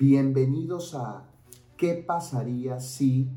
Bienvenidos 0.00 0.94
a 0.94 1.28
¿Qué 1.76 1.92
pasaría 1.92 2.80
si 2.80 3.28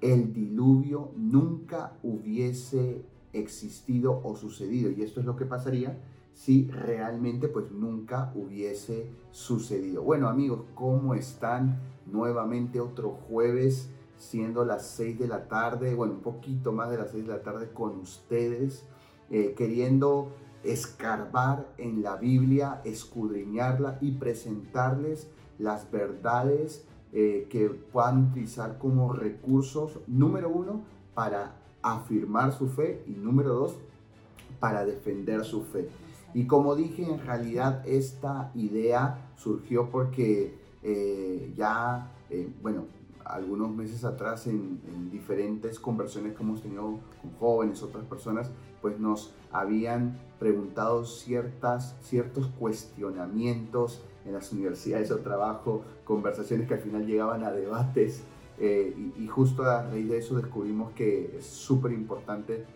el 0.00 0.32
diluvio 0.32 1.12
nunca 1.18 1.98
hubiese 2.02 3.04
existido 3.34 4.22
o 4.24 4.36
sucedido? 4.36 4.90
Y 4.90 5.02
esto 5.02 5.20
es 5.20 5.26
lo 5.26 5.36
que 5.36 5.44
pasaría 5.44 6.00
si 6.32 6.66
realmente 6.68 7.48
pues 7.48 7.70
nunca 7.70 8.32
hubiese 8.34 9.10
sucedido. 9.32 10.02
Bueno 10.02 10.30
amigos, 10.30 10.64
¿cómo 10.74 11.14
están? 11.14 11.78
Nuevamente 12.06 12.80
otro 12.80 13.10
jueves, 13.10 13.90
siendo 14.16 14.64
las 14.64 14.86
6 14.92 15.18
de 15.18 15.28
la 15.28 15.46
tarde, 15.46 15.94
bueno, 15.94 16.14
un 16.14 16.22
poquito 16.22 16.72
más 16.72 16.88
de 16.88 16.96
las 16.96 17.10
6 17.10 17.26
de 17.26 17.32
la 17.34 17.42
tarde 17.42 17.70
con 17.70 17.98
ustedes, 17.98 18.86
eh, 19.28 19.52
queriendo 19.54 20.30
escarbar 20.64 21.66
en 21.78 22.02
la 22.02 22.16
Biblia, 22.16 22.80
escudriñarla 22.84 23.98
y 24.00 24.12
presentarles 24.12 25.28
las 25.58 25.90
verdades 25.90 26.84
eh, 27.12 27.46
que 27.50 27.68
puedan 27.68 28.30
utilizar 28.30 28.78
como 28.78 29.12
recursos, 29.12 30.00
número 30.06 30.48
uno, 30.48 30.82
para 31.14 31.54
afirmar 31.82 32.52
su 32.52 32.68
fe 32.68 33.04
y 33.06 33.12
número 33.12 33.54
dos, 33.54 33.76
para 34.58 34.84
defender 34.84 35.44
su 35.44 35.62
fe. 35.64 35.88
Y 36.32 36.46
como 36.46 36.74
dije, 36.74 37.04
en 37.04 37.24
realidad 37.24 37.86
esta 37.86 38.50
idea 38.54 39.30
surgió 39.36 39.90
porque 39.90 40.58
eh, 40.82 41.52
ya, 41.56 42.10
eh, 42.30 42.52
bueno, 42.60 42.86
algunos 43.24 43.74
meses 43.74 44.04
atrás 44.04 44.46
en, 44.46 44.80
diferentes 45.10 45.78
conversaciones 45.78 46.36
que 46.36 46.42
hemos 46.42 46.60
tenido 46.60 46.98
con 47.22 47.30
jóvenes, 47.38 47.82
otras 47.82 48.04
personas, 48.04 48.50
pues 48.84 49.00
nos 49.00 49.32
habían 49.50 50.18
preguntado 50.38 51.06
ciertas, 51.06 51.96
ciertos 52.02 52.48
cuestionamientos 52.58 54.02
en 54.26 54.34
las 54.34 54.52
universidades 54.52 55.10
o 55.10 55.20
trabajo, 55.20 55.82
conversaciones 56.04 56.68
que 56.68 56.74
al 56.74 56.80
final 56.80 57.06
llegaban 57.06 57.44
a 57.44 57.50
debates 57.50 58.24
eh, 58.58 58.94
y, 59.18 59.26
justo 59.26 59.62
a 59.62 59.84
raíz 59.84 60.06
de 60.06 60.18
eso 60.18 60.36
descubrimos 60.36 60.92
que 60.92 61.34
es 61.38 61.46
súper 61.46 61.92
importante 61.92 62.66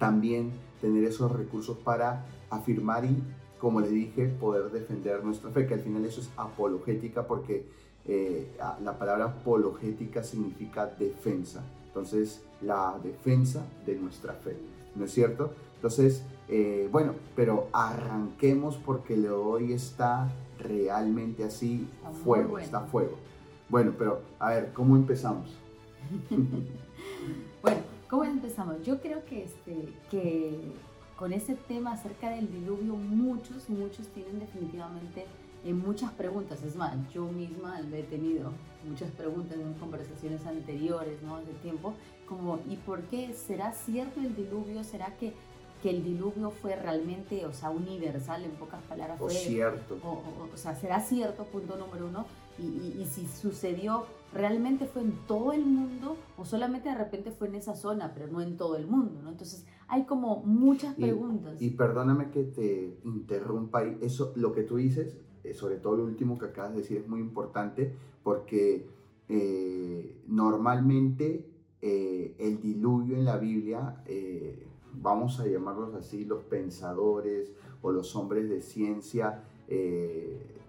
también 0.00 0.50
tener 0.80 1.04
esos 1.04 1.30
recursos 1.30 1.78
para 1.78 2.26
afirmar 2.50 3.04
y, 3.04 3.22
como 3.60 3.80
le 3.80 3.90
dije, 3.90 4.26
poder 4.26 4.72
defender 4.72 5.24
nuestra 5.24 5.52
fe, 5.52 5.68
que 5.68 5.74
al 5.74 5.80
final 5.82 6.04
eso 6.04 6.20
es 6.20 6.30
apologética 6.36 7.28
porque 7.28 7.64
eh, 8.08 8.56
la 8.82 8.98
palabra 8.98 9.26
apologética 9.26 10.24
significa 10.24 10.86
defensa. 10.86 11.62
Entonces, 11.86 12.42
la 12.60 12.98
defensa 13.04 13.64
de 13.86 13.94
nuestra 13.94 14.32
fe, 14.32 14.56
¿no 14.94 15.04
es 15.04 15.12
cierto? 15.12 15.52
Entonces, 15.76 16.22
eh, 16.48 16.88
bueno, 16.92 17.14
pero 17.34 17.68
arranquemos 17.72 18.76
porque 18.76 19.16
le 19.16 19.30
hoy 19.30 19.72
está 19.72 20.30
realmente 20.58 21.44
así, 21.44 21.88
fuego, 22.24 22.58
está 22.58 22.80
fuego. 22.80 23.16
Bueno, 23.68 23.92
pero 23.98 24.20
a 24.38 24.50
ver, 24.50 24.72
¿cómo 24.72 24.96
empezamos? 24.96 25.48
bueno, 27.62 27.80
¿cómo 28.08 28.24
empezamos? 28.24 28.82
Yo 28.84 29.00
creo 29.00 29.24
que, 29.24 29.44
este, 29.44 29.88
que 30.10 30.60
con 31.16 31.32
ese 31.32 31.54
tema 31.54 31.92
acerca 31.92 32.30
del 32.30 32.50
diluvio, 32.50 32.94
muchos, 32.94 33.68
muchos 33.70 34.08
tienen 34.08 34.38
definitivamente 34.40 35.26
en 35.64 35.78
muchas 35.78 36.10
preguntas. 36.12 36.62
Es 36.62 36.76
más, 36.76 36.96
yo 37.12 37.26
misma 37.26 37.80
he 37.80 38.02
tenido 38.02 38.52
muchas 38.88 39.10
preguntas 39.12 39.56
en 39.56 39.72
conversaciones 39.74 40.44
anteriores, 40.46 41.22
¿no? 41.22 41.36
Hace 41.36 41.52
tiempo, 41.62 41.94
como, 42.36 42.58
¿y 42.68 42.76
por 42.76 43.02
qué 43.02 43.32
será 43.32 43.72
cierto 43.72 44.20
el 44.20 44.34
diluvio? 44.34 44.84
¿Será 44.84 45.16
que, 45.16 45.32
que 45.82 45.90
el 45.90 46.02
diluvio 46.02 46.50
fue 46.50 46.76
realmente, 46.76 47.44
o 47.46 47.52
sea, 47.52 47.70
universal, 47.70 48.44
en 48.44 48.52
pocas 48.52 48.82
palabras? 48.82 49.20
O 49.20 49.28
cierto. 49.28 49.98
O, 50.02 50.22
o, 50.52 50.56
sea, 50.56 50.74
¿será 50.74 51.00
cierto, 51.00 51.44
punto 51.44 51.76
número 51.76 52.06
uno? 52.06 52.26
Y, 52.58 53.00
y, 53.00 53.06
si 53.10 53.26
sucedió, 53.26 54.04
¿realmente 54.32 54.86
fue 54.86 55.02
en 55.02 55.12
todo 55.26 55.52
el 55.52 55.64
mundo 55.64 56.16
o 56.36 56.44
solamente 56.44 56.90
de 56.90 56.94
repente 56.94 57.30
fue 57.30 57.48
en 57.48 57.54
esa 57.54 57.74
zona, 57.74 58.12
pero 58.14 58.26
no 58.28 58.40
en 58.40 58.56
todo 58.56 58.76
el 58.76 58.86
mundo, 58.86 59.20
¿no? 59.22 59.30
Entonces, 59.30 59.66
hay 59.88 60.04
como 60.04 60.42
muchas 60.44 60.94
preguntas. 60.94 61.60
Y, 61.60 61.66
y 61.66 61.70
perdóname 61.70 62.30
que 62.30 62.44
te 62.44 62.98
interrumpa, 63.04 63.82
eso, 63.84 64.32
lo 64.36 64.52
que 64.52 64.62
tú 64.62 64.76
dices 64.76 65.16
eh, 65.44 65.54
sobre 65.54 65.76
todo 65.76 65.96
lo 65.96 66.04
último 66.04 66.38
que 66.38 66.46
acabas 66.46 66.72
de 66.72 66.82
decir 66.82 66.98
es 66.98 67.08
muy 67.08 67.20
importante 67.20 67.92
porque 68.22 68.86
eh, 69.28 70.16
normalmente 70.28 71.48
eh, 71.82 72.34
el 72.38 72.60
diluvio 72.60 73.16
en 73.16 73.24
la 73.24 73.36
Biblia, 73.36 74.02
vamos 74.94 75.40
a 75.40 75.46
llamarlos 75.46 75.94
así, 75.94 76.24
los 76.24 76.42
pensadores 76.44 77.52
o 77.82 77.92
los 77.92 78.14
hombres 78.16 78.48
de 78.48 78.60
ciencia, 78.60 79.42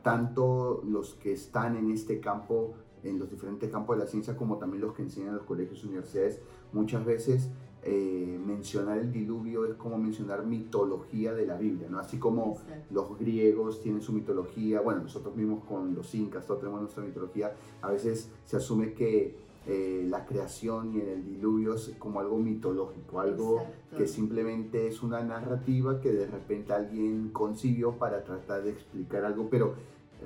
tanto 0.01 0.81
los 0.85 1.13
que 1.15 1.33
están 1.33 1.77
en 1.77 1.91
este 1.91 2.19
campo, 2.19 2.73
en 3.03 3.19
los 3.19 3.29
diferentes 3.29 3.69
campos 3.69 3.97
de 3.97 4.03
la 4.03 4.09
ciencia, 4.09 4.35
como 4.35 4.57
también 4.57 4.81
los 4.81 4.93
que 4.93 5.03
enseñan 5.03 5.29
en 5.29 5.35
los 5.35 5.45
colegios 5.45 5.83
y 5.83 5.87
universidades, 5.87 6.41
muchas 6.71 7.05
veces 7.05 7.49
eh, 7.85 8.39
mencionar 8.45 8.97
el 8.97 9.11
diluvio 9.11 9.65
es 9.65 9.73
como 9.73 9.97
mencionar 9.97 10.45
mitología 10.45 11.33
de 11.33 11.45
la 11.45 11.57
Biblia, 11.57 11.89
¿no? 11.89 11.99
Así 11.99 12.17
como 12.17 12.57
los 12.91 13.19
griegos 13.19 13.81
tienen 13.81 14.01
su 14.01 14.13
mitología, 14.13 14.79
bueno, 14.79 15.01
nosotros 15.01 15.35
mismos 15.35 15.65
con 15.65 15.93
los 15.93 16.15
incas 16.15 16.45
todos 16.45 16.61
tenemos 16.61 16.79
nuestra 16.79 17.03
mitología, 17.03 17.53
a 17.81 17.89
veces 17.89 18.31
se 18.45 18.55
asume 18.55 18.93
que 18.93 19.35
eh, 19.67 20.05
la 20.09 20.25
creación 20.25 20.93
y 20.93 20.99
el 20.99 21.25
diluvio 21.25 21.75
es 21.75 21.93
como 21.99 22.19
algo 22.19 22.37
mitológico, 22.37 23.19
algo 23.19 23.65
que 23.97 24.07
simplemente 24.07 24.87
es 24.87 25.03
una 25.03 25.23
narrativa 25.23 26.01
que 26.01 26.11
de 26.11 26.27
repente 26.27 26.73
alguien 26.73 27.29
concibió 27.31 27.93
para 27.93 28.23
tratar 28.23 28.63
de 28.63 28.71
explicar 28.71 29.23
algo, 29.25 29.47
pero 29.49 29.75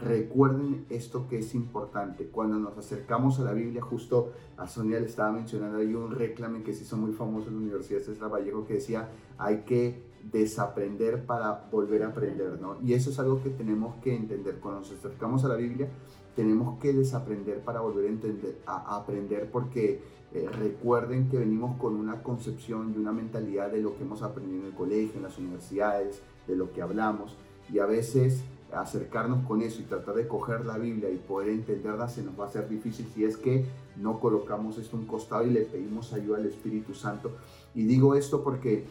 Recuerden 0.01 0.85
esto 0.89 1.27
que 1.27 1.39
es 1.39 1.55
importante. 1.55 2.27
Cuando 2.27 2.57
nos 2.57 2.77
acercamos 2.77 3.39
a 3.39 3.43
la 3.43 3.53
Biblia, 3.53 3.81
justo 3.81 4.31
a 4.55 4.67
Sonia 4.67 4.99
le 4.99 5.07
estaba 5.07 5.31
mencionando, 5.31 5.79
hay 5.79 5.93
un 5.95 6.11
reclame 6.11 6.61
que 6.61 6.73
se 6.73 6.83
hizo 6.83 6.97
muy 6.97 7.13
famoso 7.13 7.47
en 7.47 7.55
la 7.55 7.61
Universidad 7.61 7.99
de 7.99 8.05
César 8.05 8.31
Vallejo 8.31 8.65
que 8.65 8.75
decía, 8.75 9.09
hay 9.37 9.61
que 9.61 10.03
desaprender 10.31 11.25
para 11.25 11.67
volver 11.71 12.03
a 12.03 12.07
aprender, 12.07 12.59
¿no? 12.59 12.77
Y 12.81 12.93
eso 12.93 13.09
es 13.09 13.19
algo 13.19 13.41
que 13.41 13.49
tenemos 13.49 13.95
que 14.01 14.15
entender. 14.15 14.59
Cuando 14.59 14.81
nos 14.81 14.91
acercamos 14.91 15.45
a 15.45 15.49
la 15.49 15.55
Biblia, 15.55 15.89
tenemos 16.35 16.79
que 16.79 16.93
desaprender 16.93 17.61
para 17.61 17.81
volver 17.81 18.05
a, 18.05 18.09
entender, 18.09 18.61
a, 18.65 18.97
aprender 18.97 19.49
porque 19.49 20.01
eh, 20.33 20.47
recuerden 20.51 21.29
que 21.29 21.37
venimos 21.37 21.77
con 21.77 21.95
una 21.95 22.21
concepción 22.21 22.93
y 22.93 22.97
una 22.97 23.11
mentalidad 23.11 23.71
de 23.71 23.81
lo 23.81 23.95
que 23.95 24.03
hemos 24.03 24.21
aprendido 24.21 24.61
en 24.61 24.67
el 24.67 24.73
colegio, 24.73 25.15
en 25.15 25.23
las 25.23 25.37
universidades, 25.37 26.21
de 26.47 26.55
lo 26.55 26.71
que 26.71 26.81
hablamos 26.81 27.35
y 27.71 27.79
a 27.79 27.85
veces 27.85 28.43
acercarnos 28.73 29.45
con 29.45 29.61
eso 29.61 29.81
y 29.81 29.85
tratar 29.85 30.15
de 30.15 30.27
coger 30.27 30.65
la 30.65 30.77
Biblia 30.77 31.09
y 31.09 31.17
poder 31.17 31.49
entenderla 31.49 32.09
se 32.09 32.21
nos 32.21 32.37
va 32.39 32.45
a 32.45 32.51
ser 32.51 32.67
difícil 32.67 33.07
si 33.13 33.23
es 33.23 33.37
que 33.37 33.65
no 33.95 34.19
colocamos 34.19 34.77
esto 34.77 34.97
a 34.97 34.99
un 34.99 35.05
costado 35.05 35.45
y 35.45 35.51
le 35.51 35.61
pedimos 35.61 36.13
ayuda 36.13 36.37
al 36.37 36.45
Espíritu 36.45 36.93
Santo. 36.93 37.31
Y 37.73 37.83
digo 37.83 38.15
esto 38.15 38.43
porque 38.43 38.85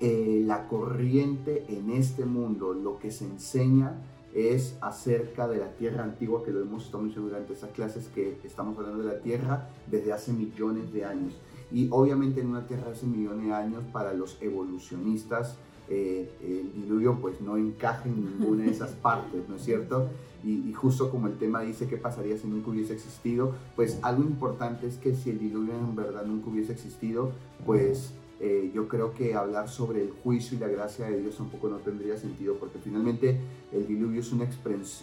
eh, 0.00 0.42
la 0.44 0.68
corriente 0.68 1.64
en 1.68 1.90
este 1.90 2.24
mundo, 2.24 2.74
lo 2.74 2.98
que 2.98 3.10
se 3.10 3.24
enseña 3.24 3.94
es 4.34 4.76
acerca 4.82 5.48
de 5.48 5.56
la 5.56 5.72
tierra 5.72 6.04
antigua, 6.04 6.44
que 6.44 6.50
lo 6.50 6.60
hemos 6.60 6.84
estado 6.84 7.04
mencionando 7.04 7.34
durante 7.34 7.54
esas 7.54 7.70
clases, 7.70 8.08
que 8.08 8.38
estamos 8.44 8.76
hablando 8.76 9.02
de 9.02 9.14
la 9.14 9.20
tierra 9.20 9.68
desde 9.90 10.12
hace 10.12 10.32
millones 10.32 10.92
de 10.92 11.04
años. 11.04 11.34
Y 11.72 11.88
obviamente 11.90 12.40
en 12.42 12.48
una 12.48 12.66
tierra 12.66 12.84
de 12.84 12.92
hace 12.92 13.06
millones 13.06 13.46
de 13.46 13.52
años, 13.54 13.82
para 13.92 14.12
los 14.12 14.36
evolucionistas, 14.42 15.56
eh, 15.88 16.28
el 16.42 16.72
diluvio 16.82 17.18
pues 17.20 17.40
no 17.40 17.56
encaja 17.56 18.08
en 18.08 18.24
ninguna 18.24 18.64
de 18.64 18.70
esas 18.70 18.90
partes, 19.02 19.48
¿no 19.48 19.56
es 19.56 19.62
cierto? 19.62 20.08
Y, 20.44 20.72
justo 20.74 21.10
como 21.10 21.26
el 21.26 21.38
tema 21.38 21.62
dice 21.62 21.88
qué 21.88 21.96
pasaría 21.96 22.36
si 22.36 22.46
nunca 22.46 22.70
hubiese 22.70 22.92
existido, 22.92 23.54
pues 23.74 23.98
algo 24.02 24.22
importante 24.22 24.86
es 24.86 24.96
que 24.96 25.14
si 25.14 25.30
el 25.30 25.38
diluvio 25.38 25.74
en 25.74 25.96
verdad 25.96 26.24
nunca 26.24 26.50
hubiese 26.50 26.72
existido, 26.72 27.32
pues 27.64 28.12
eh, 28.38 28.70
yo 28.74 28.86
creo 28.86 29.14
que 29.14 29.34
hablar 29.34 29.68
sobre 29.68 30.02
el 30.02 30.10
juicio 30.10 30.56
y 30.56 30.60
la 30.60 30.68
gracia 30.68 31.06
de 31.06 31.20
Dios 31.20 31.36
tampoco 31.36 31.68
no 31.68 31.78
tendría 31.78 32.16
sentido, 32.16 32.56
porque 32.56 32.78
finalmente 32.78 33.38
el 33.72 33.86
diluvio 33.86 34.20
es 34.20 34.32
una, 34.32 34.48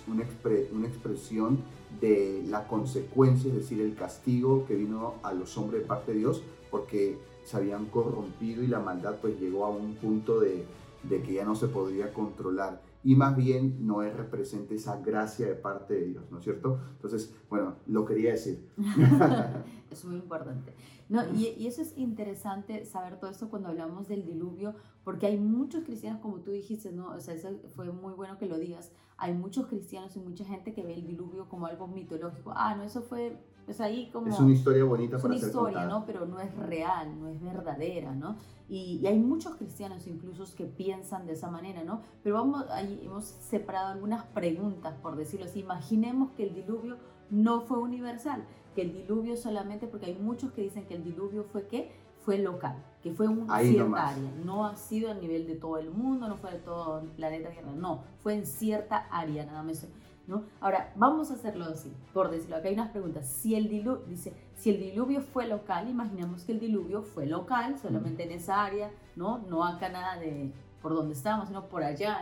una, 0.07 0.23
una 0.71 0.87
expresión 0.87 1.59
de 1.99 2.43
la 2.47 2.67
consecuencia, 2.67 3.49
es 3.49 3.55
decir, 3.55 3.81
el 3.81 3.95
castigo 3.95 4.65
que 4.65 4.75
vino 4.75 5.15
a 5.23 5.33
los 5.33 5.57
hombres 5.57 5.81
de 5.81 5.87
parte 5.87 6.13
de 6.13 6.19
Dios, 6.19 6.43
porque 6.69 7.17
se 7.43 7.57
habían 7.57 7.85
corrompido 7.85 8.63
y 8.63 8.67
la 8.67 8.79
maldad 8.79 9.15
pues 9.21 9.39
llegó 9.39 9.65
a 9.65 9.69
un 9.69 9.95
punto 9.95 10.39
de, 10.39 10.65
de 11.03 11.21
que 11.21 11.33
ya 11.33 11.45
no 11.45 11.55
se 11.55 11.67
podría 11.67 12.13
controlar 12.13 12.81
y 13.03 13.15
más 13.15 13.35
bien 13.35 13.85
no 13.85 14.01
es 14.01 14.15
representa 14.15 14.73
esa 14.73 15.01
gracia 15.01 15.47
de 15.47 15.55
parte 15.55 15.93
de 15.93 16.05
Dios, 16.05 16.23
¿no 16.31 16.37
es 16.37 16.43
cierto? 16.43 16.79
Entonces, 16.95 17.35
bueno, 17.49 17.75
lo 17.87 18.05
quería 18.05 18.31
decir. 18.31 18.65
es 19.91 20.05
muy 20.05 20.15
importante. 20.15 20.73
No, 21.13 21.21
y, 21.35 21.49
y, 21.59 21.67
eso 21.67 21.83
es 21.83 21.95
interesante 21.95 22.85
saber 22.85 23.19
todo 23.19 23.29
esto 23.29 23.47
cuando 23.47 23.69
hablamos 23.69 24.07
del 24.07 24.25
diluvio, 24.25 24.73
porque 25.03 25.27
hay 25.27 25.37
muchos 25.37 25.83
cristianos, 25.83 26.21
como 26.21 26.37
tú 26.37 26.49
dijiste, 26.49 26.91
¿no? 26.91 27.11
O 27.11 27.19
sea, 27.19 27.35
eso 27.35 27.49
fue 27.75 27.85
muy 27.91 28.13
bueno 28.13 28.39
que 28.39 28.47
lo 28.47 28.57
digas, 28.57 28.91
hay 29.17 29.33
muchos 29.33 29.67
cristianos 29.67 30.15
y 30.15 30.19
mucha 30.19 30.43
gente 30.43 30.73
que 30.73 30.83
ve 30.83 30.95
el 30.95 31.05
diluvio 31.05 31.47
como 31.47 31.67
algo 31.67 31.87
mitológico. 31.87 32.51
Ah, 32.55 32.73
no, 32.75 32.83
eso 32.83 33.03
fue, 33.03 33.37
pues 33.65 33.79
ahí 33.79 34.09
como... 34.11 34.27
Es 34.27 34.39
una 34.39 34.53
historia 34.53 34.83
bonita 34.85 35.17
es 35.17 35.23
una 35.23 35.35
historia, 35.35 35.85
¿no? 35.85 36.03
Pero 36.05 36.25
no 36.25 36.39
es 36.39 36.53
real, 36.55 37.19
no 37.19 37.27
es 37.27 37.39
verdadera, 37.39 38.15
¿no? 38.15 38.35
Y, 38.67 39.05
hay 39.05 39.19
muchos 39.19 39.55
cristianos 39.57 40.07
incluso 40.07 40.43
que 40.55 40.65
piensan 40.65 41.27
de 41.27 41.33
esa 41.33 41.51
manera, 41.51 41.83
¿no? 41.83 42.01
Pero 42.23 42.35
vamos, 42.35 42.65
ahí 42.71 43.01
hemos 43.03 43.25
separado 43.25 43.89
algunas 43.89 44.25
preguntas, 44.25 44.95
por 45.01 45.15
decirlo 45.15 45.45
así. 45.45 45.59
Imaginemos 45.59 46.31
que 46.31 46.47
el 46.47 46.55
diluvio 46.55 46.97
no 47.29 47.61
fue 47.61 47.79
universal, 47.79 48.45
que 48.73 48.81
el 48.81 48.93
diluvio 48.93 49.37
solamente, 49.37 49.87
porque 49.87 50.07
hay 50.07 50.15
muchos 50.15 50.51
que 50.51 50.61
dicen 50.61 50.85
que 50.85 50.95
el 50.95 51.03
diluvio 51.03 51.43
fue 51.43 51.67
qué? 51.67 51.91
Fue 52.21 52.37
local, 52.37 52.75
que 53.01 53.11
fue 53.11 53.27
un 53.27 53.47
cierta 53.49 54.09
área, 54.09 54.31
no 54.45 54.65
ha 54.65 54.77
sido 54.77 55.11
a 55.11 55.13
nivel 55.13 55.45
de 55.45 55.55
todo 55.55 55.77
el 55.77 55.91
mundo, 55.91 56.27
no 56.29 56.37
fue 56.37 56.51
de 56.51 56.59
todo 56.59 57.01
el 57.01 57.07
planeta 57.09 57.49
Tierra, 57.49 57.73
no, 57.73 58.03
fue 58.19 58.35
en 58.35 58.45
cierta 58.45 59.07
área 59.11 59.45
nada 59.45 59.63
más. 59.63 59.85
¿No? 60.25 60.43
Ahora, 60.61 60.93
vamos 60.95 61.31
a 61.31 61.33
hacerlo 61.33 61.65
así, 61.65 61.91
por 62.13 62.31
decirlo, 62.31 62.55
acá 62.55 62.69
hay 62.69 62.75
unas 62.75 62.91
preguntas. 62.91 63.27
Si 63.27 63.55
el, 63.55 63.67
diluvio, 63.67 64.05
dice, 64.07 64.33
si 64.55 64.69
el 64.69 64.79
diluvio 64.79 65.19
fue 65.19 65.47
local, 65.47 65.89
imaginemos 65.89 66.45
que 66.45 66.53
el 66.53 66.61
diluvio 66.61 67.01
fue 67.01 67.25
local, 67.25 67.77
solamente 67.77 68.23
en 68.23 68.31
esa 68.31 68.63
área, 68.63 68.89
¿no? 69.17 69.39
No 69.39 69.65
acá 69.65 69.89
nada 69.89 70.17
de 70.17 70.53
por 70.83 70.93
donde 70.93 71.13
estamos, 71.13 71.47
sino 71.47 71.65
por 71.65 71.83
allá. 71.83 72.21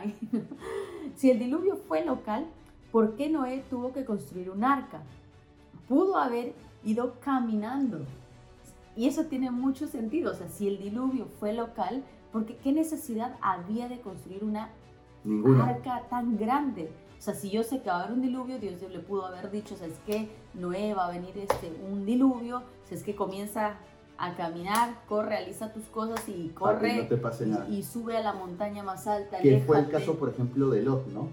si 1.16 1.30
el 1.30 1.38
diluvio 1.38 1.76
fue 1.76 2.04
local, 2.04 2.46
¿por 2.90 3.16
qué 3.16 3.28
Noé 3.28 3.64
tuvo 3.68 3.92
que 3.92 4.04
construir 4.04 4.50
un 4.50 4.64
arca? 4.64 5.02
Pudo 5.88 6.16
haber 6.16 6.54
ido 6.84 7.14
caminando. 7.20 8.00
Y 8.96 9.08
eso 9.08 9.24
tiene 9.24 9.50
mucho 9.50 9.86
sentido. 9.86 10.32
O 10.32 10.34
sea, 10.34 10.48
si 10.48 10.68
el 10.68 10.78
diluvio 10.78 11.26
fue 11.40 11.52
local, 11.52 12.02
porque 12.32 12.56
¿qué 12.56 12.72
necesidad 12.72 13.36
había 13.40 13.88
de 13.88 14.00
construir 14.00 14.44
una 14.44 14.70
arca 15.62 16.02
tan 16.10 16.36
grande? 16.36 16.90
O 17.18 17.22
sea, 17.22 17.34
si 17.34 17.50
yo 17.50 17.62
sé 17.62 17.80
que 17.80 17.88
va 17.88 18.00
a 18.00 18.02
haber 18.02 18.14
un 18.14 18.22
diluvio, 18.22 18.58
Dios 18.58 18.82
le 18.82 18.98
pudo 18.98 19.26
haber 19.26 19.50
dicho, 19.50 19.76
o 19.80 19.84
es 19.84 19.94
que 20.06 20.28
Noé 20.54 20.92
va 20.92 21.06
a 21.06 21.10
venir 21.10 21.38
este, 21.38 21.72
un 21.88 22.04
diluvio, 22.04 22.62
si 22.88 22.96
es 22.96 23.04
que 23.04 23.14
comienza 23.14 23.76
a 24.18 24.34
caminar, 24.34 25.00
corre, 25.08 25.28
realiza 25.28 25.72
tus 25.72 25.84
cosas 25.84 26.28
y 26.28 26.48
corre 26.48 27.08
y, 27.68 27.82
sube 27.82 28.16
a 28.16 28.22
la 28.22 28.32
montaña 28.32 28.82
más 28.82 29.06
alta. 29.06 29.38
Que 29.38 29.60
fue 29.60 29.78
el 29.78 29.88
caso, 29.88 30.16
por 30.16 30.30
ejemplo, 30.30 30.70
de 30.70 30.82
Lot, 30.82 31.06
¿no? 31.08 31.28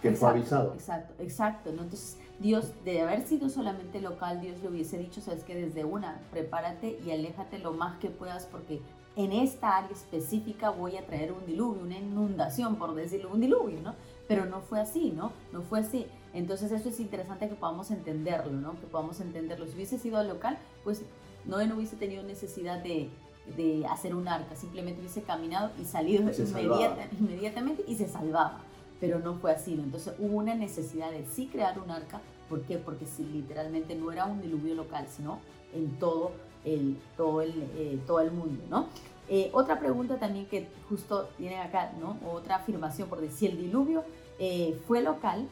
que 0.00 0.12
fue 0.12 0.30
avisado. 0.30 0.74
Exacto, 0.74 1.14
exacto. 1.22 1.72
¿no? 1.72 1.82
Entonces, 1.82 2.18
Dios, 2.38 2.72
de 2.84 3.00
haber 3.00 3.26
sido 3.26 3.48
solamente 3.48 4.00
local, 4.00 4.40
Dios 4.40 4.60
le 4.62 4.68
hubiese 4.68 4.96
dicho, 4.96 5.20
sabes 5.20 5.42
que 5.42 5.56
desde 5.56 5.84
una, 5.84 6.20
prepárate 6.30 6.98
y 7.04 7.10
aléjate 7.10 7.58
lo 7.58 7.72
más 7.72 7.98
que 7.98 8.10
puedas 8.10 8.46
porque 8.46 8.80
en 9.16 9.32
esta 9.32 9.78
área 9.78 9.90
específica 9.90 10.70
voy 10.70 10.96
a 10.96 11.04
traer 11.04 11.32
un 11.32 11.44
diluvio, 11.44 11.82
una 11.82 11.98
inundación, 11.98 12.76
por 12.76 12.94
decirlo, 12.94 13.30
un 13.32 13.40
diluvio, 13.40 13.80
¿no? 13.80 13.96
Pero 14.28 14.46
no 14.46 14.60
fue 14.60 14.80
así, 14.80 15.10
¿no? 15.10 15.32
No 15.52 15.62
fue 15.62 15.80
así. 15.80 16.06
Entonces 16.32 16.70
eso 16.70 16.88
es 16.88 17.00
interesante 17.00 17.48
que 17.48 17.56
podamos 17.56 17.90
entenderlo, 17.90 18.52
¿no? 18.52 18.78
Que 18.78 18.86
podamos 18.86 19.20
entenderlo. 19.20 19.66
Si 19.66 19.74
hubiese 19.74 19.98
sido 19.98 20.22
local, 20.22 20.56
pues 20.84 21.02
no, 21.44 21.64
no 21.66 21.74
hubiese 21.74 21.96
tenido 21.96 22.22
necesidad 22.22 22.80
de, 22.80 23.10
de 23.56 23.84
hacer 23.86 24.14
un 24.14 24.28
arca, 24.28 24.54
simplemente 24.54 25.00
hubiese 25.00 25.22
caminado 25.22 25.72
y 25.80 25.84
salido 25.84 26.30
inmediatamente 27.18 27.84
y 27.88 27.96
se 27.96 28.06
salvaba 28.06 28.60
pero 29.00 29.18
no 29.18 29.34
fue 29.34 29.52
así. 29.52 29.74
Entonces 29.74 30.14
hubo 30.18 30.36
una 30.36 30.54
necesidad 30.54 31.10
de 31.10 31.24
sí 31.26 31.46
crear 31.46 31.78
un 31.78 31.90
arca, 31.90 32.20
¿por 32.48 32.62
qué? 32.62 32.78
Porque 32.78 33.06
si 33.06 33.24
literalmente 33.24 33.94
no 33.94 34.10
era 34.12 34.26
un 34.26 34.40
diluvio 34.40 34.74
local, 34.74 35.06
sino 35.14 35.38
en 35.72 35.98
todo 35.98 36.32
el, 36.64 36.96
todo 37.16 37.42
el, 37.42 37.52
eh, 37.76 38.00
todo 38.06 38.20
el 38.20 38.32
mundo, 38.32 38.62
¿no? 38.70 38.86
Eh, 39.28 39.50
otra 39.52 39.78
pregunta 39.78 40.18
también 40.18 40.46
que 40.46 40.68
justo 40.88 41.28
tienen 41.36 41.60
acá, 41.60 41.92
¿no? 42.00 42.16
Otra 42.30 42.56
afirmación, 42.56 43.08
por 43.08 43.20
decir, 43.20 43.38
si 43.38 43.46
el 43.46 43.58
diluvio 43.58 44.02
eh, 44.38 44.80
fue 44.86 45.02
local, 45.02 45.46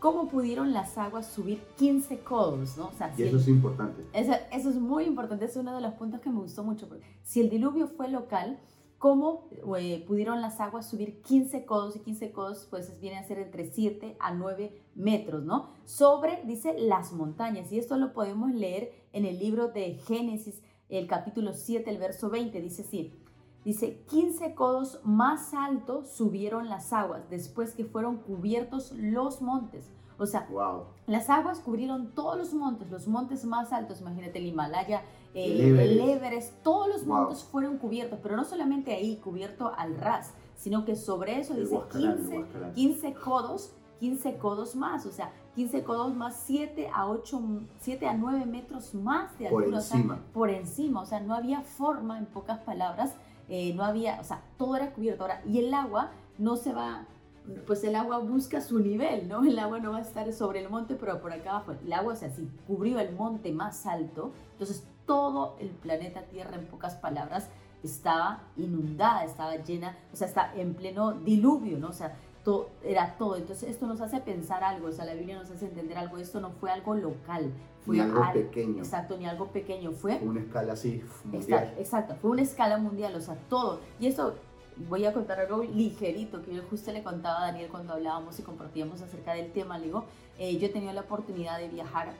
¿cómo 0.00 0.28
pudieron 0.28 0.72
las 0.74 0.98
aguas 0.98 1.26
subir 1.26 1.62
15 1.78 2.18
codos, 2.20 2.76
¿no? 2.76 2.88
O 2.88 2.92
sea, 2.92 3.12
y 3.16 3.22
eso 3.22 3.38
es 3.38 3.48
importante. 3.48 4.04
Eso, 4.12 4.32
eso, 4.52 4.68
es 4.68 4.76
muy 4.76 5.04
importante, 5.04 5.46
es 5.46 5.56
uno 5.56 5.74
de 5.74 5.80
los 5.80 5.94
puntos 5.94 6.20
que 6.20 6.28
me 6.28 6.40
gustó 6.40 6.62
mucho, 6.62 6.88
porque 6.88 7.04
si 7.24 7.40
el 7.40 7.48
diluvio 7.48 7.88
fue 7.88 8.08
local, 8.08 8.58
cómo 9.02 9.48
eh, 9.78 10.04
pudieron 10.06 10.40
las 10.40 10.60
aguas 10.60 10.88
subir 10.88 11.22
15 11.22 11.64
codos 11.64 11.96
y 11.96 11.98
15 11.98 12.30
codos 12.30 12.68
pues 12.70 13.00
viene 13.00 13.18
a 13.18 13.24
ser 13.24 13.40
entre 13.40 13.64
7 13.64 14.16
a 14.20 14.32
9 14.32 14.80
metros, 14.94 15.42
¿no? 15.42 15.70
Sobre, 15.84 16.40
dice, 16.44 16.78
las 16.78 17.12
montañas. 17.12 17.72
Y 17.72 17.80
esto 17.80 17.96
lo 17.96 18.12
podemos 18.12 18.52
leer 18.52 18.92
en 19.12 19.24
el 19.24 19.40
libro 19.40 19.66
de 19.66 19.94
Génesis, 20.06 20.62
el 20.88 21.08
capítulo 21.08 21.52
7, 21.52 21.90
el 21.90 21.98
verso 21.98 22.30
20, 22.30 22.60
dice 22.60 22.82
así, 22.82 23.12
dice, 23.64 24.04
15 24.08 24.54
codos 24.54 25.00
más 25.02 25.52
alto 25.52 26.04
subieron 26.04 26.68
las 26.68 26.92
aguas 26.92 27.28
después 27.28 27.74
que 27.74 27.84
fueron 27.84 28.18
cubiertos 28.18 28.92
los 28.92 29.42
montes. 29.42 29.90
O 30.16 30.26
sea, 30.26 30.46
las 31.08 31.28
aguas 31.28 31.58
cubrieron 31.58 32.12
todos 32.14 32.38
los 32.38 32.54
montes, 32.54 32.88
los 32.88 33.08
montes 33.08 33.44
más 33.44 33.72
altos, 33.72 34.00
imagínate 34.00 34.38
el 34.38 34.46
Himalaya, 34.46 35.02
el, 35.34 36.00
Everest. 36.00 36.62
todos 36.62 36.88
los 36.88 37.06
montes 37.06 37.42
fueron 37.44 37.78
cubiertos, 37.78 38.18
pero 38.22 38.36
no 38.36 38.44
solamente 38.44 38.92
ahí, 38.92 39.16
cubierto 39.16 39.72
al 39.76 39.96
ras, 39.96 40.34
sino 40.56 40.84
que 40.84 40.94
sobre 40.96 41.40
eso 41.40 41.54
dice 41.54 41.80
15, 41.90 42.44
15 42.74 43.14
codos, 43.14 43.72
15 44.00 44.36
codos 44.36 44.76
más, 44.76 45.06
o 45.06 45.10
sea, 45.10 45.32
15 45.54 45.84
codos 45.84 46.14
más 46.14 46.42
7 46.46 46.88
a 46.92 47.08
8, 47.08 47.42
7 47.80 48.06
a 48.06 48.14
9 48.14 48.46
metros 48.46 48.94
más 48.94 49.38
de 49.38 49.48
altura. 49.48 49.66
Por 49.66 49.74
encima. 49.74 50.18
por 50.32 50.50
encima, 50.50 51.00
o 51.02 51.06
sea, 51.06 51.20
no 51.20 51.34
había 51.34 51.62
forma, 51.62 52.18
en 52.18 52.26
pocas 52.26 52.60
palabras, 52.60 53.14
eh, 53.48 53.74
no 53.74 53.84
había, 53.84 54.20
o 54.20 54.24
sea, 54.24 54.42
todo 54.56 54.76
era 54.76 54.92
cubierto. 54.92 55.24
Ahora, 55.24 55.42
y 55.46 55.58
el 55.58 55.72
agua 55.74 56.10
no 56.38 56.56
se 56.56 56.72
va, 56.72 57.06
pues 57.66 57.84
el 57.84 57.94
agua 57.96 58.18
busca 58.18 58.60
su 58.60 58.78
nivel, 58.78 59.28
¿no? 59.28 59.44
El 59.44 59.58
agua 59.58 59.80
no 59.80 59.92
va 59.92 59.98
a 59.98 60.02
estar 60.02 60.32
sobre 60.32 60.62
el 60.62 60.70
monte, 60.70 60.94
pero 60.94 61.20
por 61.20 61.32
acá 61.32 61.50
abajo. 61.50 61.72
El 61.72 61.92
agua, 61.92 62.14
o 62.14 62.16
sea, 62.16 62.30
si 62.30 62.48
cubrió 62.66 62.98
el 62.98 63.14
monte 63.14 63.52
más 63.52 63.86
alto, 63.86 64.32
entonces 64.52 64.86
todo 65.06 65.56
el 65.58 65.70
planeta 65.70 66.22
Tierra, 66.22 66.56
en 66.56 66.66
pocas 66.66 66.96
palabras, 66.96 67.48
estaba 67.82 68.44
inundada, 68.56 69.24
estaba 69.24 69.56
llena, 69.56 69.96
o 70.12 70.16
sea, 70.16 70.28
está 70.28 70.52
en 70.54 70.74
pleno 70.74 71.12
diluvio, 71.12 71.78
¿no? 71.78 71.88
O 71.88 71.92
sea, 71.92 72.16
todo, 72.44 72.70
era 72.84 73.16
todo. 73.16 73.36
Entonces, 73.36 73.70
esto 73.70 73.86
nos 73.86 74.00
hace 74.00 74.20
pensar 74.20 74.64
algo, 74.64 74.88
o 74.88 74.92
sea, 74.92 75.04
la 75.04 75.14
Biblia 75.14 75.38
nos 75.38 75.50
hace 75.50 75.66
entender 75.66 75.98
algo. 75.98 76.18
Esto 76.18 76.40
no 76.40 76.50
fue 76.50 76.70
algo 76.70 76.94
local, 76.94 77.52
fue 77.84 77.96
ni 77.96 78.02
algo 78.02 78.22
pequeño. 78.32 78.78
Exacto, 78.78 79.16
ni 79.16 79.26
algo 79.26 79.48
pequeño, 79.48 79.92
fue. 79.92 80.18
Una 80.18 80.40
escala 80.40 80.72
así, 80.74 81.02
mundial. 81.24 81.74
Exacto, 81.78 82.14
fue 82.20 82.30
una 82.30 82.42
escala 82.42 82.78
mundial, 82.78 83.14
o 83.14 83.20
sea, 83.20 83.36
todo. 83.48 83.80
Y 83.98 84.06
esto, 84.06 84.34
voy 84.88 85.04
a 85.04 85.12
contar 85.12 85.40
algo 85.40 85.62
ligerito 85.62 86.42
que 86.42 86.54
yo 86.54 86.62
justo 86.68 86.92
le 86.92 87.02
contaba 87.02 87.42
a 87.42 87.46
Daniel 87.46 87.68
cuando 87.70 87.92
hablábamos 87.94 88.38
y 88.38 88.42
compartíamos 88.42 89.02
acerca 89.02 89.34
del 89.34 89.52
tema. 89.52 89.78
Le 89.78 89.86
digo, 89.86 90.04
eh, 90.38 90.56
yo 90.58 90.66
he 90.66 90.70
tenido 90.70 90.92
la 90.92 91.02
oportunidad 91.02 91.58
de 91.58 91.68
viajar 91.68 92.14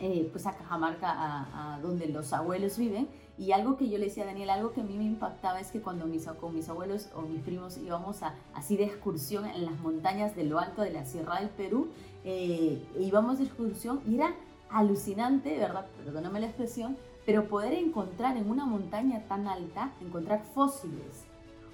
eh, 0.00 0.28
pues 0.32 0.46
a 0.46 0.52
Cajamarca, 0.52 1.08
a, 1.08 1.78
donde 1.80 2.06
los 2.06 2.32
abuelos 2.32 2.78
viven. 2.78 3.08
Y 3.36 3.52
algo 3.52 3.76
que 3.76 3.88
yo 3.88 3.98
le 3.98 4.06
decía 4.06 4.22
a 4.22 4.26
Daniel, 4.26 4.50
algo 4.50 4.72
que 4.72 4.80
a 4.80 4.84
mí 4.84 4.96
me 4.96 5.04
impactaba 5.04 5.60
es 5.60 5.72
que 5.72 5.80
cuando 5.80 6.06
mis, 6.06 6.26
con 6.26 6.54
mis 6.54 6.68
abuelos 6.68 7.08
o 7.16 7.22
mis 7.22 7.42
primos 7.42 7.78
íbamos 7.78 8.22
a, 8.22 8.34
así 8.54 8.76
de 8.76 8.84
excursión 8.84 9.44
en 9.46 9.64
las 9.64 9.78
montañas 9.80 10.36
de 10.36 10.44
lo 10.44 10.60
alto 10.60 10.82
de 10.82 10.92
la 10.92 11.04
Sierra 11.04 11.40
del 11.40 11.48
Perú, 11.48 11.88
eh, 12.24 12.80
íbamos 12.98 13.38
de 13.38 13.44
excursión 13.44 14.00
y 14.06 14.16
era 14.16 14.34
alucinante, 14.70 15.58
¿verdad? 15.58 15.86
Perdóname 16.04 16.40
la 16.40 16.46
expresión, 16.46 16.96
pero 17.26 17.48
poder 17.48 17.72
encontrar 17.74 18.36
en 18.36 18.48
una 18.48 18.66
montaña 18.66 19.24
tan 19.28 19.48
alta, 19.48 19.92
encontrar 20.00 20.44
fósiles. 20.54 21.24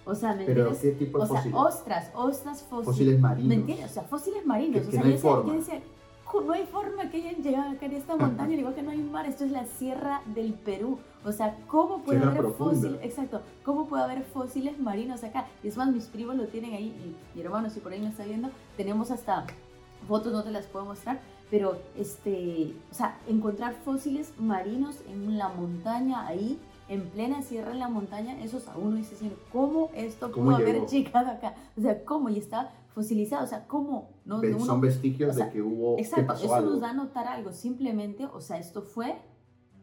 O 0.04 0.14
sea, 0.14 0.35
¿me 0.35 0.44
¿Pero 0.44 0.71
qué 0.80 0.92
tipo 0.92 1.18
de 1.18 1.25
o 1.25 1.26
fósiles? 1.26 1.52
Sea, 1.52 1.62
ostras, 1.62 2.11
ostras 2.14 2.62
fósiles. 2.62 2.87
Fósiles 2.87 3.21
marinos. 3.21 3.49
¿Me 3.49 3.54
entiendes? 3.56 3.90
O 3.90 3.94
sea, 3.94 4.02
fósiles 4.04 4.47
marinos. 4.47 4.87
o 4.87 4.90
sea, 4.90 5.02
yo 5.02 5.52
decía, 5.52 5.83
no 6.38 6.52
hay 6.52 6.64
forma 6.66 7.10
que 7.10 7.16
hayan 7.16 7.42
llegado 7.42 7.70
acá 7.70 7.87
en 7.87 7.92
esta 7.92 8.16
montaña, 8.16 8.54
igual 8.54 8.75
que 8.75 8.82
no 8.82 8.90
hay 8.90 8.99
mar, 8.99 9.26
esto 9.26 9.44
es 9.44 9.50
la 9.50 9.66
sierra 9.66 10.22
del 10.26 10.54
Perú. 10.54 10.99
O 11.25 11.32
sea, 11.32 11.56
¿cómo 11.66 12.02
puede 12.02 12.22
haber 12.22 12.52
fósiles? 12.52 13.00
Exacto, 13.02 13.42
¿cómo 13.64 13.87
puede 13.87 14.04
haber 14.04 14.22
fósiles 14.22 14.78
marinos 14.78 15.25
acá? 15.25 15.46
Y 15.62 15.68
es 15.68 15.76
más, 15.76 15.92
mis 15.92 16.06
primos 16.06 16.37
lo 16.37 16.46
tienen 16.46 16.75
ahí, 16.75 16.87
y 16.87 17.37
mi 17.37 17.44
hermano, 17.44 17.68
si 17.70 17.80
por 17.80 17.92
ahí 17.92 18.00
me 18.00 18.08
está 18.08 18.25
viendo, 18.25 18.50
tenemos 18.76 19.10
hasta 19.10 19.46
fotos, 20.06 20.32
no 20.32 20.42
te 20.42 20.50
las 20.50 20.66
puedo 20.66 20.84
mostrar, 20.84 21.20
pero 21.50 21.76
este, 21.96 22.75
o 22.90 22.94
sea, 22.94 23.18
encontrar 23.28 23.75
fósiles 23.84 24.32
marinos 24.38 24.96
en 25.08 25.37
la 25.37 25.49
montaña 25.49 26.26
ahí, 26.26 26.58
en 26.88 27.08
plena 27.10 27.42
sierra 27.42 27.72
en 27.72 27.78
la 27.78 27.88
montaña, 27.88 28.40
eso 28.42 28.60
a 28.72 28.76
uno 28.76 28.96
dice, 28.96 29.16
¿cómo 29.52 29.90
esto 29.94 30.30
pudo 30.32 30.56
haber 30.56 30.87
llegado 30.87 31.30
acá? 31.30 31.54
O 31.76 31.82
sea, 31.82 32.04
¿cómo? 32.04 32.28
Y 32.30 32.38
está 32.38 32.72
fosilizado, 32.92 33.44
o 33.44 33.47
sea, 33.47 33.66
¿cómo? 33.66 34.11
No, 34.25 34.40
son 34.61 34.80
vestigios 34.80 35.37
de 35.37 35.49
que 35.50 35.62
hubo... 35.62 35.99
Exacto, 35.99 36.35
eso 36.35 36.61
nos 36.61 36.80
da 36.80 36.90
a 36.90 36.94
notar 36.94 37.26
algo, 37.26 37.52
simplemente, 37.52 38.26
o 38.26 38.40
sea, 38.40 38.59
esto 38.59 38.82
fue 38.82 39.16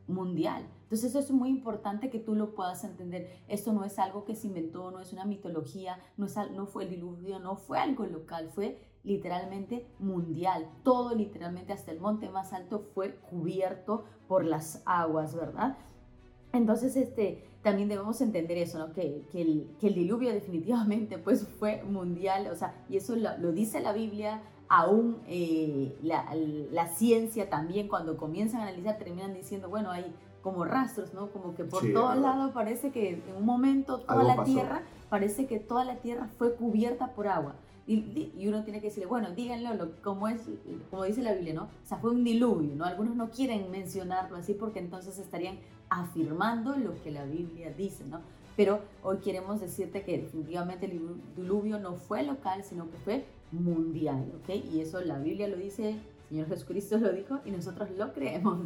mundial. 0.08 0.68
Entonces 0.84 1.10
eso 1.10 1.20
es 1.20 1.32
muy 1.32 1.50
importante 1.50 2.10
que 2.10 2.20
tú 2.20 2.34
lo 2.34 2.56
puedas 2.56 2.84
entender. 2.86 3.30
Esto 3.50 3.74
no 3.74 3.84
es 3.84 4.00
algo 4.00 4.24
que 4.24 4.36
se 4.36 4.48
inventó, 4.48 4.90
no 4.90 5.02
es 5.02 5.12
una 5.12 5.26
mitología, 5.26 6.00
no, 6.16 6.26
es, 6.26 6.36
no 6.56 6.66
fue 6.66 6.86
el 6.86 6.92
diluvio, 6.92 7.40
no 7.40 7.58
fue 7.58 7.78
algo 7.78 8.06
local, 8.06 8.50
fue 8.50 8.80
literalmente 9.04 9.86
mundial. 10.00 10.70
Todo 10.84 11.14
literalmente 11.14 11.74
hasta 11.74 11.92
el 11.92 12.00
monte 12.00 12.30
más 12.30 12.54
alto 12.54 12.80
fue 12.94 13.16
cubierto 13.16 14.06
por 14.30 14.46
las 14.46 14.82
aguas, 14.86 15.36
¿verdad? 15.36 15.78
Entonces, 16.54 16.96
este, 16.96 17.47
también 17.62 17.90
debemos 17.90 18.22
entender 18.22 18.58
eso, 18.58 18.80
¿no? 18.80 18.94
Que, 18.94 19.24
que, 19.32 19.42
el, 19.42 19.68
que 19.80 19.88
el, 19.88 19.96
diluvio 19.96 20.32
definitivamente 20.32 21.18
pues 21.18 21.48
fue 21.60 21.84
mundial, 21.84 22.48
o 22.52 22.56
sea, 22.56 22.74
y 22.90 22.98
eso 22.98 23.16
lo, 23.16 23.38
lo 23.38 23.52
dice 23.52 23.80
la 23.82 23.94
Biblia, 23.94 24.42
aún 24.70 25.18
eh, 25.28 25.98
la, 26.02 26.26
la, 26.72 26.88
ciencia 26.88 27.50
también 27.50 27.88
cuando 27.88 28.18
comienzan 28.18 28.62
a 28.62 28.64
analizar 28.64 28.98
terminan 28.98 29.34
diciendo, 29.34 29.70
bueno, 29.70 29.92
hay 29.92 30.14
como 30.42 30.66
rastros, 30.66 31.14
¿no? 31.14 31.28
Como 31.28 31.56
que 31.56 31.64
por 31.64 31.84
todos 31.92 32.18
lados 32.18 32.52
parece 32.54 32.92
que 32.92 33.14
en 33.14 33.36
un 33.36 33.46
momento 33.46 34.00
toda 34.00 34.24
la 34.24 34.44
tierra, 34.44 34.82
parece 35.10 35.46
que 35.46 35.60
toda 35.60 35.84
la 35.84 35.98
tierra 35.98 36.30
fue 36.38 36.56
cubierta 36.56 37.12
por 37.14 37.28
agua. 37.28 37.56
Y, 37.88 38.46
uno 38.46 38.64
tiene 38.66 38.82
que 38.82 38.88
decirle, 38.88 39.08
bueno, 39.08 39.32
díganlo 39.32 39.92
como, 40.04 40.28
es, 40.28 40.42
como 40.92 41.06
dice 41.06 41.22
la 41.22 41.34
Biblia, 41.34 41.54
¿no? 41.54 41.64
O 41.64 41.88
sea, 41.88 41.98
fue 41.98 42.12
un 42.12 42.26
diluvio, 42.26 42.76
¿no? 42.76 42.84
Algunos 42.84 43.16
no 43.16 43.30
quieren 43.30 43.72
mencionarlo 43.72 44.36
así 44.36 44.54
porque 44.54 44.80
entonces 44.80 45.18
estarían 45.18 45.58
afirmando 45.90 46.76
lo 46.76 47.02
que 47.02 47.12
la 47.12 47.24
Biblia 47.24 47.72
dice, 47.72 48.04
¿no? 48.06 48.20
Pero 48.58 48.82
hoy 49.04 49.18
queremos 49.20 49.62
decirte 49.62 50.02
que 50.02 50.18
definitivamente 50.18 50.88
el 50.88 51.00
diluvio 51.38 51.80
no 51.80 51.96
fue 51.96 52.24
local, 52.24 52.64
sino 52.64 52.90
que 52.92 52.98
fue 52.98 53.26
mundial, 53.54 54.34
¿ok? 54.44 54.56
Y 54.74 54.82
eso 54.82 55.00
la 55.00 55.20
Biblia 55.20 55.48
lo 55.48 55.56
dice, 55.56 55.92
el 55.92 56.00
Señor 56.28 56.48
Jesucristo 56.48 56.98
lo 56.98 57.14
dijo 57.14 57.40
y 57.46 57.52
nosotros 57.52 57.90
lo 57.98 58.12
creemos. 58.12 58.60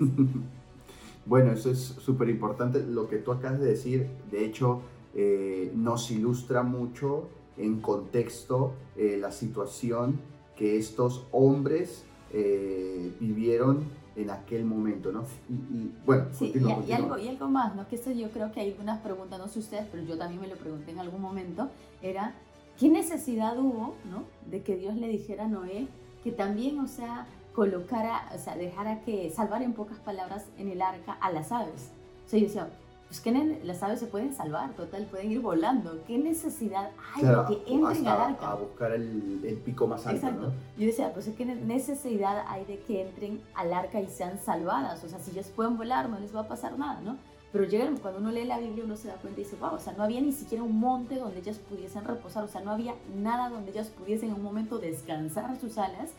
bueno, 1.28 1.52
eso 1.52 1.70
es 1.70 1.78
súper 1.80 2.30
importante. 2.30 2.84
Lo 2.84 3.08
que 3.08 3.18
tú 3.18 3.32
acabas 3.32 3.60
de 3.60 3.68
decir, 3.68 4.08
de 4.32 4.46
hecho, 4.46 4.82
eh, 5.14 5.72
nos 5.76 6.10
ilustra 6.10 6.64
mucho 6.64 7.28
en 7.62 7.82
contexto 7.82 8.74
eh, 8.98 9.18
la 9.20 9.32
situación 9.32 10.20
que 10.56 10.78
estos 10.78 11.26
hombres 11.32 12.04
eh, 12.34 13.12
vivieron 13.20 13.86
en 14.16 14.30
aquel 14.30 14.66
momento, 14.66 15.12
¿no? 15.12 15.24
Y, 15.50 15.92
bueno, 16.06 16.26
sí, 16.34 16.54
y, 16.54 16.92
algo, 16.92 17.18
y 17.18 17.28
algo 17.28 17.48
más, 17.48 17.76
¿no? 17.76 17.88
Que 17.88 17.96
esto 17.96 18.12
yo 18.12 18.30
creo 18.30 18.52
que 18.52 18.60
hay 18.60 18.72
algunas 18.72 19.00
preguntas, 19.00 19.40
no 19.40 19.48
sé 19.48 19.60
ustedes, 19.60 19.88
pero 19.90 20.04
yo 20.04 20.18
también 20.18 20.42
me 20.42 20.48
lo 20.48 20.56
pregunté 20.56 20.92
en 20.92 21.00
algún 21.00 21.22
momento, 21.22 21.70
era, 22.02 22.36
¿qué 22.78 22.90
necesidad 22.90 23.58
hubo, 23.58 23.96
¿no? 24.10 24.24
De 24.50 24.62
que 24.62 24.76
Dios 24.76 24.96
le 24.96 25.08
dijera 25.08 25.46
a 25.46 25.48
Noé 25.48 25.88
que 26.24 26.32
también, 26.32 26.80
o 26.80 26.88
sea, 26.88 27.26
colocara, 27.54 28.30
o 28.36 28.38
sea, 28.38 28.56
dejara 28.56 29.02
que, 29.02 29.30
salvar 29.30 29.62
en 29.64 29.74
pocas 29.74 30.00
palabras 30.00 30.46
en 30.58 30.70
el 30.70 30.82
arca 30.82 31.14
a 31.14 31.32
las 31.32 31.52
aves. 31.52 31.92
O 32.26 32.30
sea, 32.30 32.40
yo 32.40 32.46
decía, 32.46 32.70
pues 33.12 33.20
que 33.20 33.60
las 33.66 33.84
aves 33.84 34.00
se 34.00 34.08
pueden 34.08 34.34
salvar, 34.34 34.72
total, 34.72 35.06
pueden 35.08 35.34
ir 35.34 35.42
volando. 35.42 36.02
¿Qué 36.08 36.18
necesidad 36.18 36.92
hay 37.14 37.26
de 37.26 37.46
que 37.46 37.74
entren 37.74 38.08
al 38.08 38.22
arca? 38.22 38.52
A 38.52 38.56
buscar 38.56 38.94
el, 38.94 39.42
el 39.44 39.58
pico 39.58 39.86
más 39.86 40.08
alto. 40.08 40.28
Exacto. 40.28 40.54
Yo 40.78 40.86
decía, 40.86 41.12
pues 41.12 41.30
¿qué 41.38 41.44
necesidad 41.44 42.46
hay 42.48 42.64
de 42.64 42.80
que 42.80 43.02
entren 43.02 43.42
al 43.54 43.74
arca 43.74 44.00
y 44.00 44.08
sean 44.08 44.40
salvadas? 44.40 45.04
O 45.04 45.10
sea, 45.10 45.20
si 45.20 45.32
ellas 45.32 45.52
pueden 45.54 45.76
volar, 45.76 46.08
no 46.08 46.22
les 46.22 46.34
va 46.34 46.40
a 46.40 46.48
pasar 46.48 46.80
nada, 46.80 47.02
¿no? 47.02 47.18
Pero 47.52 47.66
llegan, 47.66 47.98
cuando 47.98 48.22
uno 48.22 48.32
lee 48.32 48.46
la 48.46 48.60
Biblia, 48.60 48.86
uno 48.86 48.96
se 48.96 49.10
da 49.10 49.16
cuenta 49.16 49.42
y 49.42 49.44
dice, 49.44 49.58
wow, 49.58 49.74
o 49.74 49.80
sea, 49.80 49.92
no 49.92 50.04
había 50.04 50.22
ni 50.22 50.32
siquiera 50.32 50.64
un 50.64 50.80
monte 50.80 51.16
donde 51.16 51.40
ellas 51.40 51.58
pudiesen 51.58 52.06
reposar, 52.06 52.46
o 52.46 52.48
sea, 52.48 52.62
no 52.62 52.72
había 52.72 52.96
nada 53.14 53.50
donde 53.50 53.72
ellas 53.72 53.90
pudiesen 53.90 54.30
en 54.30 54.36
un 54.36 54.44
momento 54.44 54.80
descansar 54.80 55.60
sus 55.60 55.78
alas 55.78 56.12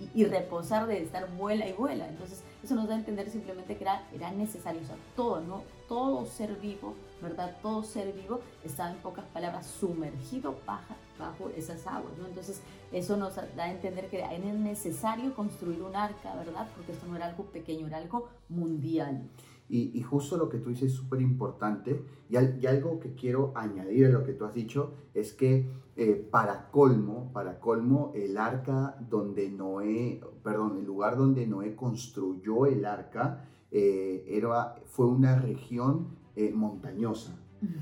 y, 0.00 0.22
y 0.22 0.24
reposar 0.24 0.86
de 0.86 1.02
estar 1.02 1.30
vuela 1.36 1.68
y 1.68 1.72
vuela. 1.72 2.08
Entonces, 2.08 2.42
eso 2.62 2.74
nos 2.74 2.88
da 2.88 2.94
a 2.94 2.98
entender 2.98 3.30
simplemente 3.30 3.76
que 3.76 3.84
era, 3.84 4.02
era 4.12 4.30
necesario, 4.32 4.80
o 4.82 4.84
sea, 4.84 4.96
todo, 5.16 5.40
¿no? 5.40 5.62
Todo 5.88 6.26
ser 6.26 6.56
vivo, 6.56 6.94
¿verdad? 7.22 7.56
Todo 7.62 7.82
ser 7.82 8.12
vivo 8.12 8.40
estaba 8.64 8.90
en 8.90 8.96
pocas 8.98 9.24
palabras 9.26 9.66
sumergido 9.66 10.58
bajo, 10.66 10.94
bajo 11.18 11.50
esas 11.56 11.86
aguas, 11.86 12.16
¿no? 12.18 12.26
Entonces, 12.26 12.60
eso 12.92 13.16
nos 13.16 13.36
da 13.36 13.64
a 13.64 13.70
entender 13.70 14.08
que 14.08 14.18
era 14.18 14.36
necesario 14.38 15.34
construir 15.34 15.82
un 15.82 15.96
arca, 15.96 16.34
¿verdad? 16.34 16.68
Porque 16.76 16.92
esto 16.92 17.06
no 17.06 17.16
era 17.16 17.26
algo 17.26 17.44
pequeño, 17.44 17.86
era 17.86 17.98
algo 17.98 18.28
mundial. 18.48 19.22
Y, 19.72 20.02
justo 20.02 20.36
lo 20.36 20.48
que 20.48 20.58
tú 20.58 20.70
dices 20.70 20.90
es 20.90 20.96
súper 20.96 21.20
importante. 21.20 22.04
Y, 22.28 22.36
algo 22.66 22.98
que 22.98 23.14
quiero 23.14 23.52
añadir 23.54 24.06
a 24.06 24.10
lo 24.10 24.24
que 24.24 24.32
tú 24.32 24.44
has 24.44 24.52
dicho 24.52 24.94
es 25.14 25.32
que 25.32 25.68
eh, 25.96 26.28
para 26.30 26.70
colmo, 26.70 27.30
para 27.32 27.60
colmo, 27.60 28.12
el 28.14 28.36
arca 28.36 28.96
donde 29.08 29.48
Noé, 29.48 30.20
perdón, 30.42 30.78
el 30.78 30.84
lugar 30.84 31.16
donde 31.16 31.46
Noé 31.46 31.76
construyó 31.76 32.66
el 32.66 32.84
arca 32.84 33.44
eh, 33.70 34.24
era, 34.28 34.74
fue 34.86 35.06
una 35.06 35.38
región 35.38 36.08
eh, 36.34 36.52
montañosa. 36.52 37.36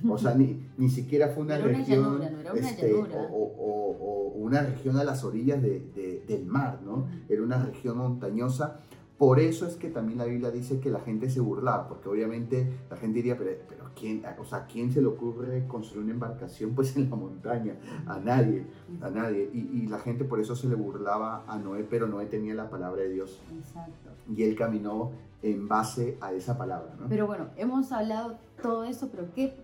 O 0.08 0.18
sea, 0.18 0.34
ni, 0.34 0.60
ni 0.76 0.88
siquiera 0.88 1.28
fue 1.28 1.44
una 1.44 1.56
región 1.56 2.20
este, 2.56 2.92
o, 2.92 4.32
una 4.34 4.62
región 4.62 4.96
a 4.96 5.04
las 5.04 5.22
orillas 5.22 5.62
de, 5.62 6.24
del 6.26 6.46
mar, 6.46 6.80
¿no? 6.84 7.06
Era 7.28 7.42
una 7.42 7.64
región 7.64 7.98
montañosa 7.98 8.80
por 9.18 9.40
eso 9.40 9.66
es 9.66 9.74
que 9.74 9.90
también 9.90 10.18
la 10.18 10.26
Biblia 10.26 10.52
dice 10.52 10.78
que 10.78 10.90
la 10.90 11.00
gente 11.00 11.28
se 11.28 11.40
burlaba, 11.40 11.88
porque 11.88 12.08
obviamente 12.08 12.72
la 12.88 12.96
gente 12.96 13.16
diría, 13.16 13.36
pero, 13.36 13.50
pero 13.68 13.90
¿quién, 13.96 14.22
o 14.38 14.44
sea, 14.44 14.66
¿quién 14.66 14.92
se 14.92 15.00
le 15.00 15.08
ocurre 15.08 15.66
construir 15.66 16.04
una 16.04 16.12
embarcación 16.12 16.72
pues 16.74 16.96
en 16.96 17.10
la 17.10 17.16
montaña? 17.16 17.74
A 18.06 18.20
nadie, 18.20 18.64
a 19.00 19.10
nadie. 19.10 19.50
Y, 19.52 19.88
la 19.88 19.98
gente 19.98 20.24
por 20.24 20.38
eso 20.38 20.54
se 20.54 20.68
le 20.68 20.76
burlaba 20.76 21.42
a 21.48 21.58
Noé, 21.58 21.82
pero 21.82 22.06
Noé 22.06 22.26
tenía 22.26 22.54
la 22.54 22.70
palabra 22.70 23.02
de 23.02 23.08
Dios. 23.08 23.40
Exacto. 23.58 24.10
Y 24.32 24.44
él 24.44 24.54
caminó 24.54 25.10
en 25.42 25.66
base 25.66 26.16
a 26.20 26.32
esa 26.32 26.56
palabra. 26.56 26.94
¿no? 27.00 27.08
Pero 27.08 27.26
bueno, 27.26 27.48
hemos 27.56 27.90
hablado 27.90 28.38
todo 28.62 28.84
eso, 28.84 29.08
pero 29.10 29.32
¿qué, 29.34 29.54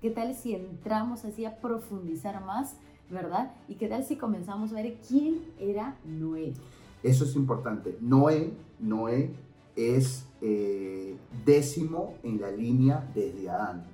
qué 0.00 0.10
tal 0.10 0.34
si 0.34 0.54
entramos 0.54 1.24
así 1.24 1.44
a 1.44 1.56
profundizar 1.56 2.44
más, 2.44 2.76
verdad? 3.10 3.52
¿Y 3.66 3.74
qué 3.74 3.88
tal 3.88 4.04
si 4.04 4.16
comenzamos 4.16 4.70
a 4.72 4.76
ver 4.76 4.98
quién 5.08 5.40
era 5.58 5.96
Noé? 6.04 6.52
Eso 7.02 7.24
es 7.24 7.34
importante. 7.36 7.96
Noé, 8.00 8.52
Noé 8.78 9.30
es 9.76 10.26
eh, 10.42 11.16
décimo 11.44 12.14
en 12.22 12.40
la 12.40 12.50
línea 12.50 13.10
desde 13.14 13.48
Adán. 13.48 13.86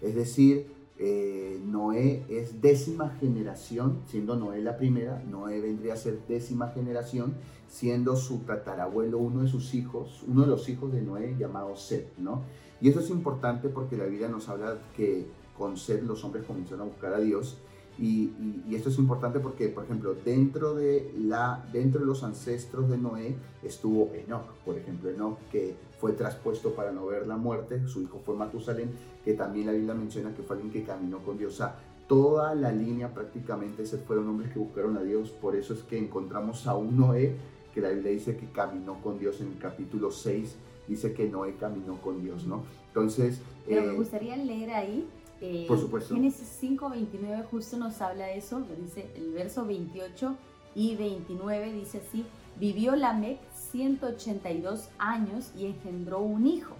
Es 0.00 0.14
decir, 0.14 0.66
eh, 0.98 1.60
Noé 1.64 2.24
es 2.28 2.60
décima 2.60 3.10
generación, 3.20 4.00
siendo 4.06 4.36
Noé 4.36 4.60
la 4.62 4.76
primera, 4.76 5.22
Noé 5.30 5.60
vendría 5.60 5.94
a 5.94 5.96
ser 5.96 6.20
décima 6.26 6.68
generación, 6.68 7.34
siendo 7.68 8.16
su 8.16 8.38
tatarabuelo 8.40 9.18
uno 9.18 9.42
de 9.42 9.48
sus 9.48 9.74
hijos, 9.74 10.24
uno 10.26 10.42
de 10.42 10.48
los 10.48 10.68
hijos 10.68 10.92
de 10.92 11.02
Noé 11.02 11.36
llamado 11.38 11.76
Seth, 11.76 12.16
¿no? 12.18 12.42
Y 12.80 12.88
eso 12.88 13.00
es 13.00 13.10
importante 13.10 13.68
porque 13.68 13.96
la 13.96 14.06
Biblia 14.06 14.28
nos 14.28 14.48
habla 14.48 14.78
que 14.96 15.26
con 15.56 15.76
Seth 15.76 16.02
los 16.02 16.24
hombres 16.24 16.44
comenzaron 16.44 16.82
a 16.82 16.90
buscar 16.90 17.12
a 17.12 17.20
Dios 17.20 17.58
y, 17.98 18.30
esto 18.70 18.90
es 18.90 18.98
importante 18.98 19.40
porque, 19.40 19.68
por 19.68 19.84
ejemplo, 19.84 20.14
dentro 20.24 20.74
de, 20.74 21.12
la, 21.18 21.64
dentro 21.72 22.00
de 22.00 22.06
los 22.06 22.22
ancestros 22.22 22.88
de 22.88 22.96
Noé 22.96 23.34
estuvo 23.62 24.12
Enoch, 24.14 24.46
por 24.64 24.76
ejemplo, 24.76 25.10
Enoch 25.10 25.38
que 25.50 25.74
fue 25.98 26.12
traspuesto 26.12 26.74
para 26.74 26.92
no 26.92 27.06
ver 27.06 27.26
la 27.26 27.36
muerte, 27.36 27.86
su 27.88 28.02
hijo 28.02 28.20
fue 28.24 28.36
Matusalén, 28.36 28.90
que 29.24 29.34
también 29.34 29.66
la 29.66 29.72
Biblia 29.72 29.94
menciona 29.94 30.32
que 30.32 30.42
fue 30.42 30.56
alguien 30.56 30.72
que 30.72 30.84
caminó 30.84 31.18
con 31.18 31.38
Dios. 31.38 31.54
O 31.54 31.56
sea, 31.56 31.74
toda 32.06 32.54
la 32.54 32.70
línea 32.70 33.12
prácticamente 33.12 33.84
se 33.84 33.98
fueron 33.98 34.28
hombres 34.28 34.52
que 34.52 34.60
buscaron 34.60 34.96
a 34.96 35.02
Dios, 35.02 35.30
por 35.30 35.56
eso 35.56 35.74
es 35.74 35.80
que 35.82 35.98
encontramos 35.98 36.68
a 36.68 36.76
un 36.76 36.96
Noé, 36.96 37.34
que 37.74 37.80
la 37.80 37.90
Biblia 37.90 38.12
dice 38.12 38.36
que 38.36 38.46
caminó 38.46 39.02
con 39.02 39.18
Dios 39.18 39.40
en 39.40 39.48
el 39.48 39.58
capítulo 39.58 40.12
6, 40.12 40.54
dice 40.86 41.12
que 41.12 41.28
Noé 41.28 41.56
caminó 41.56 42.00
con 42.00 42.22
Dios, 42.22 42.46
¿no? 42.46 42.62
Entonces... 42.88 43.40
Pero 43.66 43.82
me 43.82 43.92
eh, 43.92 43.96
gustaría 43.96 44.36
leer 44.36 44.70
ahí 44.70 45.08
eh, 45.40 45.64
Por 45.68 45.78
supuesto. 45.78 46.14
Génesis 46.14 46.58
5.29 46.62 47.44
justo 47.50 47.76
nos 47.76 48.00
habla 48.00 48.30
eso, 48.30 48.60
lo 48.60 48.74
dice 48.74 49.10
el 49.16 49.32
verso 49.32 49.64
28 49.64 50.34
y 50.74 50.96
29, 50.96 51.72
dice 51.72 52.02
así, 52.06 52.24
vivió 52.58 52.96
Lamec 52.96 53.38
182 53.72 54.88
años 54.98 55.50
y 55.56 55.66
engendró 55.66 56.20
un 56.20 56.46
hijo, 56.46 56.74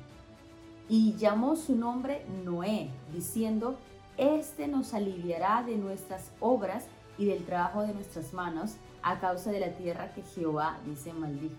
y 0.89 1.15
llamó 1.17 1.57
su 1.57 1.77
nombre 1.77 2.25
Noé, 2.45 2.91
diciendo, 3.13 3.77
Este 4.17 4.69
nos 4.69 4.95
aliviará 4.95 5.63
de 5.63 5.77
nuestras 5.77 6.31
obras 6.41 6.87
y 7.19 7.27
del 7.27 7.45
trabajo 7.45 7.83
de 7.83 7.95
nuestras 7.95 8.33
manos 8.33 8.77
a 9.03 9.21
causa 9.21 9.51
de 9.51 9.61
la 9.61 9.73
tierra 9.75 10.13
que 10.15 10.23
Jehová 10.23 10.79
dice 10.87 11.13
maldijo. 11.13 11.55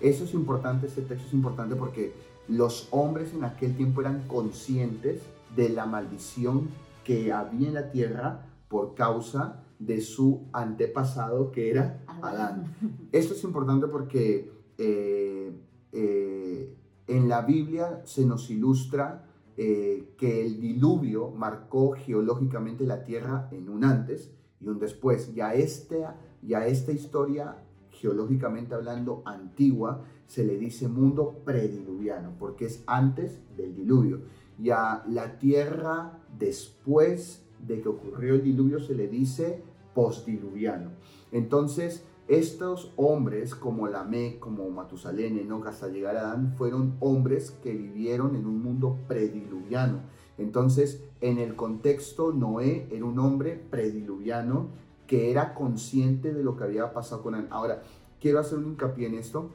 Eso 0.00 0.24
es 0.24 0.34
importante, 0.34 0.86
este 0.86 1.02
texto 1.02 1.26
es 1.26 1.34
importante 1.34 1.76
porque 1.76 2.12
los 2.48 2.88
hombres 2.90 3.32
en 3.34 3.44
aquel 3.44 3.76
tiempo 3.76 4.00
eran 4.00 4.26
conscientes 4.26 5.22
de 5.56 5.68
la 5.68 5.86
maldición 5.86 6.68
que 7.04 7.32
había 7.32 7.68
en 7.68 7.74
la 7.74 7.90
tierra 7.90 8.46
por 8.68 8.94
causa 8.94 9.62
de 9.78 10.00
su 10.00 10.48
antepasado 10.52 11.50
que 11.50 11.70
era 11.70 12.04
Adán. 12.06 12.74
Esto 13.12 13.34
es 13.34 13.42
importante 13.44 13.88
porque 13.88 14.50
eh, 14.78 15.52
eh, 15.92 16.76
en 17.06 17.28
la 17.28 17.42
Biblia 17.42 18.02
se 18.04 18.24
nos 18.24 18.48
ilustra 18.50 19.26
eh, 19.56 20.14
que 20.16 20.46
el 20.46 20.60
diluvio 20.60 21.30
marcó 21.30 21.92
geológicamente 21.92 22.86
la 22.86 23.04
tierra 23.04 23.48
en 23.50 23.68
un 23.68 23.84
antes 23.84 24.32
y 24.60 24.68
un 24.68 24.78
después. 24.78 25.34
Ya, 25.34 25.52
este, 25.54 26.06
ya 26.42 26.66
esta 26.66 26.92
historia, 26.92 27.56
geológicamente 27.90 28.74
hablando, 28.74 29.22
antigua, 29.26 30.04
se 30.26 30.44
le 30.44 30.56
dice 30.56 30.88
mundo 30.88 31.42
prediluviano, 31.44 32.32
porque 32.38 32.66
es 32.66 32.82
antes 32.86 33.40
del 33.56 33.74
diluvio 33.74 34.22
y 34.58 34.70
a 34.70 35.04
la 35.08 35.38
tierra 35.38 36.18
después 36.38 37.44
de 37.66 37.80
que 37.80 37.88
ocurrió 37.88 38.34
el 38.34 38.42
diluvio 38.42 38.80
se 38.80 38.94
le 38.94 39.08
dice 39.08 39.62
postdiluviano. 39.94 40.90
Entonces, 41.30 42.04
Estos 42.28 42.92
hombres, 42.96 43.54
como 43.54 43.88
Lamé, 43.88 44.38
como 44.38 44.70
Matusalén, 44.70 45.46
hasta 45.66 45.88
llegar 45.88 46.16
a 46.16 46.20
Adán, 46.20 46.54
fueron 46.56 46.94
hombres 47.00 47.50
que 47.62 47.74
vivieron 47.74 48.36
en 48.36 48.46
un 48.46 48.62
mundo 48.62 48.96
prediluviano. 49.08 50.00
Entonces, 50.38 51.02
en 51.20 51.38
el 51.38 51.56
contexto, 51.56 52.32
Noé 52.32 52.86
era 52.90 53.04
un 53.04 53.18
hombre 53.18 53.60
prediluviano 53.70 54.68
que 55.06 55.30
era 55.30 55.52
consciente 55.52 56.32
de 56.32 56.44
lo 56.44 56.56
que 56.56 56.64
había 56.64 56.92
pasado 56.92 57.22
con 57.22 57.34
Adán. 57.34 57.48
Ahora, 57.50 57.82
quiero 58.20 58.38
hacer 58.38 58.58
un 58.58 58.68
hincapié 58.68 59.08
en 59.08 59.14
esto, 59.14 59.50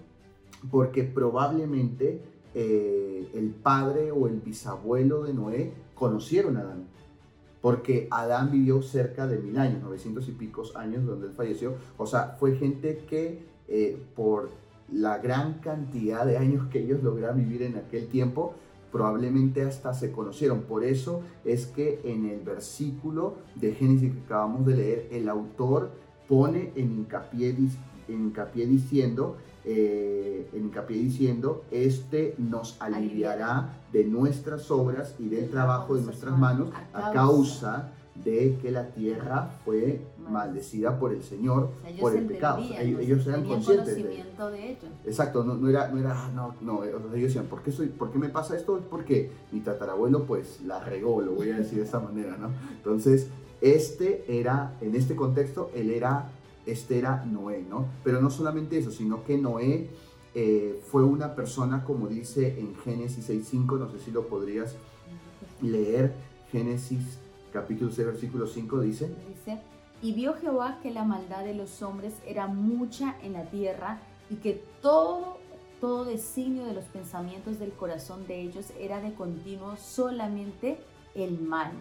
porque 0.69 1.03
probablemente 1.03 2.21
eh, 2.59 3.29
el 3.35 3.51
padre 3.51 4.11
o 4.11 4.27
el 4.27 4.39
bisabuelo 4.39 5.23
de 5.23 5.33
Noé 5.33 5.73
conocieron 5.93 6.57
a 6.57 6.61
Adán 6.61 6.87
porque 7.61 8.07
Adán 8.11 8.51
vivió 8.51 8.81
cerca 8.81 9.27
de 9.27 9.39
mil 9.39 9.57
años, 9.57 9.83
900 9.83 10.27
y 10.29 10.31
picos 10.31 10.75
años 10.75 11.05
donde 11.05 11.27
él 11.27 11.33
falleció. 11.33 11.75
O 11.97 12.05
sea, 12.05 12.37
fue 12.39 12.55
gente 12.55 13.03
que 13.09 13.43
eh, 13.67 14.01
por 14.15 14.49
la 14.91 15.17
gran 15.17 15.55
cantidad 15.55 16.25
de 16.25 16.37
años 16.37 16.67
que 16.71 16.79
ellos 16.79 17.03
lograron 17.03 17.37
vivir 17.37 17.63
en 17.63 17.75
aquel 17.75 18.07
tiempo, 18.07 18.53
probablemente 18.91 19.63
hasta 19.63 19.93
se 19.93 20.11
conocieron. 20.11 20.61
Por 20.61 20.83
eso 20.83 21.21
es 21.43 21.67
que 21.67 21.99
en 22.03 22.25
el 22.25 22.39
versículo 22.39 23.35
de 23.55 23.73
Génesis 23.73 24.13
que 24.13 24.21
acabamos 24.21 24.65
de 24.65 24.75
leer, 24.75 25.07
el 25.11 25.27
autor 25.27 25.91
pone 26.27 26.71
en 26.75 27.05
en 28.07 28.21
hincapié 28.23 28.65
diciendo 28.65 29.35
eh, 29.69 30.47
en 30.53 30.65
hincapié 30.65 30.97
diciendo, 30.97 31.65
este 31.71 32.35
nos 32.37 32.81
aliviará 32.81 33.73
de 33.91 34.05
nuestras 34.05 34.71
obras 34.71 35.13
y 35.19 35.27
del 35.27 35.49
trabajo 35.49 35.97
de 35.97 36.03
nuestras 36.03 36.37
manos 36.37 36.69
a 36.93 37.11
causa 37.11 37.91
de 38.23 38.57
que 38.61 38.71
la 38.71 38.91
tierra 38.91 39.49
fue 39.65 39.99
maldecida 40.29 40.97
por 40.97 41.13
el 41.13 41.21
Señor 41.21 41.69
por 41.99 42.15
el 42.15 42.25
pecado. 42.27 42.63
ellos, 42.79 43.27
eran 43.27 43.43
conscientes 43.43 43.95
de, 43.95 44.13
ello. 44.13 44.23
Exacto, 45.05 45.43
no, 45.43 45.55
no, 45.55 45.67
era, 45.67 45.89
no 45.89 45.99
era, 45.99 46.13
ah, 46.15 46.31
no, 46.33 46.55
no, 46.61 46.85
ellos 46.85 47.11
decían, 47.11 47.47
¿por 47.47 47.61
qué, 47.61 47.73
soy, 47.73 47.87
¿por 47.87 48.09
qué 48.09 48.19
me 48.19 48.29
pasa 48.29 48.55
esto? 48.55 48.77
Es 48.77 48.85
porque 48.85 49.31
mi 49.51 49.59
tatarabuelo 49.59 50.23
pues 50.23 50.61
la 50.61 50.79
regó, 50.79 51.21
lo 51.21 51.33
voy 51.33 51.51
a 51.51 51.57
decir 51.57 51.79
de 51.79 51.83
esta 51.83 51.99
manera, 51.99 52.37
¿no? 52.37 52.51
Entonces, 52.77 53.27
este 53.59 54.39
era, 54.39 54.75
en 54.79 54.95
este 54.95 55.15
contexto, 55.15 55.71
él 55.75 55.89
era 55.89 56.29
este 56.67 56.99
era 56.99 57.25
Noé, 57.25 57.65
¿no? 57.67 57.87
Pero 58.03 58.21
no 58.21 58.29
solamente 58.29 58.77
eso, 58.77 58.91
sino 58.91 59.23
que 59.23 59.37
Noé 59.37 59.89
eh, 60.35 60.81
fue 60.85 61.03
una 61.03 61.35
persona, 61.35 61.83
como 61.83 62.07
dice 62.07 62.59
en 62.59 62.75
Génesis 62.75 63.29
6.5, 63.29 63.79
no 63.79 63.89
sé 63.89 63.99
si 63.99 64.11
lo 64.11 64.27
podrías 64.27 64.75
leer, 65.61 66.13
Génesis 66.51 67.19
capítulo 67.51 67.91
6, 67.91 68.07
versículo 68.07 68.47
5 68.47 68.81
dice. 68.81 69.11
Dice, 69.27 69.59
y 70.01 70.13
vio 70.13 70.35
Jehová 70.35 70.79
que 70.83 70.91
la 70.91 71.03
maldad 71.03 71.43
de 71.43 71.55
los 71.55 71.81
hombres 71.81 72.13
era 72.25 72.47
mucha 72.47 73.15
en 73.23 73.33
la 73.33 73.49
tierra 73.49 73.99
y 74.29 74.35
que 74.35 74.61
todo, 74.81 75.37
todo 75.81 76.05
designio 76.05 76.65
de 76.65 76.73
los 76.73 76.85
pensamientos 76.85 77.57
del 77.57 77.71
corazón 77.71 78.27
de 78.27 78.41
ellos 78.41 78.67
era 78.79 79.01
de 79.01 79.13
continuo 79.13 79.75
solamente 79.77 80.77
el 81.15 81.39
mal. 81.39 81.71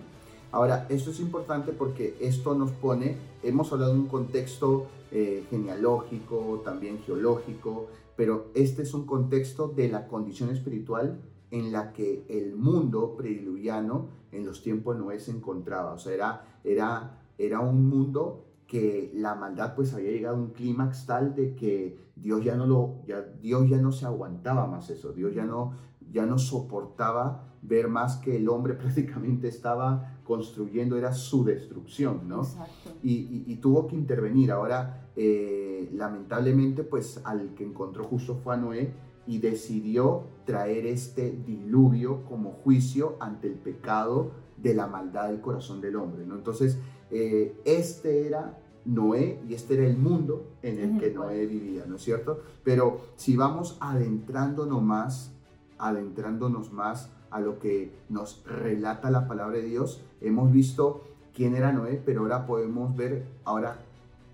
Ahora, 0.56 0.86
esto 0.88 1.10
es 1.10 1.20
importante 1.20 1.72
porque 1.72 2.16
esto 2.18 2.54
nos 2.54 2.70
pone, 2.70 3.18
hemos 3.42 3.70
hablado 3.74 3.92
de 3.92 4.00
un 4.00 4.06
contexto 4.06 4.86
eh, 5.12 5.44
genealógico, 5.50 6.62
también 6.64 6.98
geológico, 7.04 7.88
pero 8.16 8.46
este 8.54 8.80
es 8.80 8.94
un 8.94 9.04
contexto 9.04 9.68
de 9.68 9.90
la 9.90 10.08
condición 10.08 10.48
espiritual 10.48 11.20
en 11.50 11.72
la 11.72 11.92
que 11.92 12.24
el 12.30 12.56
mundo 12.56 13.16
prediluviano 13.18 14.06
en 14.32 14.46
los 14.46 14.62
tiempos 14.62 14.96
de 14.96 15.02
Noé 15.02 15.20
se 15.20 15.32
encontraba. 15.32 15.92
O 15.92 15.98
sea, 15.98 16.14
era, 16.14 16.44
era, 16.64 17.20
era 17.36 17.60
un 17.60 17.86
mundo 17.86 18.46
que 18.66 19.10
la 19.12 19.34
maldad 19.34 19.74
pues 19.74 19.92
había 19.92 20.10
llegado 20.10 20.36
a 20.36 20.40
un 20.40 20.52
clímax 20.52 21.04
tal 21.04 21.34
de 21.34 21.54
que 21.54 21.98
Dios 22.16 22.42
ya 22.42 22.56
no 22.56 22.66
lo 22.66 23.02
ya, 23.06 23.20
Dios 23.20 23.68
ya 23.68 23.76
no 23.76 23.92
se 23.92 24.06
aguantaba 24.06 24.66
más 24.66 24.88
eso, 24.88 25.12
Dios 25.12 25.34
ya 25.34 25.44
no 25.44 25.74
ya 26.10 26.24
no 26.24 26.38
soportaba 26.38 27.55
ver 27.66 27.88
más 27.88 28.16
que 28.16 28.36
el 28.36 28.48
hombre 28.48 28.74
prácticamente 28.82 29.48
estaba 29.48 30.18
construyendo, 30.24 30.96
era 30.96 31.12
su 31.12 31.44
destrucción, 31.44 32.28
¿no? 32.28 32.42
Exacto. 32.42 32.90
Y, 33.02 33.54
tuvo 33.56 33.86
que 33.86 33.94
intervenir. 33.94 34.50
Ahora, 34.52 35.08
eh, 35.16 35.88
lamentablemente, 35.94 36.82
pues 36.82 37.20
al 37.24 37.54
que 37.54 37.64
encontró 37.64 38.04
justo 38.04 38.36
fue 38.36 38.54
a 38.54 38.56
Noé 38.56 38.92
y 39.26 39.38
decidió 39.38 40.24
traer 40.44 40.86
este 40.86 41.30
diluvio 41.30 42.24
como 42.24 42.52
juicio 42.52 43.16
ante 43.20 43.48
el 43.48 43.54
pecado 43.54 44.30
de 44.56 44.74
la 44.74 44.86
maldad 44.86 45.28
del 45.28 45.40
corazón 45.40 45.80
del 45.80 45.96
hombre, 45.96 46.24
¿no? 46.24 46.34
Entonces, 46.34 46.78
eh, 47.10 47.60
este 47.64 48.26
era 48.26 48.58
Noé 48.84 49.40
y 49.48 49.54
este 49.54 49.74
era 49.74 49.86
el 49.86 49.96
mundo 49.96 50.52
en 50.62 50.78
el 50.78 51.00
que 51.00 51.10
Noé 51.10 51.46
vivía, 51.46 51.84
¿no 51.86 51.96
es 51.96 52.02
cierto? 52.02 52.40
Pero 52.62 53.00
si 53.16 53.36
vamos 53.36 53.76
adentrándonos 53.80 54.82
más, 54.82 55.32
adentrándonos 55.78 56.72
más 56.72 57.10
a 57.36 57.40
lo 57.40 57.58
que 57.58 57.92
nos 58.08 58.42
relata 58.46 59.10
la 59.10 59.28
palabra 59.28 59.58
de 59.58 59.64
Dios, 59.64 60.00
hemos 60.22 60.50
visto 60.50 61.04
quién 61.34 61.54
era 61.54 61.70
Noé, 61.70 62.00
pero 62.02 62.22
ahora 62.22 62.46
podemos 62.46 62.96
ver 62.96 63.26
ahora 63.44 63.76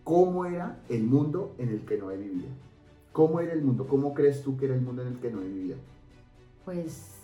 cómo 0.05 0.47
era 0.47 0.79
el 0.88 1.03
mundo 1.03 1.53
en 1.59 1.71
el 1.71 1.85
que 1.85 1.99
Noé 1.99 2.17
vivía. 2.17 2.49
¿Cómo 3.12 3.41
era 3.41 3.53
el 3.53 3.62
mundo? 3.62 3.88
¿Cómo 3.88 4.15
crees 4.15 4.43
tú 4.45 4.57
que 4.57 4.67
era 4.67 4.75
el 4.77 4.83
mundo 4.83 5.03
en 5.03 5.09
el 5.09 5.19
que 5.19 5.33
Noé 5.33 5.49
vivía? 5.49 5.77
Pues 6.65 7.17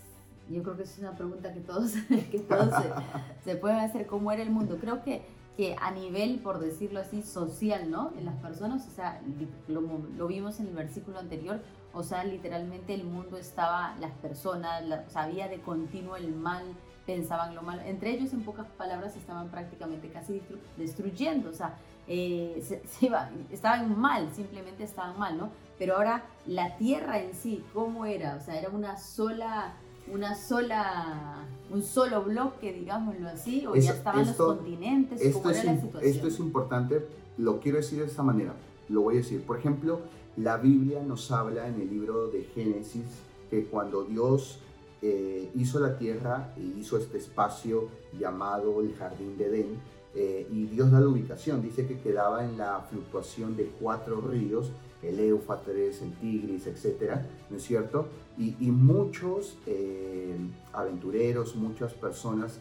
yo 0.49 0.61
creo 0.63 0.75
que 0.75 0.83
es 0.83 0.99
una 0.99 1.15
pregunta 1.15 1.53
que 1.53 1.61
todos, 1.61 1.93
que 2.31 2.39
todos 2.39 2.73
se, 3.45 3.55
pueden 3.55 3.79
hacer. 3.79 4.05
¿Cómo 4.05 4.33
era 4.33 4.43
el 4.43 4.49
mundo? 4.49 4.79
Creo 4.81 5.01
que, 5.01 5.21
que 5.55 5.77
a 5.79 5.91
nivel, 5.91 6.39
por 6.39 6.59
decirlo 6.59 6.99
así, 6.99 7.21
social, 7.21 7.89
¿no? 7.89 8.11
En 8.17 8.25
las 8.25 8.35
personas, 8.35 8.85
o 8.85 8.91
sea, 8.91 9.21
lo, 9.69 9.81
lo 10.17 10.27
vimos 10.27 10.59
en 10.59 10.67
el 10.67 10.73
versículo 10.73 11.19
anterior, 11.19 11.61
o 11.93 12.03
sea, 12.03 12.23
literalmente 12.23 12.93
el 12.93 13.03
mundo 13.03 13.37
estaba, 13.37 13.95
las 13.99 14.11
personas, 14.13 14.83
sabía 15.07 15.47
de 15.47 15.59
continuo 15.59 16.15
el 16.15 16.33
mal, 16.33 16.63
pensaban 17.05 17.55
lo 17.55 17.63
mal. 17.63 17.81
Entre 17.85 18.11
ellos, 18.11 18.31
en 18.33 18.43
pocas 18.43 18.67
palabras, 18.77 19.15
estaban 19.15 19.49
prácticamente 19.49 20.09
casi 20.09 20.41
destruyendo, 20.77 21.49
o 21.49 21.53
sea, 21.53 21.75
eh, 22.07 22.61
se, 22.63 22.81
estaban 23.51 23.99
mal, 23.99 24.29
simplemente 24.35 24.83
estaban 24.83 25.17
mal, 25.17 25.37
¿no? 25.37 25.49
Pero 25.79 25.95
ahora 25.95 26.25
la 26.45 26.77
tierra 26.77 27.19
en 27.19 27.33
sí, 27.33 27.63
¿cómo 27.73 28.05
era? 28.05 28.35
O 28.35 28.41
sea, 28.41 28.59
era 28.59 28.69
una 28.69 28.97
sola, 28.97 29.73
una 30.13 30.35
sola, 30.35 31.47
un 31.71 31.81
solo 31.81 32.23
bloque, 32.23 32.73
digámoslo 32.73 33.29
así, 33.29 33.65
o 33.65 33.75
ya 33.75 33.93
estaban 33.93 34.27
los 34.27 34.35
continentes, 34.35 35.33
¿cómo 35.33 35.49
era 35.49 35.63
la 35.63 35.81
situación? 35.81 36.13
Esto 36.13 36.27
es 36.27 36.39
importante, 36.39 37.07
lo 37.37 37.59
quiero 37.59 37.77
decir 37.77 37.99
de 37.99 38.05
esta 38.05 38.21
manera, 38.21 38.53
lo 38.89 39.01
voy 39.01 39.15
a 39.15 39.17
decir. 39.17 39.43
Por 39.43 39.57
ejemplo, 39.57 40.01
la 40.39 40.55
Biblia 40.57 41.03
nos 41.03 41.31
habla 41.31 41.67
en 41.67 41.81
el 41.81 41.89
libro 41.89 42.27
de 42.27 42.43
Génesis 42.43 43.03
que 43.49 43.65
cuando 43.65 44.05
Dios 44.05 44.59
eh, 45.01 45.49
hizo 45.55 45.79
la 45.81 45.97
tierra 45.97 46.53
y 46.57 46.79
hizo 46.79 46.97
este 46.97 47.17
espacio 47.17 47.89
llamado 48.17 48.79
el 48.79 48.95
jardín 48.95 49.37
de 49.37 49.45
Edén, 49.47 49.79
eh, 50.15 50.47
y 50.49 50.65
Dios 50.65 50.91
da 50.91 51.01
la 51.01 51.07
ubicación, 51.07 51.61
dice 51.61 51.85
que 51.85 51.99
quedaba 51.99 52.45
en 52.45 52.57
la 52.57 52.79
fluctuación 52.89 53.57
de 53.57 53.65
cuatro 53.79 54.21
ríos, 54.21 54.71
el 55.03 55.19
Éufrates, 55.19 56.01
el 56.01 56.13
Tigris, 56.13 56.67
etcétera, 56.67 57.27
¿no 57.49 57.57
es 57.57 57.63
cierto? 57.63 58.07
Y, 58.37 58.71
muchos 58.71 59.57
eh, 59.65 60.37
aventureros, 60.71 61.55
muchas 61.57 61.93
personas 61.93 62.59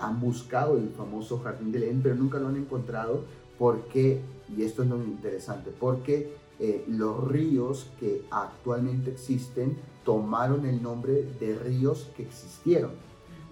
han 0.00 0.18
buscado 0.18 0.76
el 0.76 0.88
famoso 0.88 1.38
jardín 1.38 1.70
de 1.70 1.78
Edén, 1.78 2.00
pero 2.02 2.14
nunca 2.14 2.38
lo 2.38 2.48
han 2.48 2.56
encontrado 2.56 3.24
porque, 3.58 4.20
y 4.56 4.62
esto 4.62 4.82
es 4.82 4.88
lo 4.88 4.96
interesante, 4.96 5.70
porque 5.78 6.32
eh, 6.60 6.84
los 6.88 7.28
ríos 7.28 7.90
que 8.00 8.24
actualmente 8.30 9.12
existen 9.12 9.76
tomaron 10.04 10.66
el 10.66 10.82
nombre 10.82 11.24
de 11.38 11.58
ríos 11.58 12.10
que 12.16 12.22
existieron, 12.22 12.92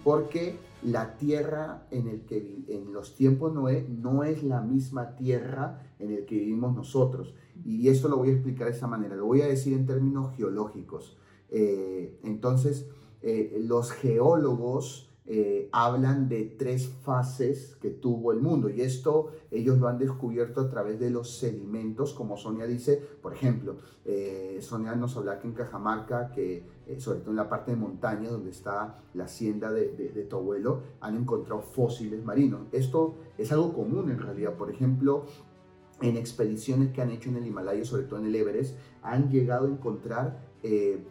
porque 0.03 0.57
la 0.83 1.17
tierra 1.17 1.87
en, 1.91 2.09
el 2.09 2.21
que, 2.23 2.65
en 2.69 2.93
los 2.93 3.15
tiempos 3.15 3.53
Noé 3.53 3.87
no 3.89 4.25
es 4.25 4.43
la 4.43 4.61
misma 4.61 5.17
tierra 5.17 5.83
en 5.99 6.13
el 6.13 6.27
que 6.27 6.37
vivimos 6.37 6.75
nosotros. 6.75 7.35
Y 7.65 7.89
esto 7.89 8.09
lo 8.09 8.19
voy 8.19 8.31
a 8.31 8.33
explicar 8.33 8.69
de 8.69 8.75
esa 8.75 8.87
manera, 8.87 9.17
lo 9.17 9.27
voy 9.27 9.41
a 9.41 9.47
decir 9.47 9.73
en 9.73 9.87
términos 9.87 10.35
geológicos. 10.37 11.17
Eh, 11.51 12.19
entonces, 12.23 12.87
eh, 13.23 13.59
los 13.63 13.93
geólogos 13.93 15.06
eh, 15.29 15.69
hablan 15.73 16.29
de 16.29 16.45
tres 16.57 16.89
fases 17.03 17.77
que 17.81 17.91
tuvo 17.91 18.31
el 18.31 18.41
mundo. 18.41 18.69
Y 18.69 18.81
esto 18.83 19.33
ellos 19.51 19.77
lo 19.79 19.89
han 19.89 19.99
descubierto 19.99 20.61
a 20.61 20.69
través 20.69 21.01
de 21.01 21.11
los 21.11 21.39
sedimentos, 21.39 22.15
como 22.15 22.37
Sonia 22.37 22.65
dice, 22.65 23.03
por 23.21 23.33
ejemplo, 23.33 23.79
eh, 24.05 24.59
Sonia 24.61 24.95
nos 24.95 25.17
habla 25.17 25.41
que 25.41 25.49
en 25.49 25.55
Cajamarca, 25.55 26.31
que 26.31 26.65
eh, 26.87 27.01
sobre 27.01 27.21
todo 27.21 27.31
en 27.31 27.37
la 27.37 27.49
parte 27.49 27.73
de 27.73 27.77
montaña 27.77 28.31
donde 28.31 28.51
está 28.51 29.03
la 29.15 29.25
hacienda 29.25 29.73
de, 29.73 29.89
de, 29.97 30.25
tu 30.25 30.37
abuelo, 30.37 30.83
han 31.01 31.17
encontrado 31.17 31.61
fósiles 31.61 32.25
marinos. 32.25 32.69
Esto 32.71 33.17
es 33.37 33.51
algo 33.51 33.73
común 33.73 34.11
en 34.13 34.21
realidad, 34.21 34.55
por 34.55 34.71
ejemplo, 34.71 35.27
en 36.03 36.17
expediciones 36.17 36.93
que 36.93 37.03
han 37.03 37.11
hecho 37.11 37.31
en 37.31 37.39
el 37.39 37.47
Himalaya, 37.47 37.85
sobre 37.85 38.05
todo 38.05 38.21
en 38.21 38.27
el 38.27 38.35
Everest, 38.37 38.77
han 39.03 39.29
llegado 39.31 39.67
a 39.67 39.71
encontrar 39.71 40.47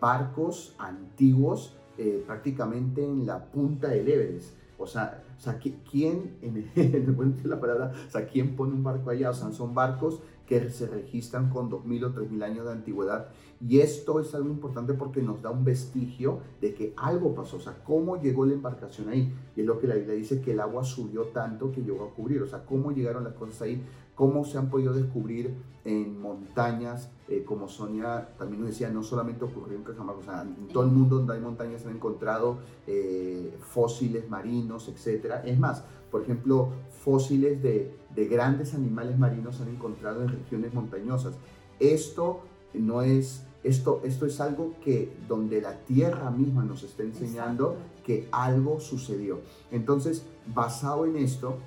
barcos 0.01 0.75
antiguos 0.77 1.77
eh, 1.97 2.23
prácticamente 2.25 3.03
en 3.03 3.25
la 3.25 3.45
punta 3.45 3.89
del 3.89 4.07
Everest. 4.07 4.55
O 4.77 4.87
sea, 4.87 5.23
o 5.37 5.41
sea 5.41 5.57
¿quién, 5.59 6.37
en, 6.41 6.69
el, 6.75 7.37
la 7.43 7.59
palabra, 7.59 7.93
o 8.07 8.11
sea, 8.11 8.27
¿quién 8.27 8.55
pone 8.55 8.73
un 8.73 8.83
barco 8.83 9.09
allá? 9.09 9.29
O 9.29 9.33
sea, 9.33 9.51
son 9.51 9.73
barcos 9.73 10.21
que 10.45 10.69
se 10.69 10.87
registran 10.87 11.49
con 11.49 11.71
2.000 11.71 12.05
o 12.05 12.13
3.000 12.13 12.43
años 12.43 12.65
de 12.65 12.71
antigüedad. 12.71 13.29
Y 13.67 13.79
esto 13.79 14.19
es 14.19 14.35
algo 14.35 14.49
importante 14.49 14.93
porque 14.93 15.21
nos 15.21 15.41
da 15.41 15.49
un 15.49 15.63
vestigio 15.63 16.39
de 16.61 16.73
que 16.73 16.93
algo 16.97 17.33
pasó, 17.33 17.57
o 17.57 17.59
sea, 17.59 17.83
cómo 17.83 18.21
llegó 18.21 18.45
la 18.45 18.53
embarcación 18.53 19.09
ahí. 19.09 19.33
Y 19.55 19.61
es 19.61 19.65
lo 19.65 19.79
que 19.79 19.87
la 19.87 19.95
Biblia 19.95 20.13
dice, 20.13 20.41
que 20.41 20.51
el 20.51 20.59
agua 20.59 20.83
subió 20.83 21.23
tanto 21.27 21.71
que 21.71 21.81
llegó 21.81 22.05
a 22.05 22.13
cubrir, 22.13 22.41
o 22.43 22.47
sea, 22.47 22.65
cómo 22.65 22.91
llegaron 22.91 23.23
las 23.23 23.33
cosas 23.33 23.61
ahí, 23.63 23.81
cómo 24.15 24.45
se 24.45 24.57
han 24.57 24.69
podido 24.69 24.93
descubrir 24.93 25.53
en 25.83 26.19
montañas, 26.19 27.11
eh, 27.27 27.43
como 27.45 27.67
Sonia 27.67 28.29
también 28.37 28.61
nos 28.61 28.71
decía, 28.71 28.89
no 28.89 29.03
solamente 29.03 29.45
ocurrió 29.45 29.77
en 29.77 29.83
Cajamarca, 29.83 30.19
o 30.19 30.23
sea, 30.23 30.41
en 30.41 30.67
todo 30.69 30.83
el 30.83 30.91
mundo 30.91 31.17
donde 31.17 31.33
hay 31.33 31.41
montañas 31.41 31.81
se 31.81 31.89
han 31.89 31.95
encontrado 31.95 32.57
eh, 32.87 33.55
fósiles 33.59 34.27
marinos, 34.29 34.87
etc. 34.87 35.35
Es 35.45 35.59
más, 35.59 35.83
por 36.09 36.23
ejemplo, 36.23 36.69
fósiles 37.03 37.61
de, 37.61 37.95
de 38.15 38.25
grandes 38.27 38.73
animales 38.73 39.19
marinos 39.19 39.57
se 39.57 39.63
han 39.63 39.69
encontrado 39.69 40.23
en 40.23 40.29
regiones 40.29 40.73
montañosas. 40.73 41.35
Esto 41.79 42.41
no 42.73 43.01
es 43.01 43.45
esto, 43.65 44.01
esto 44.03 44.27
es 44.27 44.39
algo 44.39 44.75
que 44.83 45.11
donde 45.27 45.59
la 45.59 45.73
tierra 45.85 46.29
misma 46.29 46.63
nos 46.63 46.83
está 46.83 47.01
enseñando 47.01 47.77
que 48.05 48.27
algo 48.31 48.79
sucedió. 48.79 49.39
Entonces, 49.71 50.23
basado 50.53 51.05
en 51.05 51.17
esto, 51.17 51.57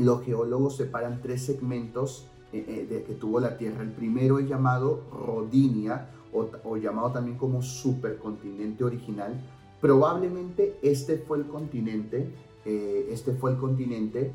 los 0.00 0.22
geólogos 0.22 0.76
separan 0.76 1.20
tres 1.22 1.42
segmentos 1.42 2.26
eh, 2.52 2.64
eh, 2.66 2.86
de 2.88 3.04
que 3.04 3.14
tuvo 3.14 3.38
la 3.38 3.56
Tierra. 3.56 3.82
El 3.82 3.92
primero 3.92 4.40
es 4.40 4.48
llamado 4.48 5.04
Rodinia 5.12 6.08
o, 6.32 6.76
llamado 6.76 7.12
también 7.12 7.36
como 7.36 7.62
supercontinente 7.62 8.82
original. 8.82 9.40
Probablemente 9.80 10.76
este 10.82 11.18
fue 11.18 11.38
el 11.38 11.46
continente, 11.46 12.28
eh, 12.64 13.08
este 13.10 13.32
fue 13.34 13.52
el 13.52 13.58
continente 13.58 14.32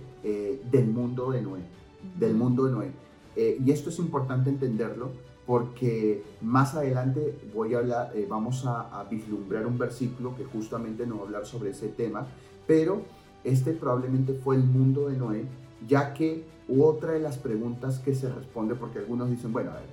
del 0.72 0.88
mundo 0.88 1.30
de 1.30 1.42
Noé, 1.42 1.62
del 2.18 2.34
mundo 2.34 2.66
de 2.66 2.72
Noé. 2.72 2.92
y 3.64 3.70
esto 3.70 3.90
es 3.90 4.00
importante 4.00 4.50
entenderlo 4.50 5.12
porque 5.46 6.24
más 6.42 6.74
adelante 6.74 7.38
voy 7.54 7.76
a 7.76 7.78
hablar, 7.78 8.12
vamos 8.28 8.66
a, 8.66 9.00
a, 9.00 9.04
vislumbrar 9.04 9.68
un 9.68 9.78
versículo 9.78 10.36
que 10.36 10.44
justamente 10.46 11.06
nos 11.06 11.20
va 11.20 11.22
a 11.22 11.26
hablar 11.26 11.46
sobre 11.46 11.70
ese 11.70 11.90
tema, 11.90 12.26
pero 12.66 13.04
este 13.46 13.72
probablemente 13.74 14.34
fue 14.34 14.56
el 14.56 14.64
mundo 14.64 15.08
de 15.08 15.18
Noé, 15.18 15.46
ya 15.88 16.14
que 16.14 16.44
otra 16.68 17.12
de 17.12 17.20
las 17.20 17.38
preguntas 17.38 18.00
que 18.00 18.16
se 18.16 18.30
responde, 18.30 18.76
porque 18.76 19.00
algunos 19.00 19.30
dicen, 19.30 19.54
bueno, 19.54 19.72
a 19.72 19.76
ver, 19.76 19.84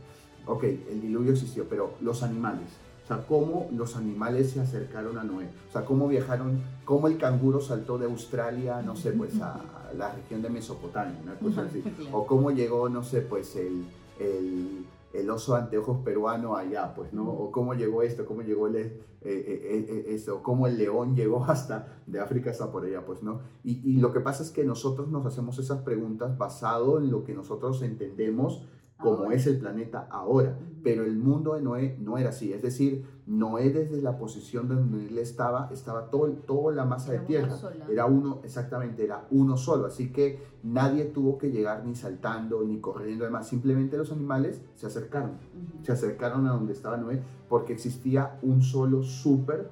ok, 0.47 0.65
el 0.91 1.01
diluvio 1.01 1.33
existió, 1.33 1.67
pero 1.69 1.95
los 2.01 2.23
animales, 2.23 2.69
o 3.05 3.07
sea, 3.07 3.27
cómo 3.27 3.69
los 3.73 3.97
animales 3.97 4.51
se 4.51 4.61
acercaron 4.61 5.19
a 5.19 5.25
Noé, 5.25 5.49
o 5.69 5.73
sea, 5.73 5.85
cómo 5.85 6.09
viajaron, 6.09 6.61
cómo 6.85 7.09
el 7.09 7.19
canguro 7.19 7.61
saltó 7.61 7.99
de 7.99 8.07
Australia, 8.07 8.83
no 8.83 8.97
sé, 8.97 9.13
pues 9.13 9.41
a 9.41 9.61
la 9.97 10.13
región 10.13 10.41
de 10.41 10.49
Mesopotamia, 10.49 11.19
una 11.23 11.35
cosa 11.35 11.63
así, 11.63 11.83
o 12.11 12.27
cómo 12.27 12.51
llegó, 12.51 12.89
no 12.89 13.05
sé, 13.05 13.21
pues 13.21 13.55
el, 13.57 13.85
el 14.19 14.87
el 15.13 15.31
oso 15.31 15.55
anteojos 15.55 15.99
peruano 16.05 16.57
allá, 16.57 16.95
pues, 16.95 17.13
¿no? 17.13 17.29
O 17.29 17.51
cómo 17.53 17.75
llegó 17.75 18.03
esto, 18.03 18.25
cómo 18.25 18.43
llegó 18.43 18.67
el, 18.67 18.77
eh, 18.77 19.01
eh, 19.21 19.87
eh, 19.89 20.05
esto, 20.09 20.43
cómo 20.43 20.67
el 20.67 20.79
león 20.79 21.15
llegó 21.17 21.45
hasta 21.45 22.01
de 22.07 22.21
África 22.21 22.51
hasta 22.51 22.71
por 22.71 22.85
allá, 22.85 23.05
pues, 23.05 23.23
¿no? 23.23 23.41
Y, 23.65 23.99
lo 23.99 24.13
que 24.13 24.21
pasa 24.21 24.43
es 24.43 24.51
que 24.51 24.65
nosotros 24.65 25.09
nos 25.09 25.27
hacemos 25.27 25.59
esas 25.59 25.83
preguntas 25.83 26.37
basado 26.39 26.99
en 26.99 27.11
lo 27.11 27.25
que 27.25 27.35
nosotros 27.35 27.83
entendemos 27.83 28.63
como 29.03 29.33
es 29.33 29.47
el 29.47 29.59
planeta 29.59 30.07
ahora. 30.11 30.57
Pero 30.83 31.05
el 31.05 31.17
mundo 31.17 31.55
de 31.55 31.63
Noé 31.63 31.97
no 32.01 32.19
era 32.19 32.31
así. 32.31 32.53
Es 32.53 32.63
decir, 32.63 33.05
Noé 33.27 33.71
desde 33.71 34.03
la 34.03 34.19
posición 34.19 34.69
donde 34.69 35.07
él 35.07 35.19
estaba, 35.19 35.69
estaba 35.73 36.11
todo, 36.11 36.29
toda 36.33 36.75
la 36.75 36.85
masa 36.85 37.13
de 37.13 37.21
tierra. 37.21 37.55
Era 37.89 38.07
uno, 38.07 38.41
exactamente, 38.43 39.05
era 39.05 39.27
uno 39.31 39.57
solo. 39.57 39.87
Así 39.87 40.13
que 40.13 40.41
nadie 40.65 41.05
tuvo 41.05 41.39
que 41.39 41.51
llegar 41.51 41.85
ni 41.85 41.95
saltando 41.95 42.65
ni 42.65 42.81
corriendo. 42.81 43.25
Además, 43.25 43.49
simplemente 43.49 43.97
los 43.97 44.11
animales 44.11 44.61
se 44.75 44.87
acercaron. 44.87 45.33
Se 45.83 45.93
acercaron 45.93 46.47
a 46.47 46.53
donde 46.53 46.73
estaba 46.73 46.97
Noé 46.97 47.23
porque 47.49 47.75
existía 47.75 48.39
un 48.43 48.63
solo 48.63 49.03
super 49.05 49.71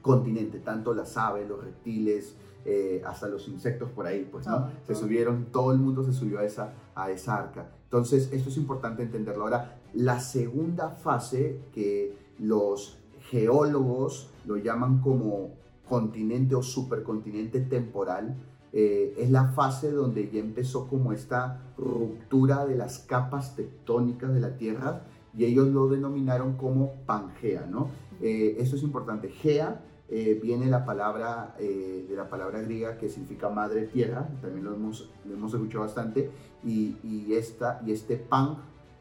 continente. 0.00 0.60
Tanto 0.60 0.94
las 0.94 1.16
aves, 1.16 1.48
los 1.48 1.64
reptiles, 1.64 2.36
eh, 2.64 3.02
hasta 3.06 3.28
los 3.28 3.48
insectos 3.48 3.90
por 3.90 4.06
ahí, 4.06 4.28
pues, 4.30 4.46
¿no? 4.46 4.68
se 4.86 4.94
subieron, 4.94 5.46
todo 5.52 5.72
el 5.72 5.78
mundo 5.78 6.04
se 6.04 6.12
subió 6.12 6.40
a 6.40 6.44
esa, 6.44 6.72
a 6.94 7.10
esa 7.10 7.36
arca. 7.36 7.70
Entonces, 7.84 8.30
esto 8.32 8.50
es 8.50 8.56
importante 8.56 9.02
entenderlo. 9.02 9.44
Ahora, 9.44 9.80
la 9.94 10.20
segunda 10.20 10.90
fase 10.90 11.60
que 11.72 12.16
los 12.38 12.98
geólogos 13.30 14.30
lo 14.46 14.56
llaman 14.56 15.00
como 15.00 15.54
continente 15.88 16.54
o 16.54 16.62
supercontinente 16.62 17.60
temporal, 17.60 18.36
eh, 18.72 19.14
es 19.18 19.30
la 19.30 19.48
fase 19.48 19.90
donde 19.90 20.30
ya 20.30 20.38
empezó 20.38 20.88
como 20.88 21.12
esta 21.12 21.72
ruptura 21.76 22.64
de 22.66 22.76
las 22.76 23.00
capas 23.00 23.56
tectónicas 23.56 24.32
de 24.32 24.40
la 24.40 24.56
Tierra 24.56 25.02
y 25.36 25.44
ellos 25.44 25.68
lo 25.68 25.88
denominaron 25.88 26.56
como 26.56 26.92
Pangea, 27.06 27.66
¿no? 27.66 27.88
Eh, 28.20 28.56
esto 28.58 28.76
es 28.76 28.82
importante. 28.82 29.28
Gea 29.28 29.80
eh, 30.12 30.40
viene 30.42 30.66
la 30.66 30.84
palabra, 30.84 31.54
eh, 31.60 32.04
de 32.08 32.16
la 32.16 32.28
palabra 32.28 32.60
griega 32.62 32.98
que 32.98 33.08
significa 33.08 33.48
madre 33.48 33.82
tierra, 33.86 34.28
también 34.42 34.64
lo 34.64 34.74
hemos, 34.74 35.08
hemos 35.24 35.54
escuchado 35.54 35.84
bastante, 35.84 36.30
y, 36.64 36.96
y, 37.04 37.34
esta, 37.34 37.80
y 37.86 37.92
este 37.92 38.16
pan 38.16 38.56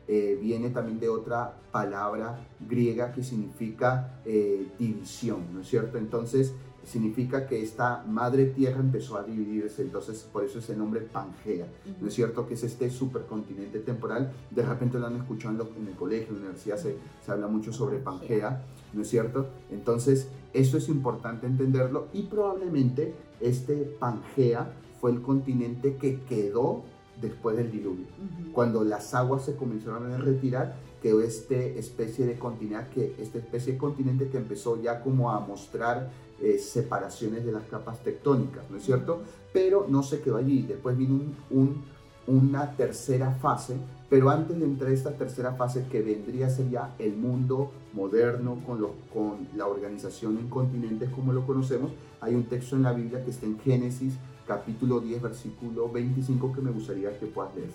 eh, 0.07 0.37
viene 0.39 0.69
también 0.69 0.99
de 0.99 1.09
otra 1.09 1.57
palabra 1.71 2.47
griega 2.59 3.11
que 3.11 3.23
significa 3.23 4.19
división, 4.77 5.47
¿no 5.51 5.61
es 5.61 5.67
cierto? 5.67 5.97
Entonces, 5.97 6.53
significa 6.83 7.47
que 7.47 7.61
esta 7.61 8.03
madre 8.07 8.47
tierra 8.47 8.79
empezó 8.79 9.17
a 9.17 9.23
dividirse, 9.23 9.81
entonces 9.81 10.27
por 10.31 10.43
eso 10.43 10.59
es 10.59 10.69
el 10.69 10.77
nombre 10.77 11.01
Pangea, 11.01 11.67
¿no 11.99 12.07
es 12.07 12.13
cierto? 12.13 12.47
Que 12.47 12.55
es 12.55 12.63
este 12.63 12.89
supercontinente 12.89 13.79
temporal, 13.79 14.31
de 14.49 14.63
repente 14.63 14.99
lo 14.99 15.07
han 15.07 15.17
escuchado 15.17 15.69
en, 15.77 15.87
el 15.87 15.95
colegio, 15.95 16.29
en 16.29 16.35
la 16.35 16.39
universidad 16.41 16.77
se, 16.77 16.97
se, 17.23 17.31
habla 17.31 17.47
mucho 17.47 17.71
sobre 17.71 17.97
Pangea, 17.97 18.63
¿no 18.93 19.01
es 19.01 19.09
cierto? 19.09 19.47
Entonces, 19.71 20.29
eso 20.53 20.77
es 20.77 20.89
importante 20.89 21.47
entenderlo 21.47 22.07
y 22.13 22.23
probablemente 22.23 23.13
este 23.39 23.75
Pangea 23.99 24.73
fue 24.99 25.11
el 25.11 25.21
continente 25.21 25.95
que 25.95 26.21
quedó 26.21 26.83
después 27.21 27.57
del 27.57 27.71
diluvio. 27.71 28.05
Cuando 28.53 28.83
las 28.83 29.13
aguas 29.13 29.45
se 29.45 29.55
comenzaron 29.55 30.11
a 30.11 30.17
retirar, 30.17 30.77
quedó 31.01 31.21
esta 31.21 31.55
especie 31.55 32.25
de 32.25 32.37
continente 32.37 32.89
que, 32.93 33.15
esta 33.21 33.37
especie 33.37 33.73
de 33.73 33.79
continente 33.79 34.27
que 34.29 34.37
empezó 34.37 34.81
ya 34.81 35.01
como 35.01 35.31
a 35.31 35.39
mostrar 35.39 36.11
eh, 36.41 36.57
separaciones 36.57 37.45
de 37.45 37.51
las 37.51 37.63
capas 37.63 38.03
tectónicas, 38.03 38.69
¿no 38.69 38.77
es 38.77 38.83
cierto? 38.83 39.21
Pero 39.51 39.85
no 39.89 40.03
se 40.03 40.21
quedó 40.21 40.37
allí. 40.37 40.61
Después 40.61 40.97
vino 40.97 41.19
un, 41.49 41.83
una 42.27 42.75
tercera 42.75 43.31
fase, 43.31 43.75
pero 44.09 44.29
antes 44.29 44.57
de 44.59 44.65
entrar 44.65 44.91
a 44.91 44.93
esta 44.93 45.11
tercera 45.11 45.53
fase 45.53 45.85
que 45.91 46.01
vendría 46.01 46.47
a 46.47 46.49
ser 46.49 46.69
ya 46.69 46.95
el 46.99 47.15
mundo 47.15 47.71
moderno 47.93 48.57
con, 48.65 48.79
con 49.13 49.47
la 49.55 49.67
organización 49.67 50.37
en 50.37 50.49
continentes 50.49 51.09
como 51.09 51.33
lo 51.33 51.45
conocemos, 51.45 51.91
hay 52.21 52.35
un 52.35 52.43
texto 52.43 52.75
en 52.75 52.83
la 52.83 52.93
Biblia 52.93 53.23
que 53.23 53.31
está 53.31 53.45
en 53.45 53.59
Génesis 53.59 54.13
capítulo 54.49 54.99
10 54.99 55.21
versículo 55.21 55.89
25 55.91 56.53
que 56.53 56.61
me 56.61 56.71
gustaría 56.71 57.17
que 57.19 57.27
puedas 57.27 57.55
leer. 57.55 57.69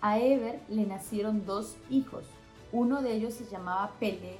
A 0.00 0.18
Eber 0.18 0.60
le 0.68 0.86
nacieron 0.86 1.44
dos 1.44 1.76
hijos. 1.90 2.24
Uno 2.72 3.02
de 3.02 3.14
ellos 3.14 3.34
se 3.34 3.44
llamaba 3.46 3.92
Pele 4.00 4.36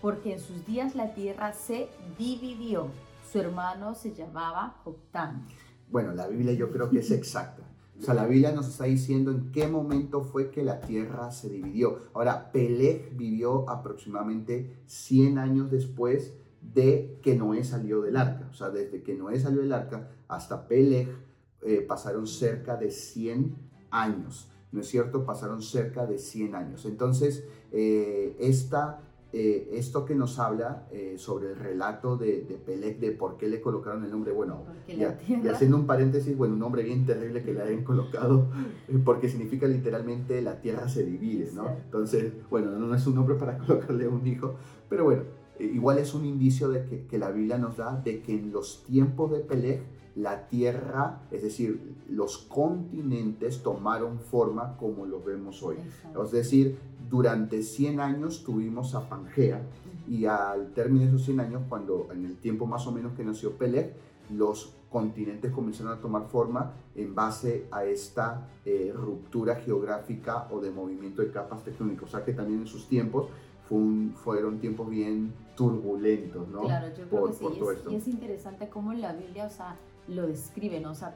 porque 0.00 0.34
en 0.34 0.40
sus 0.40 0.64
días 0.66 0.94
la 0.94 1.14
tierra 1.14 1.52
se 1.52 1.88
dividió 2.18 2.88
su 3.32 3.38
hermano 3.38 3.94
se 3.94 4.12
llamaba 4.12 4.76
Joctán. 4.84 5.46
Bueno, 5.90 6.12
la 6.12 6.28
Biblia 6.28 6.52
yo 6.52 6.70
creo 6.70 6.90
que 6.90 6.98
es 6.98 7.10
exacta. 7.10 7.62
O 7.98 8.02
sea, 8.02 8.12
la 8.12 8.26
Biblia 8.26 8.52
nos 8.52 8.68
está 8.68 8.84
diciendo 8.84 9.30
en 9.30 9.50
qué 9.52 9.68
momento 9.68 10.22
fue 10.22 10.50
que 10.50 10.62
la 10.62 10.80
tierra 10.80 11.30
se 11.30 11.48
dividió. 11.48 12.10
Ahora, 12.12 12.52
Peleg 12.52 13.16
vivió 13.16 13.68
aproximadamente 13.70 14.82
100 14.84 15.38
años 15.38 15.70
después 15.70 16.34
de 16.60 17.18
que 17.22 17.34
Noé 17.34 17.64
salió 17.64 18.02
del 18.02 18.18
arca. 18.18 18.48
O 18.50 18.54
sea, 18.54 18.68
desde 18.68 19.02
que 19.02 19.14
Noé 19.14 19.40
salió 19.40 19.62
del 19.62 19.72
arca 19.72 20.10
hasta 20.28 20.68
Peleg 20.68 21.08
eh, 21.62 21.80
pasaron 21.88 22.26
cerca 22.26 22.76
de 22.76 22.90
100 22.90 23.56
años. 23.90 24.51
¿No 24.72 24.80
es 24.80 24.88
cierto? 24.88 25.24
Pasaron 25.24 25.62
cerca 25.62 26.06
de 26.06 26.18
100 26.18 26.54
años. 26.54 26.86
Entonces, 26.86 27.44
eh, 27.70 28.36
esta 28.40 29.00
eh, 29.34 29.70
esto 29.78 30.04
que 30.04 30.14
nos 30.14 30.38
habla 30.38 30.86
eh, 30.92 31.14
sobre 31.16 31.52
el 31.52 31.56
relato 31.56 32.18
de, 32.18 32.42
de 32.42 32.56
Pelec, 32.56 32.98
de 33.00 33.12
por 33.12 33.38
qué 33.38 33.48
le 33.48 33.62
colocaron 33.62 34.04
el 34.04 34.10
nombre, 34.10 34.30
bueno, 34.30 34.64
y 34.86 35.02
haciendo 35.48 35.78
un 35.78 35.86
paréntesis, 35.86 36.36
bueno, 36.36 36.52
un 36.52 36.60
nombre 36.60 36.82
bien 36.82 37.06
terrible 37.06 37.42
que 37.42 37.54
le 37.54 37.62
hayan 37.62 37.82
colocado, 37.82 38.48
eh, 38.88 38.98
porque 39.02 39.30
significa 39.30 39.66
literalmente 39.66 40.42
la 40.42 40.60
tierra 40.60 40.86
se 40.86 41.04
divide, 41.04 41.50
¿no? 41.54 41.66
Entonces, 41.66 42.30
bueno, 42.50 42.72
no 42.72 42.94
es 42.94 43.06
un 43.06 43.14
nombre 43.14 43.36
para 43.36 43.56
colocarle 43.66 44.04
a 44.04 44.10
un 44.10 44.26
hijo, 44.26 44.56
pero 44.90 45.04
bueno, 45.04 45.22
igual 45.58 45.96
es 45.96 46.12
un 46.12 46.26
indicio 46.26 46.68
de 46.68 46.84
que, 46.84 47.06
que, 47.06 47.16
la 47.16 47.30
Biblia 47.30 47.56
nos 47.56 47.78
da 47.78 47.96
de 48.04 48.20
que 48.20 48.34
en 48.34 48.52
los 48.52 48.84
tiempos 48.84 49.30
de 49.32 49.38
Pelec, 49.38 49.80
la 50.14 50.48
tierra, 50.48 51.20
es 51.30 51.42
decir, 51.42 51.96
los 52.08 52.38
continentes 52.38 53.62
tomaron 53.62 54.18
forma 54.18 54.76
como 54.76 55.06
lo 55.06 55.22
vemos 55.22 55.62
hoy. 55.62 55.76
Es 56.22 56.30
decir, 56.30 56.78
durante 57.08 57.62
100 57.62 58.00
años 58.00 58.44
tuvimos 58.44 58.94
a 58.94 59.08
Pangea 59.08 59.62
y 60.08 60.26
al 60.26 60.72
término 60.72 61.04
de 61.04 61.08
esos 61.08 61.24
100 61.24 61.40
años, 61.40 61.62
cuando 61.68 62.08
en 62.12 62.26
el 62.26 62.36
tiempo 62.36 62.66
más 62.66 62.86
o 62.86 62.92
menos 62.92 63.14
que 63.14 63.24
nació 63.24 63.52
Peleg, 63.56 63.94
los 64.30 64.74
continentes 64.90 65.50
comenzaron 65.50 65.92
a 65.92 66.00
tomar 66.00 66.28
forma 66.28 66.72
en 66.94 67.14
base 67.14 67.66
a 67.70 67.84
esta 67.84 68.48
eh, 68.64 68.92
ruptura 68.94 69.56
geográfica 69.56 70.48
o 70.50 70.60
de 70.60 70.70
movimiento 70.70 71.22
de 71.22 71.30
capas 71.30 71.64
tectónicas. 71.64 72.04
O 72.04 72.08
sea 72.08 72.24
que 72.24 72.34
también 72.34 72.60
en 72.60 72.66
sus 72.66 72.88
tiempos 72.88 73.28
fueron 74.22 74.58
tiempos 74.58 74.90
bien 74.90 75.32
turbulentos, 75.56 76.46
¿no? 76.48 76.62
Claro, 76.62 76.88
yo 76.94 77.08
creo 77.08 77.26
que 77.26 77.32
sí. 77.32 77.46
y, 77.90 77.94
es, 77.94 78.08
interesante 78.08 78.68
cómo 78.68 78.92
la 78.92 79.14
Biblia, 79.14 79.46
o 79.46 79.50
sea, 79.50 79.76
lo 80.08 80.26
describe, 80.26 80.80
¿no? 80.80 80.92
O 80.92 80.94
sea, 80.94 81.14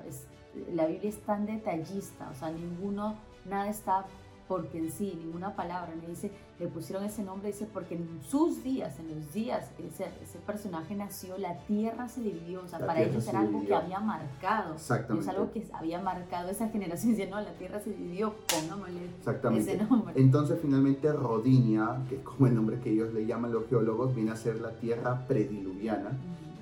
la 0.73 0.87
Biblia 0.87 1.11
es 1.11 1.21
tan 1.21 1.47
detallista, 1.47 2.29
o 2.31 2.35
sea, 2.35 2.51
ninguno, 2.51 3.17
nada 3.45 3.69
está 3.69 4.07
porque 4.49 4.79
en 4.79 4.91
sí, 4.93 5.19
ninguna 5.23 5.55
palabra, 5.57 5.93
me 6.01 6.09
dice, 6.09 6.31
le 6.59 6.69
pusieron 6.69 7.05
ese 7.05 7.23
nombre, 7.23 7.49
dice, 7.49 7.67
porque 7.73 7.97
en 7.97 8.21
sus 8.23 8.63
días, 8.63 8.99
en 9.01 9.15
los 9.15 9.33
días 9.33 9.71
ese, 9.79 10.07
ese 10.23 10.39
personaje 10.39 10.95
nació, 10.95 11.37
la 11.37 11.59
tierra 11.67 12.09
se 12.09 12.21
dividió, 12.21 12.63
o 12.63 12.69
sea, 12.69 12.79
para 12.79 13.01
ellos 13.03 13.27
era 13.27 13.41
algo 13.41 13.65
que 13.65 13.75
había 13.75 13.99
marcado, 13.99 14.75
Exactamente. 14.75 15.29
es 15.29 15.37
algo 15.37 15.51
que 15.51 15.67
había 15.73 16.01
marcado 16.01 16.51
esa 16.51 16.69
generación, 16.69 17.13
dice, 17.17 17.29
no, 17.29 17.41
la 17.41 17.53
tierra 17.55 17.81
se 17.81 17.91
dividió, 17.91 18.35
pongámosle 18.47 19.05
Exactamente. 19.19 19.75
ese 19.75 19.85
nombre. 19.85 20.15
Entonces, 20.17 20.59
finalmente, 20.61 21.13
Rodinia, 21.13 22.03
que 22.09 22.17
es 22.17 22.23
como 22.23 22.47
el 22.47 22.55
nombre 22.55 22.79
que 22.79 22.91
ellos 22.91 23.13
le 23.13 23.27
llaman 23.27 23.53
los 23.53 23.67
geólogos, 23.69 24.15
viene 24.15 24.31
a 24.31 24.37
ser 24.37 24.61
la 24.61 24.71
tierra 24.71 25.27
prediluviana. 25.27 26.11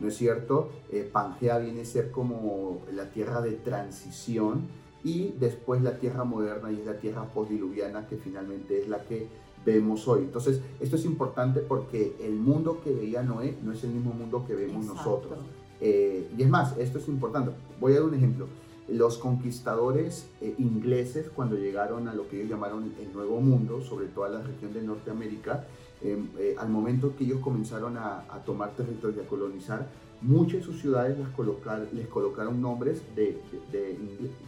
¿No 0.01 0.09
es 0.09 0.17
cierto? 0.17 0.71
Eh, 0.91 1.09
Pangea 1.11 1.59
viene 1.59 1.83
a 1.83 1.85
ser 1.85 2.11
como 2.11 2.83
la 2.93 3.11
tierra 3.11 3.41
de 3.41 3.53
transición, 3.53 4.69
y 5.05 5.35
después 5.39 5.83
la 5.83 5.99
tierra 5.99 6.25
moderna 6.25 6.73
y 6.73 6.81
es 6.81 6.87
la 6.87 6.99
tierra 6.99 7.25
postdiluviana 7.25 8.09
que 8.09 8.17
finalmente 8.17 8.81
es 8.81 8.89
la 8.89 9.05
que 9.05 9.29
vemos 9.65 10.09
hoy. 10.09 10.23
Entonces, 10.23 10.61
esto 10.81 10.97
es 10.97 11.05
importante 11.05 11.61
porque 11.61 12.17
el 12.21 12.35
mundo 12.35 12.81
que 12.83 12.93
veía 12.93 13.23
Noé 13.23 13.57
no 13.63 13.73
es 13.73 13.85
el 13.85 13.91
mismo 13.91 14.13
mundo 14.13 14.45
que 14.47 14.55
vemos 14.55 14.87
nosotros. 14.87 15.39
Eh, 15.81 16.31
y 16.37 16.43
es 16.43 16.49
más, 16.49 16.77
esto 16.79 16.99
es 16.99 17.09
importante. 17.09 17.53
Voy 17.81 17.93
a 17.93 17.97
dar 17.97 18.05
un 18.05 18.15
ejemplo. 18.15 18.47
Los 18.89 19.19
conquistadores 19.19 20.27
eh, 20.41 20.55
ingleses, 20.59 21.31
cuando 21.35 21.57
llegaron 21.57 22.09
a 22.09 22.15
lo 22.15 22.29
que 22.29 22.37
ellos 22.37 22.51
llamaron 22.51 22.93
el 23.01 23.13
Nuevo 23.13 23.41
Mundo, 23.41 23.83
sobre 23.83 24.07
todo 24.07 24.25
a 24.25 24.29
la 24.31 24.43
región 24.43 24.73
de 24.73 24.83
Norteamérica, 24.83 25.67
em, 26.03 26.29
eh, 26.39 26.55
al 26.59 26.69
momento 26.69 27.15
que 27.17 27.25
ellos 27.25 27.41
comenzaron 27.41 27.97
a, 27.97 28.25
a 28.31 28.45
tomar 28.45 28.71
territorio 28.75 29.23
y 29.23 29.25
a 29.25 29.29
colonizar, 29.29 29.89
Muchas 30.25 30.61
de 30.61 30.63
sus 30.63 30.81
ciudades 30.81 31.19
las 31.19 31.29
colocar, 31.31 31.87
les 31.93 32.07
colocaron 32.07 32.59
nombres 32.59 33.03
de, 33.15 33.39
de, 33.71 33.99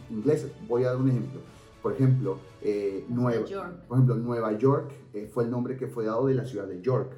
ingleses. 0.09 0.51
Voy 0.67 0.83
a 0.83 0.87
dar 0.87 0.97
un 0.97 1.09
ejemplo. 1.09 1.39
Por 1.83 1.93
ejemplo, 1.93 2.39
eh, 2.63 3.05
Nueva, 3.09 3.45
por 3.87 3.97
ejemplo, 3.97 4.15
Nueva 4.15 4.57
York 4.57 4.91
eh, 5.13 5.29
fue 5.31 5.43
el 5.43 5.51
nombre 5.51 5.77
que 5.77 5.85
fue 5.85 6.05
dado 6.05 6.25
de 6.25 6.33
la 6.33 6.45
ciudad 6.45 6.65
de 6.65 6.81
York. 6.81 7.11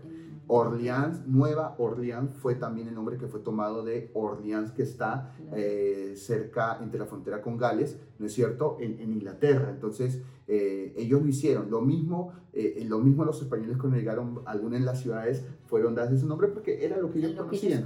Orleans, 0.51 1.27
Nueva 1.27 1.75
Orleans 1.77 2.35
fue 2.35 2.55
también 2.55 2.87
el 2.87 2.95
nombre 2.95 3.17
que 3.17 3.27
fue 3.27 3.39
tomado 3.39 3.83
de 3.83 4.09
Orleans, 4.15 4.71
que 4.71 4.81
está 4.81 5.35
eh, 5.53 6.13
cerca 6.15 6.79
entre 6.81 6.99
la 6.99 7.05
frontera 7.05 7.39
con 7.39 7.55
Gales, 7.55 7.99
¿no 8.17 8.25
es 8.25 8.33
cierto?, 8.33 8.77
en, 8.79 8.99
Inglaterra. 8.99 9.69
Entonces, 9.69 10.23
eh, 10.47 10.95
ellos 10.97 11.21
lo 11.21 11.27
hicieron. 11.27 11.69
Lo 11.69 11.81
mismo, 11.81 12.33
eh, 12.51 12.83
lo 12.87 12.97
mismo 12.97 13.23
los 13.25 13.39
españoles 13.43 13.77
cuando 13.77 13.97
llegaron, 13.97 14.41
algunas 14.45 14.79
en 14.79 14.85
las 14.85 14.99
ciudades 14.99 15.45
fueron 15.67 15.93
dadas 15.93 16.13
ese 16.13 16.25
nombre 16.25 16.47
porque 16.47 16.83
era 16.83 16.97
lo 16.97 17.11
que 17.11 17.19
ellos, 17.19 17.33
conocían. 17.33 17.83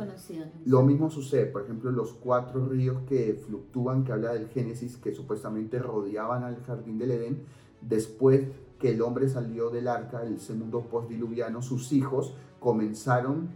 Lo 0.65 0.83
mismo 0.83 1.09
sucede, 1.09 1.47
por 1.47 1.63
ejemplo, 1.63 1.91
los 1.91 2.13
cuatro 2.13 2.65
ríos 2.69 3.01
que 3.05 3.41
fluctúan, 3.45 4.05
que 4.05 4.13
habla 4.13 4.33
del 4.33 4.47
Génesis, 4.47 4.95
que 4.95 5.11
supuestamente 5.11 5.79
rodeaban 5.79 6.45
al 6.45 6.63
jardín 6.63 6.97
del 6.97 7.11
Edén, 7.11 7.41
después 7.81 8.45
que 8.83 8.89
el 8.89 9.01
hombre 9.01 9.29
salió 9.29 9.69
del 9.69 9.87
arca, 9.87 10.23
el 10.23 10.41
segundo 10.41 10.81
postdiluviano, 10.81 11.61
sus 11.61 11.93
hijos 11.93 12.33
comenzaron, 12.59 13.47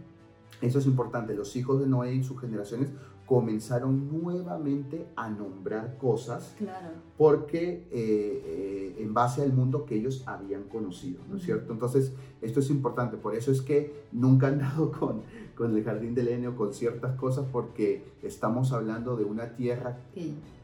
eso 0.62 0.78
es 0.78 0.86
importante, 0.86 1.34
los 1.34 1.54
hijos 1.54 1.80
de 1.80 1.86
Noé 1.86 2.14
y 2.14 2.24
sus 2.24 2.40
generaciones 2.40 2.88
comenzaron 3.26 4.08
nuevamente 4.10 5.06
a 5.16 5.28
nombrar 5.28 5.98
cosas 5.98 6.54
claro. 6.56 6.92
porque 7.18 7.86
eh, 7.90 8.42
eh, 8.46 8.96
en 9.00 9.12
base 9.12 9.42
al 9.42 9.52
mundo 9.52 9.84
que 9.84 9.96
ellos 9.96 10.22
habían 10.24 10.62
conocido, 10.62 11.20
¿no 11.28 11.36
es 11.36 11.42
cierto? 11.42 11.74
Entonces, 11.74 12.14
esto 12.40 12.60
es 12.60 12.70
importante, 12.70 13.18
por 13.18 13.34
eso 13.34 13.52
es 13.52 13.60
que 13.60 14.06
nunca 14.12 14.46
han 14.46 14.60
dado 14.60 14.90
con, 14.98 15.24
con 15.58 15.76
el 15.76 15.82
jardín 15.82 16.14
del 16.14 16.28
Enio, 16.28 16.54
con 16.56 16.72
ciertas 16.72 17.16
cosas, 17.16 17.44
porque 17.50 18.04
estamos 18.22 18.72
hablando 18.72 19.16
de 19.16 19.24
una 19.24 19.56
tierra 19.56 19.98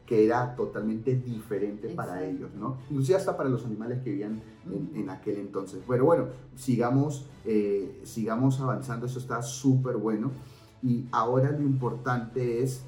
que 0.05 0.23
era 0.23 0.55
totalmente 0.55 1.15
diferente 1.15 1.89
para 1.89 2.23
ellos, 2.23 2.51
¿no? 2.57 2.77
Inclusive 2.89 3.17
hasta 3.17 3.35
para 3.35 3.49
los 3.49 3.65
animales 3.65 4.01
que 4.01 4.11
vivían 4.11 4.41
en, 4.93 5.09
aquel 5.09 5.37
entonces. 5.37 5.81
Pero 5.85 6.05
bueno, 6.05 6.27
sigamos, 6.55 7.27
eh, 7.43 7.99
sigamos 8.03 8.61
avanzando, 8.61 9.05
eso 9.07 9.19
está 9.19 9.41
súper 9.41 9.97
bueno. 9.97 10.31
Y 10.81 11.05
ahora 11.11 11.51
lo 11.51 11.61
importante 11.61 12.63
es, 12.63 12.83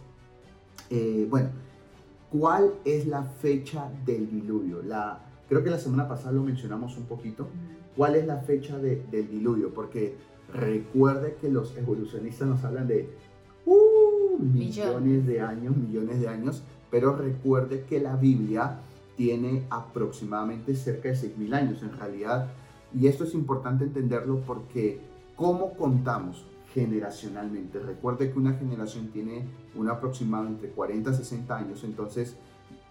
eh, 0.90 1.28
bueno, 1.30 1.50
¿cuál 2.32 2.74
es 2.86 3.06
la 3.06 3.24
fecha 3.24 3.92
del 4.06 4.30
diluvio? 4.30 4.82
La, 4.82 5.26
creo 5.50 5.62
que 5.62 5.72
la 5.72 5.80
semana 5.80 6.08
pasada 6.08 6.32
lo 6.32 6.44
mencionamos 6.44 6.96
un 6.96 7.04
poquito. 7.04 7.50
¿Cuál 7.98 8.16
es 8.16 8.26
la 8.26 8.38
fecha 8.38 8.78
del 8.78 9.30
diluvio? 9.30 9.74
Porque 9.74 10.16
recuerde 10.58 11.38
que 11.40 11.50
los 11.50 11.76
evolucionistas 11.78 12.48
nos 12.48 12.64
hablan 12.64 12.88
de 12.88 13.10
uh, 13.66 14.38
millones 14.40 15.26
de 15.26 15.42
años, 15.42 15.76
millones 15.76 16.20
de 16.20 16.28
años 16.28 16.64
pero 16.90 17.16
recuerde 17.16 17.84
que 17.88 18.00
la 18.00 18.16
Biblia 18.16 18.80
tiene 19.16 19.66
aproximadamente 19.70 20.76
cerca 20.76 21.10
de 21.10 21.16
6.000 21.16 21.54
años 21.54 21.84
en 21.84 21.92
realidad. 21.98 22.48
Y 22.94 23.08
esto 23.08 23.24
es 23.24 23.34
importante 23.34 23.84
entenderlo 23.84 24.42
porque 24.46 25.00
¿cómo 25.36 25.74
contamos 25.74 26.46
generacionalmente? 26.74 27.80
Recuerde 27.80 28.32
que 28.32 28.40
una 28.40 28.54
generación 28.54 29.08
tiene 29.08 29.46
un 29.76 29.90
aproximado 29.90 30.48
entre 30.48 30.70
40 30.70 31.12
y 31.12 31.14
60 31.16 31.58
años, 31.58 31.84
entonces 31.84 32.38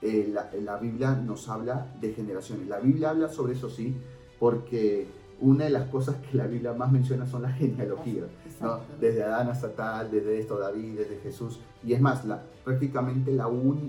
eh, 0.02 0.30
la, 0.32 0.50
la, 0.60 0.76
Biblia 0.76 1.14
nos 1.14 1.48
habla 1.48 1.94
de 2.00 2.12
generaciones. 2.12 2.68
La 2.68 2.80
Biblia 2.80 3.10
habla 3.10 3.28
sobre 3.28 3.54
eso 3.54 3.70
sí, 3.70 3.96
porque 4.38 5.06
una 5.40 5.64
de 5.64 5.70
las 5.70 5.88
cosas 5.88 6.16
que 6.16 6.36
la 6.36 6.46
Biblia 6.46 6.72
más 6.72 6.90
menciona 6.90 7.26
son 7.26 7.42
las 7.42 7.56
genealogías, 7.58 8.26
¿no? 8.60 8.80
desde 9.00 9.22
Adán 9.22 9.48
hasta 9.48 9.72
tal, 9.72 10.10
desde 10.10 10.38
esto 10.38 10.58
David, 10.58 10.98
desde 10.98 11.18
Jesús. 11.18 11.60
Y 11.84 11.92
es 11.92 12.00
más, 12.00 12.24
la, 12.24 12.42
prácticamente 12.64 13.32
la, 13.32 13.48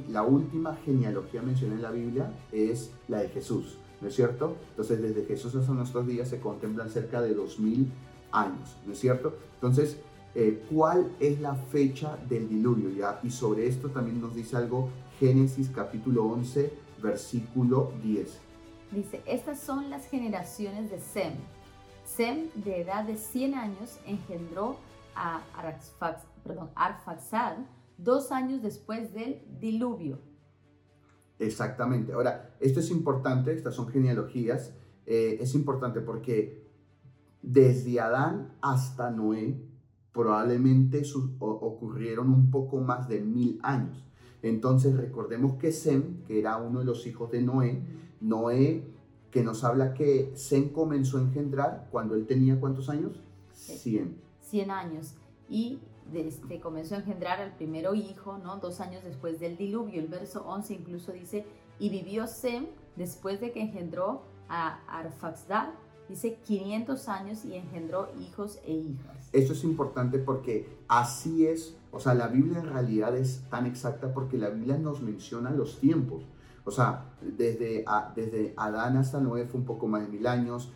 la 0.10 0.24
última 0.24 0.76
genealogía 0.84 1.42
mencionada 1.42 1.78
en 1.78 1.84
la 1.84 1.92
Biblia 1.92 2.32
es 2.52 2.92
la 3.08 3.20
de 3.22 3.30
Jesús, 3.30 3.78
¿no 4.02 4.10
es 4.10 4.16
cierto? 4.16 4.58
Entonces, 4.72 5.02
desde 5.02 5.26
Jesús 5.26 5.56
hasta 5.56 5.72
nuestros 5.72 6.06
días 6.06 6.28
se 6.28 6.40
contemplan 6.40 6.90
cerca 6.90 7.22
de 7.22 7.34
2000 7.34 7.92
años, 8.32 8.76
¿no 8.86 8.94
es 8.94 9.00
cierto? 9.00 9.34
Entonces, 9.56 9.98
eh, 10.36 10.64
¿cuál 10.70 11.12
es 11.20 11.40
la 11.40 11.56
fecha 11.56 12.18
del 12.30 12.48
diluvio? 12.50 12.90
¿ya? 12.90 13.20
Y 13.24 13.30
sobre 13.30 13.68
esto 13.68 13.90
también 13.90 14.22
nos 14.22 14.36
dice 14.36 14.58
algo 14.58 14.90
Génesis 15.20 15.72
capítulo 15.74 16.26
11, 16.26 16.72
versículo 17.02 17.92
10. 18.04 18.47
Dice, 18.92 19.22
estas 19.26 19.60
son 19.60 19.90
las 19.90 20.08
generaciones 20.08 20.90
de 20.90 21.00
Sem. 21.00 21.34
Sem, 22.06 22.50
de 22.56 22.82
edad 22.82 23.04
de 23.04 23.18
100 23.18 23.56
años, 23.56 24.00
engendró 24.06 24.78
a 25.14 25.42
Arfaxad 26.76 27.58
dos 27.98 28.32
años 28.32 28.62
después 28.62 29.14
del 29.14 29.42
diluvio. 29.60 30.20
Exactamente. 31.40 32.14
Ahora, 32.14 32.56
esto 32.60 32.80
es 32.80 32.90
importante, 32.92 33.54
estas 33.54 33.76
son 33.76 33.90
genealogías. 33.90 34.74
Eh, 35.06 35.38
es 35.42 35.54
importante 35.56 36.02
porque 36.02 36.66
desde 37.42 38.00
Adán 38.00 38.54
hasta 38.62 39.12
Noé 39.12 39.62
probablemente 40.12 41.04
ocurrieron 41.40 42.30
un 42.30 42.50
poco 42.50 42.80
más 42.80 43.08
de 43.08 43.22
mil 43.22 43.60
años. 43.62 44.04
Entonces 44.42 44.96
recordemos 44.96 45.56
que 45.56 45.72
Sem, 45.72 46.24
que 46.24 46.40
era 46.40 46.58
uno 46.58 46.80
de 46.80 46.86
los 46.86 47.06
hijos 47.06 47.32
de 47.32 47.42
Noé, 47.42 47.84
Noé, 48.22 48.84
que 49.32 49.44
nos 49.44 49.64
habla 49.64 49.94
que 49.94 50.32
Sem 50.36 50.70
comenzó 50.70 51.18
a 51.18 51.22
engendrar 51.22 51.88
cuando 51.92 52.16
él 52.16 52.26
tenía 52.26 52.60
cuántos 52.60 52.90
años? 52.90 53.20
100. 53.54 54.18
100 54.42 54.72
años. 54.72 55.14
Y 55.50 55.80
este, 56.14 56.60
comenzó 56.60 56.96
a 56.96 57.00
engendrar 57.00 57.40
al 57.42 57.56
primero 57.56 57.94
hijo, 57.94 58.38
¿no? 58.38 58.58
Dos 58.58 58.80
años 58.80 59.04
después 59.04 59.40
del 59.40 59.58
diluvio. 59.58 60.00
El 60.00 60.08
verso 60.08 60.46
11 60.48 60.74
incluso 60.74 61.12
dice, 61.12 61.46
y 61.80 61.90
vivió 61.90 62.28
Sem 62.28 62.68
después 62.96 63.40
de 63.42 63.52
que 63.52 63.62
engendró 63.62 64.24
a 64.50 64.80
Arfaxdad, 64.88 65.70
dice 66.08 66.38
500 66.46 67.10
años 67.10 67.46
y 67.46 67.56
engendró 67.56 68.10
hijos 68.22 68.60
e 68.66 68.74
hijas. 68.74 69.30
Esto 69.34 69.54
es 69.54 69.64
importante 69.64 70.20
porque 70.20 70.70
así 70.88 71.46
es, 71.46 71.76
o 71.92 72.00
sea, 72.00 72.14
la 72.14 72.28
Biblia 72.28 72.60
en 72.60 72.70
realidad 72.70 73.16
es 73.16 73.44
tan 73.50 73.66
exacta 73.66 74.14
porque 74.14 74.38
la 74.38 74.50
Biblia 74.50 74.78
nos 74.78 75.02
menciona 75.02 75.52
los 75.52 75.80
tiempos. 75.80 76.24
O 76.68 76.72
sea, 76.72 77.06
desde, 77.22 77.86
desde 78.14 78.54
Adán 78.58 78.98
hasta 78.98 79.22
Noé 79.22 79.46
fue 79.46 79.62
un 79.62 79.66
poco 79.66 79.88
más 79.88 80.02
de 80.02 80.10
mil 80.10 80.28
años. 80.28 80.70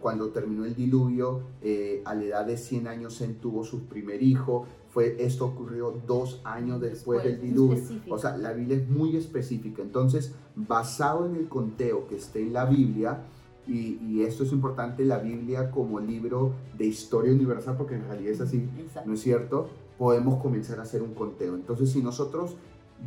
cuando 0.00 0.30
terminó 0.30 0.64
el 0.64 0.74
diluvio, 0.74 1.42
eh, 1.60 2.00
a 2.06 2.14
la 2.14 2.24
edad 2.24 2.46
de 2.46 2.56
100 2.56 2.88
años, 2.88 3.14
se 3.16 3.28
tuvo 3.28 3.62
su 3.62 3.84
primer 3.84 4.22
hijo. 4.22 4.64
Fue, 4.88 5.22
esto 5.22 5.44
ocurrió 5.44 6.00
dos 6.06 6.40
años 6.44 6.80
después, 6.80 7.22
del 7.22 7.42
diluvio. 7.42 7.78
O 8.08 8.16
sea, 8.16 8.38
la 8.38 8.54
Biblia 8.54 8.78
es 8.78 8.88
muy 8.88 9.14
específica. 9.14 9.82
Entonces, 9.82 10.34
basado 10.56 11.26
en 11.26 11.36
el 11.36 11.46
conteo 11.46 12.08
que 12.08 12.16
esté 12.16 12.40
en 12.40 12.54
la 12.54 12.64
Biblia, 12.64 13.20
y, 13.66 13.98
y, 14.02 14.22
esto 14.22 14.44
es 14.44 14.52
importante, 14.52 15.04
la 15.04 15.18
Biblia 15.18 15.70
como 15.70 16.00
libro 16.00 16.54
de 16.76 16.86
historia 16.86 17.32
universal, 17.32 17.76
porque 17.76 17.94
en 17.94 18.04
realidad 18.06 18.32
es 18.32 18.40
así, 18.40 18.66
¿no 19.04 19.12
es 19.12 19.20
cierto? 19.20 19.68
podemos 20.02 20.42
comenzar 20.42 20.80
a 20.80 20.82
hacer 20.82 21.00
un 21.00 21.14
conteo. 21.14 21.54
Entonces, 21.54 21.92
si 21.92 22.02
nosotros 22.02 22.56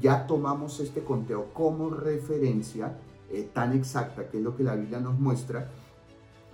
ya 0.01 0.27
tomamos 0.27 0.79
este 0.79 1.03
conteo 1.03 1.53
como 1.53 1.89
referencia 1.89 2.97
eh, 3.31 3.49
tan 3.53 3.73
exacta, 3.73 4.29
que 4.29 4.37
es 4.37 4.43
lo 4.43 4.55
que 4.55 4.63
la 4.63 4.75
Biblia 4.75 4.99
nos 4.99 5.19
muestra, 5.19 5.69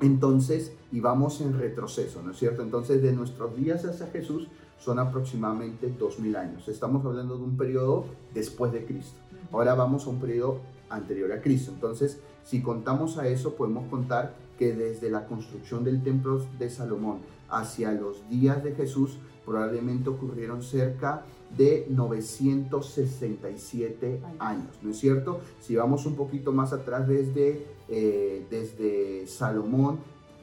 entonces, 0.01 0.73
y 0.91 0.99
vamos 0.99 1.41
en 1.41 1.57
retroceso, 1.57 2.23
¿no 2.23 2.31
es 2.31 2.37
cierto? 2.37 2.63
Entonces, 2.63 3.03
de 3.03 3.13
nuestros 3.13 3.55
días 3.55 3.85
hacia 3.85 4.07
Jesús 4.07 4.47
son 4.79 4.97
aproximadamente 4.97 5.93
2000 5.97 6.35
años. 6.35 6.67
Estamos 6.67 7.05
hablando 7.05 7.37
de 7.37 7.43
un 7.43 7.55
periodo 7.55 8.05
después 8.33 8.71
de 8.71 8.83
Cristo. 8.83 9.19
Ahora 9.51 9.75
vamos 9.75 10.07
a 10.07 10.09
un 10.09 10.19
periodo 10.19 10.59
anterior 10.89 11.31
a 11.31 11.41
Cristo. 11.41 11.71
Entonces, 11.71 12.19
si 12.43 12.63
contamos 12.63 13.19
a 13.19 13.27
eso, 13.27 13.53
podemos 13.55 13.87
contar 13.89 14.33
que 14.57 14.73
desde 14.73 15.11
la 15.11 15.27
construcción 15.27 15.83
del 15.83 16.01
templo 16.01 16.43
de 16.57 16.69
Salomón 16.71 17.19
hacia 17.47 17.91
los 17.91 18.27
días 18.27 18.63
de 18.63 18.73
Jesús, 18.73 19.17
probablemente 19.45 20.09
ocurrieron 20.09 20.63
cerca 20.63 21.25
de 21.57 21.87
967 21.89 24.21
años, 24.39 24.69
¿no 24.81 24.91
es 24.91 24.99
cierto? 24.99 25.41
Si 25.59 25.75
vamos 25.75 26.05
un 26.05 26.15
poquito 26.15 26.51
más 26.51 26.73
atrás 26.73 27.07
desde, 27.07 27.65
eh, 27.89 28.45
desde 28.49 29.25
Salomón, 29.27 29.99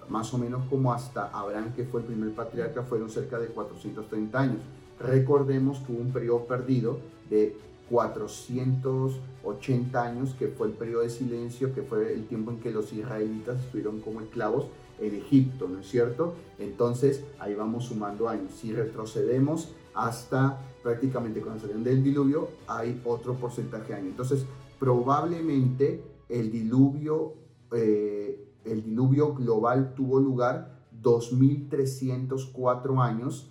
más 0.08 0.32
o 0.34 0.38
menos 0.38 0.66
como 0.68 0.92
hasta 0.92 1.28
Abraham, 1.28 1.72
que 1.74 1.84
fue 1.84 2.00
el 2.00 2.06
primer 2.06 2.32
patriarca, 2.32 2.82
fueron 2.82 3.10
cerca 3.10 3.38
de 3.38 3.46
430 3.48 4.38
años. 4.38 4.58
Recordemos 5.00 5.78
que 5.80 5.92
hubo 5.92 6.00
un 6.00 6.12
periodo 6.12 6.46
perdido 6.46 6.98
de 7.30 7.56
480 7.90 10.02
años, 10.02 10.34
que 10.38 10.48
fue 10.48 10.68
el 10.68 10.74
periodo 10.74 11.02
de 11.02 11.10
silencio, 11.10 11.74
que 11.74 11.82
fue 11.82 12.12
el 12.12 12.26
tiempo 12.26 12.50
en 12.50 12.58
que 12.58 12.70
los 12.70 12.92
israelitas 12.92 13.64
estuvieron 13.64 14.00
como 14.00 14.20
esclavos 14.20 14.66
en 15.00 15.14
Egipto, 15.14 15.68
¿no 15.68 15.80
es 15.80 15.88
cierto? 15.88 16.34
Entonces 16.58 17.24
ahí 17.38 17.54
vamos 17.54 17.84
sumando 17.84 18.28
años. 18.28 18.52
Si 18.52 18.72
retrocedemos 18.72 19.72
hasta 19.94 20.60
prácticamente 20.82 21.40
cuando 21.40 21.60
salieron 21.60 21.84
del 21.84 22.02
diluvio, 22.02 22.48
hay 22.66 23.00
otro 23.04 23.34
porcentaje 23.34 23.88
de 23.88 23.94
años. 23.94 24.10
Entonces 24.10 24.46
probablemente 24.78 26.02
el 26.28 26.50
diluvio, 26.50 27.34
eh, 27.72 28.52
el 28.64 28.84
diluvio 28.84 29.34
global 29.34 29.94
tuvo 29.94 30.20
lugar 30.20 30.86
2304 30.92 33.02
años 33.02 33.50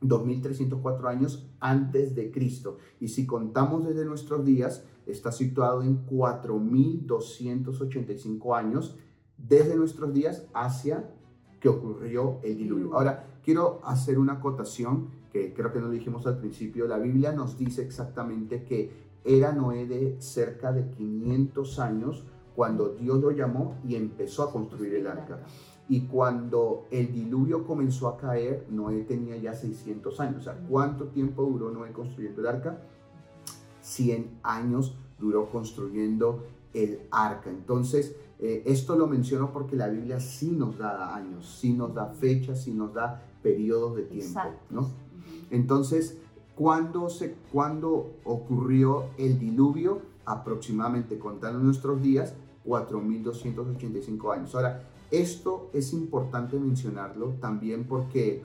2304 0.00 1.08
años 1.08 1.44
antes 1.60 2.14
de 2.14 2.30
Cristo. 2.30 2.78
Y 3.00 3.08
si 3.08 3.26
contamos 3.26 3.84
desde 3.86 4.04
nuestros 4.04 4.44
días, 4.44 4.84
está 5.06 5.32
situado 5.32 5.82
en 5.82 6.04
4285 6.04 8.54
años 8.54 8.96
desde 9.36 9.74
nuestros 9.76 10.14
días 10.14 10.46
hacia 10.54 11.12
que 11.60 11.68
ocurrió 11.68 12.38
el 12.42 12.56
diluvio. 12.56 12.94
Ahora, 12.94 13.40
quiero 13.42 13.80
hacer 13.84 14.18
una 14.18 14.32
acotación 14.34 15.08
que 15.32 15.52
creo 15.54 15.72
que 15.72 15.80
no 15.80 15.90
dijimos 15.90 16.26
al 16.26 16.38
principio. 16.38 16.86
La 16.86 16.98
Biblia 16.98 17.32
nos 17.32 17.58
dice 17.58 17.82
exactamente 17.82 18.64
que 18.64 19.08
era 19.24 19.52
Noé 19.52 19.86
de 19.86 20.20
cerca 20.20 20.72
de 20.72 20.88
500 20.90 21.78
años 21.78 22.24
cuando 22.54 22.90
Dios 22.90 23.20
lo 23.20 23.30
llamó 23.30 23.76
y 23.86 23.94
empezó 23.94 24.42
a 24.42 24.52
construir 24.52 24.94
el 24.94 25.06
arca. 25.06 25.40
Y 25.88 26.02
cuando 26.02 26.86
el 26.90 27.12
diluvio 27.12 27.66
comenzó 27.66 28.08
a 28.08 28.16
caer, 28.16 28.66
Noé 28.70 29.04
tenía 29.04 29.36
ya 29.36 29.54
600 29.54 30.20
años. 30.20 30.38
O 30.38 30.42
sea, 30.42 30.58
¿cuánto 30.68 31.06
tiempo 31.08 31.44
duró 31.44 31.70
Noé 31.70 31.92
construyendo 31.92 32.42
el 32.42 32.48
arca? 32.48 32.82
100 33.80 34.40
años 34.42 34.96
duró 35.18 35.50
construyendo 35.50 36.44
el 36.74 37.00
arca. 37.10 37.48
Entonces, 37.48 38.16
eh, 38.38 38.62
esto 38.66 38.96
lo 38.96 39.06
menciono 39.06 39.52
porque 39.52 39.76
la 39.76 39.88
Biblia 39.88 40.20
sí 40.20 40.50
nos 40.50 40.78
da 40.78 41.14
años, 41.14 41.58
sí 41.60 41.72
nos 41.72 41.94
da 41.94 42.06
fechas, 42.06 42.62
sí 42.62 42.72
nos 42.72 42.92
da 42.92 43.22
periodos 43.42 43.96
de 43.96 44.02
tiempo. 44.02 44.40
¿no? 44.70 44.90
Entonces, 45.50 46.18
¿cuándo, 46.54 47.08
se, 47.08 47.34
¿cuándo 47.52 48.12
ocurrió 48.24 49.06
el 49.18 49.38
diluvio? 49.38 50.02
Aproximadamente, 50.24 51.18
contando 51.18 51.58
nuestros 51.58 52.02
días, 52.02 52.34
4.285 52.66 54.34
años. 54.34 54.54
Ahora, 54.54 54.82
esto 55.10 55.70
es 55.72 55.92
importante 55.92 56.58
mencionarlo 56.58 57.34
también 57.40 57.84
porque 57.84 58.42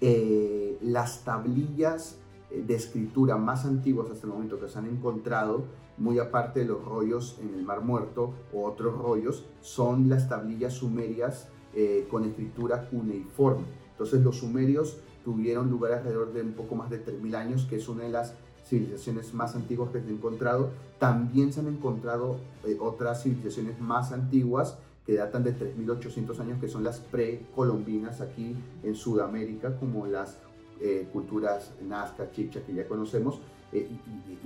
eh, 0.00 0.78
las 0.80 1.24
tablillas 1.24 2.16
eh, 2.50 2.64
de 2.66 2.74
escritura 2.74 3.36
más 3.36 3.66
antiguas 3.66 4.10
hasta 4.10 4.26
el 4.26 4.32
momento 4.32 4.58
que 4.58 4.68
se 4.68 4.78
han 4.78 4.86
encontrado, 4.86 5.64
muy 5.98 6.18
aparte 6.18 6.60
de 6.60 6.66
los 6.66 6.84
rollos 6.84 7.38
en 7.42 7.54
el 7.54 7.64
Mar 7.64 7.82
Muerto 7.82 8.32
o 8.52 8.64
otros 8.64 8.96
rollos, 8.96 9.44
son 9.60 10.08
las 10.08 10.28
tablillas 10.28 10.74
sumerias 10.74 11.48
eh, 11.74 12.06
con 12.10 12.24
escritura 12.24 12.88
cuneiforme. 12.88 13.64
Entonces 13.90 14.22
los 14.22 14.38
sumerios 14.38 14.98
tuvieron 15.28 15.68
lugar 15.68 15.92
alrededor 15.92 16.32
de 16.32 16.40
un 16.40 16.54
poco 16.54 16.74
más 16.74 16.88
de 16.88 17.04
3.000 17.04 17.34
años, 17.34 17.66
que 17.68 17.76
es 17.76 17.86
una 17.86 18.04
de 18.04 18.08
las 18.08 18.32
civilizaciones 18.66 19.34
más 19.34 19.54
antiguas 19.54 19.90
que 19.90 20.00
se 20.00 20.06
han 20.06 20.14
encontrado. 20.14 20.70
También 20.98 21.52
se 21.52 21.60
han 21.60 21.66
encontrado 21.66 22.38
otras 22.80 23.24
civilizaciones 23.24 23.78
más 23.78 24.10
antiguas 24.12 24.78
que 25.04 25.16
datan 25.16 25.44
de 25.44 25.54
3.800 25.54 26.40
años, 26.40 26.58
que 26.58 26.66
son 26.66 26.82
las 26.82 27.00
precolombinas 27.00 28.22
aquí 28.22 28.56
en 28.82 28.94
Sudamérica, 28.94 29.76
como 29.76 30.06
las 30.06 30.38
eh, 30.80 31.06
culturas 31.12 31.72
Nazca, 31.86 32.32
Chicha, 32.32 32.62
que 32.64 32.72
ya 32.72 32.88
conocemos. 32.88 33.38
Eh, 33.74 33.86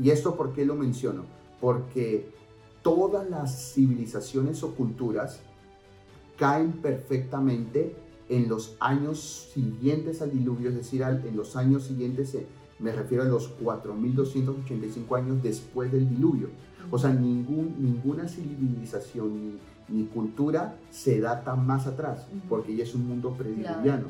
y, 0.00 0.10
esto 0.10 0.34
por 0.34 0.52
qué 0.52 0.64
lo 0.64 0.74
menciono? 0.74 1.26
Porque 1.60 2.28
todas 2.82 3.30
las 3.30 3.72
civilizaciones 3.72 4.64
o 4.64 4.74
culturas 4.74 5.38
caen 6.36 6.72
perfectamente 6.72 7.94
en 8.32 8.48
los 8.48 8.76
años 8.80 9.50
siguientes 9.52 10.22
al 10.22 10.32
diluvio, 10.32 10.70
es 10.70 10.76
decir, 10.76 11.02
en 11.02 11.36
los 11.36 11.54
años 11.54 11.82
siguientes, 11.84 12.34
eh, 12.34 12.46
me 12.78 12.90
refiero 12.90 13.24
a 13.24 13.26
los 13.26 13.50
4.285 13.60 15.18
años 15.18 15.42
después 15.42 15.92
del 15.92 16.08
diluvio. 16.08 16.48
O 16.90 16.98
sea, 16.98 17.12
ningún, 17.12 17.76
ninguna 17.78 18.26
civilización 18.26 19.58
mi 19.88 20.06
cultura 20.06 20.76
se 20.90 21.20
data 21.20 21.54
más 21.56 21.86
atrás, 21.86 22.26
porque 22.48 22.74
ya 22.76 22.84
es 22.84 22.94
un 22.94 23.06
mundo 23.06 23.34
prediluviano. 23.36 24.06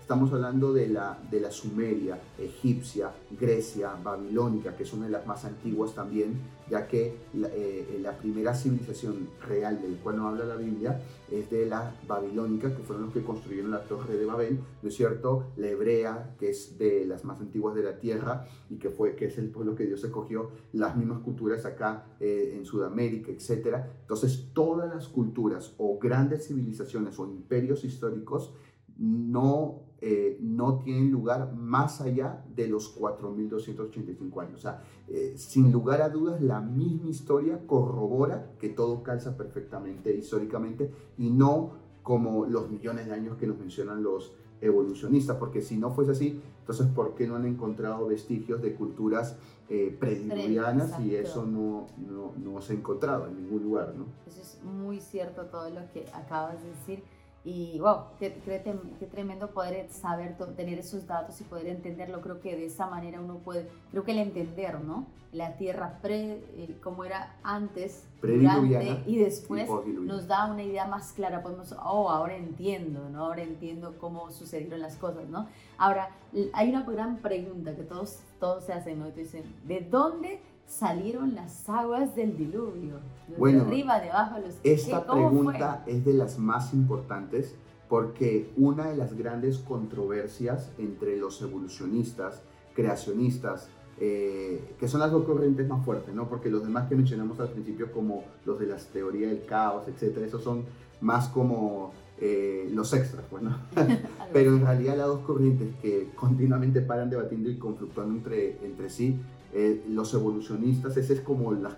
Estamos 0.00 0.32
hablando 0.32 0.72
de 0.72 0.88
la, 0.88 1.18
de 1.30 1.40
la 1.40 1.50
Sumeria, 1.50 2.18
egipcia, 2.38 3.10
Grecia, 3.38 3.92
babilónica, 4.02 4.76
que 4.76 4.82
es 4.82 4.92
una 4.92 5.06
de 5.06 5.12
las 5.12 5.26
más 5.26 5.44
antiguas 5.44 5.94
también, 5.94 6.40
ya 6.70 6.86
que 6.86 7.16
la, 7.34 7.48
eh, 7.48 7.98
la 8.02 8.16
primera 8.18 8.54
civilización 8.54 9.28
real 9.46 9.80
del 9.80 9.96
cual 9.96 10.16
nos 10.16 10.32
habla 10.32 10.44
la 10.44 10.56
Biblia 10.56 11.00
es 11.30 11.50
de 11.50 11.66
la 11.66 11.92
babilónica, 12.06 12.74
que 12.74 12.82
fueron 12.82 13.06
los 13.06 13.14
que 13.14 13.22
construyeron 13.22 13.70
la 13.70 13.84
torre 13.84 14.16
de 14.16 14.24
Babel, 14.24 14.60
¿no 14.82 14.88
es 14.88 14.94
cierto? 14.94 15.52
La 15.56 15.68
hebrea, 15.68 16.34
que 16.38 16.50
es 16.50 16.78
de 16.78 17.04
las 17.06 17.24
más 17.24 17.40
antiguas 17.40 17.74
de 17.74 17.82
la 17.82 17.98
tierra 17.98 18.46
y 18.70 18.76
que, 18.76 18.90
fue, 18.90 19.14
que 19.14 19.26
es 19.26 19.38
el 19.38 19.50
pueblo 19.50 19.74
que 19.74 19.84
Dios 19.86 20.02
escogió, 20.04 20.50
las 20.72 20.96
mismas 20.96 21.20
culturas 21.20 21.64
acá 21.64 22.06
eh, 22.20 22.54
en 22.56 22.64
Sudamérica, 22.64 23.30
etc. 23.30 23.76
Entonces, 24.00 24.48
todas 24.52 24.92
las 24.92 24.97
culturas 25.06 25.74
o 25.78 25.98
grandes 26.00 26.48
civilizaciones 26.48 27.16
o 27.20 27.26
imperios 27.26 27.84
históricos 27.84 28.52
no, 28.98 29.82
eh, 30.00 30.38
no 30.40 30.80
tienen 30.80 31.12
lugar 31.12 31.54
más 31.54 32.00
allá 32.00 32.44
de 32.54 32.66
los 32.66 32.98
4.285 32.98 34.42
años. 34.42 34.58
O 34.58 34.62
sea, 34.62 34.82
eh, 35.06 35.34
sin 35.36 35.70
lugar 35.70 36.02
a 36.02 36.08
dudas, 36.08 36.42
la 36.42 36.60
misma 36.60 37.08
historia 37.08 37.64
corrobora 37.66 38.54
que 38.58 38.70
todo 38.70 39.04
calza 39.04 39.36
perfectamente 39.36 40.16
históricamente 40.16 40.90
y 41.16 41.30
no 41.30 41.86
como 42.02 42.46
los 42.46 42.70
millones 42.70 43.06
de 43.06 43.12
años 43.12 43.36
que 43.36 43.46
nos 43.46 43.58
mencionan 43.58 44.02
los 44.02 44.32
evolucionistas, 44.60 45.36
porque 45.36 45.60
si 45.60 45.76
no 45.76 45.90
fuese 45.90 46.12
así, 46.12 46.40
entonces 46.60 46.86
¿por 46.88 47.14
qué 47.14 47.26
no 47.26 47.36
han 47.36 47.46
encontrado 47.46 48.08
vestigios 48.08 48.60
de 48.62 48.74
culturas 48.74 49.38
eh, 49.70 49.96
prediluvianas 49.98 50.98
y 51.00 51.14
eso 51.14 51.44
no, 51.44 51.86
no, 51.98 52.32
no, 52.36 52.60
se 52.62 52.72
ha 52.72 52.76
encontrado 52.76 53.26
en 53.26 53.36
ningún 53.36 53.62
lugar? 53.62 53.94
¿no? 53.94 54.06
Eso 54.26 54.40
es 54.40 54.62
muy 54.64 55.00
cierto 55.00 55.46
todo 55.46 55.68
lo 55.68 55.90
que 55.92 56.06
acabas 56.12 56.62
de 56.62 56.70
decir 56.70 57.04
y 57.48 57.78
wow, 57.78 58.00
qué, 58.18 58.34
qué, 58.44 59.06
tremendo 59.06 59.48
poder 59.52 59.88
saber, 59.88 60.36
tener 60.54 60.78
esos 60.78 61.06
datos 61.06 61.40
y 61.40 61.44
poder 61.44 61.68
entenderlo. 61.68 62.20
Creo 62.20 62.40
que 62.40 62.54
de 62.54 62.66
esa 62.66 62.86
manera 62.86 63.22
uno 63.22 63.38
puede, 63.38 63.66
creo 63.90 64.04
que 64.04 64.12
el 64.12 64.18
entender, 64.18 64.78
¿no? 64.82 65.06
La 65.32 65.56
tierra 65.56 65.98
pre, 66.02 66.42
eh, 66.56 66.76
como 66.82 67.04
era 67.04 67.36
antes, 67.42 68.04
durante 68.20 69.02
y 69.06 69.16
después 69.16 69.66
nos 69.86 70.26
da 70.26 70.44
una 70.44 70.62
idea 70.62 70.86
más 70.86 71.12
clara. 71.12 71.42
Podemos, 71.42 71.72
oh, 71.72 72.10
ahora 72.10 72.36
entiendo, 72.36 73.08
¿no? 73.08 73.24
Ahora 73.24 73.42
entiendo 73.42 73.94
cómo 73.98 74.30
sucedieron 74.30 74.80
las 74.80 74.96
cosas, 74.96 75.26
¿no? 75.28 75.48
Ahora, 75.78 76.10
hay 76.52 76.68
una 76.68 76.82
gran 76.82 77.16
pregunta 77.16 77.74
que 77.74 77.82
todos, 77.82 78.18
todos 78.38 78.64
se 78.64 78.74
hacen, 78.74 78.98
¿no? 78.98 79.10
dicen, 79.10 79.44
¿de 79.64 79.80
dónde 79.80 80.42
salieron 80.68 81.34
las 81.34 81.68
aguas 81.68 82.14
del 82.14 82.36
diluvio. 82.36 83.00
Bueno, 83.36 83.64
de 83.64 83.66
arriba, 83.66 84.00
de 84.00 84.10
abajo, 84.10 84.38
los 84.38 84.54
Esta 84.62 85.04
pregunta 85.04 85.82
es 85.86 86.04
de 86.04 86.12
las 86.12 86.38
más 86.38 86.72
importantes 86.72 87.54
porque 87.88 88.52
una 88.56 88.88
de 88.88 88.96
las 88.96 89.16
grandes 89.16 89.58
controversias 89.58 90.70
entre 90.78 91.16
los 91.16 91.40
evolucionistas, 91.40 92.42
creacionistas, 92.74 93.70
eh, 93.98 94.74
que 94.78 94.86
son 94.86 95.00
las 95.00 95.10
dos 95.10 95.24
corrientes 95.24 95.66
más 95.66 95.84
fuertes, 95.84 96.14
¿no? 96.14 96.28
Porque 96.28 96.50
los 96.50 96.62
demás 96.62 96.88
que 96.88 96.94
mencionamos 96.94 97.40
al 97.40 97.48
principio, 97.48 97.90
como 97.90 98.24
los 98.44 98.60
de 98.60 98.66
las 98.66 98.86
teorías 98.88 99.30
del 99.30 99.44
caos, 99.44 99.88
etcétera, 99.88 100.26
esos 100.26 100.44
son 100.44 100.64
más 101.00 101.28
como 101.28 101.92
eh, 102.20 102.68
los 102.72 102.92
extras, 102.92 103.24
pues, 103.30 103.42
¿no? 103.42 103.56
Pero 104.32 104.54
en 104.54 104.60
realidad 104.60 104.96
las 104.98 105.06
dos 105.06 105.20
corrientes 105.20 105.74
que 105.80 106.10
continuamente 106.14 106.82
paran 106.82 107.08
debatiendo 107.08 107.50
y 107.50 107.56
conflictuando 107.56 108.14
entre, 108.14 108.64
entre 108.64 108.90
sí, 108.90 109.18
eh, 109.52 109.84
los 109.88 110.12
evolucionistas, 110.14 110.96
esa 110.96 111.12
es 111.12 111.20
como 111.20 111.52
la, 111.52 111.76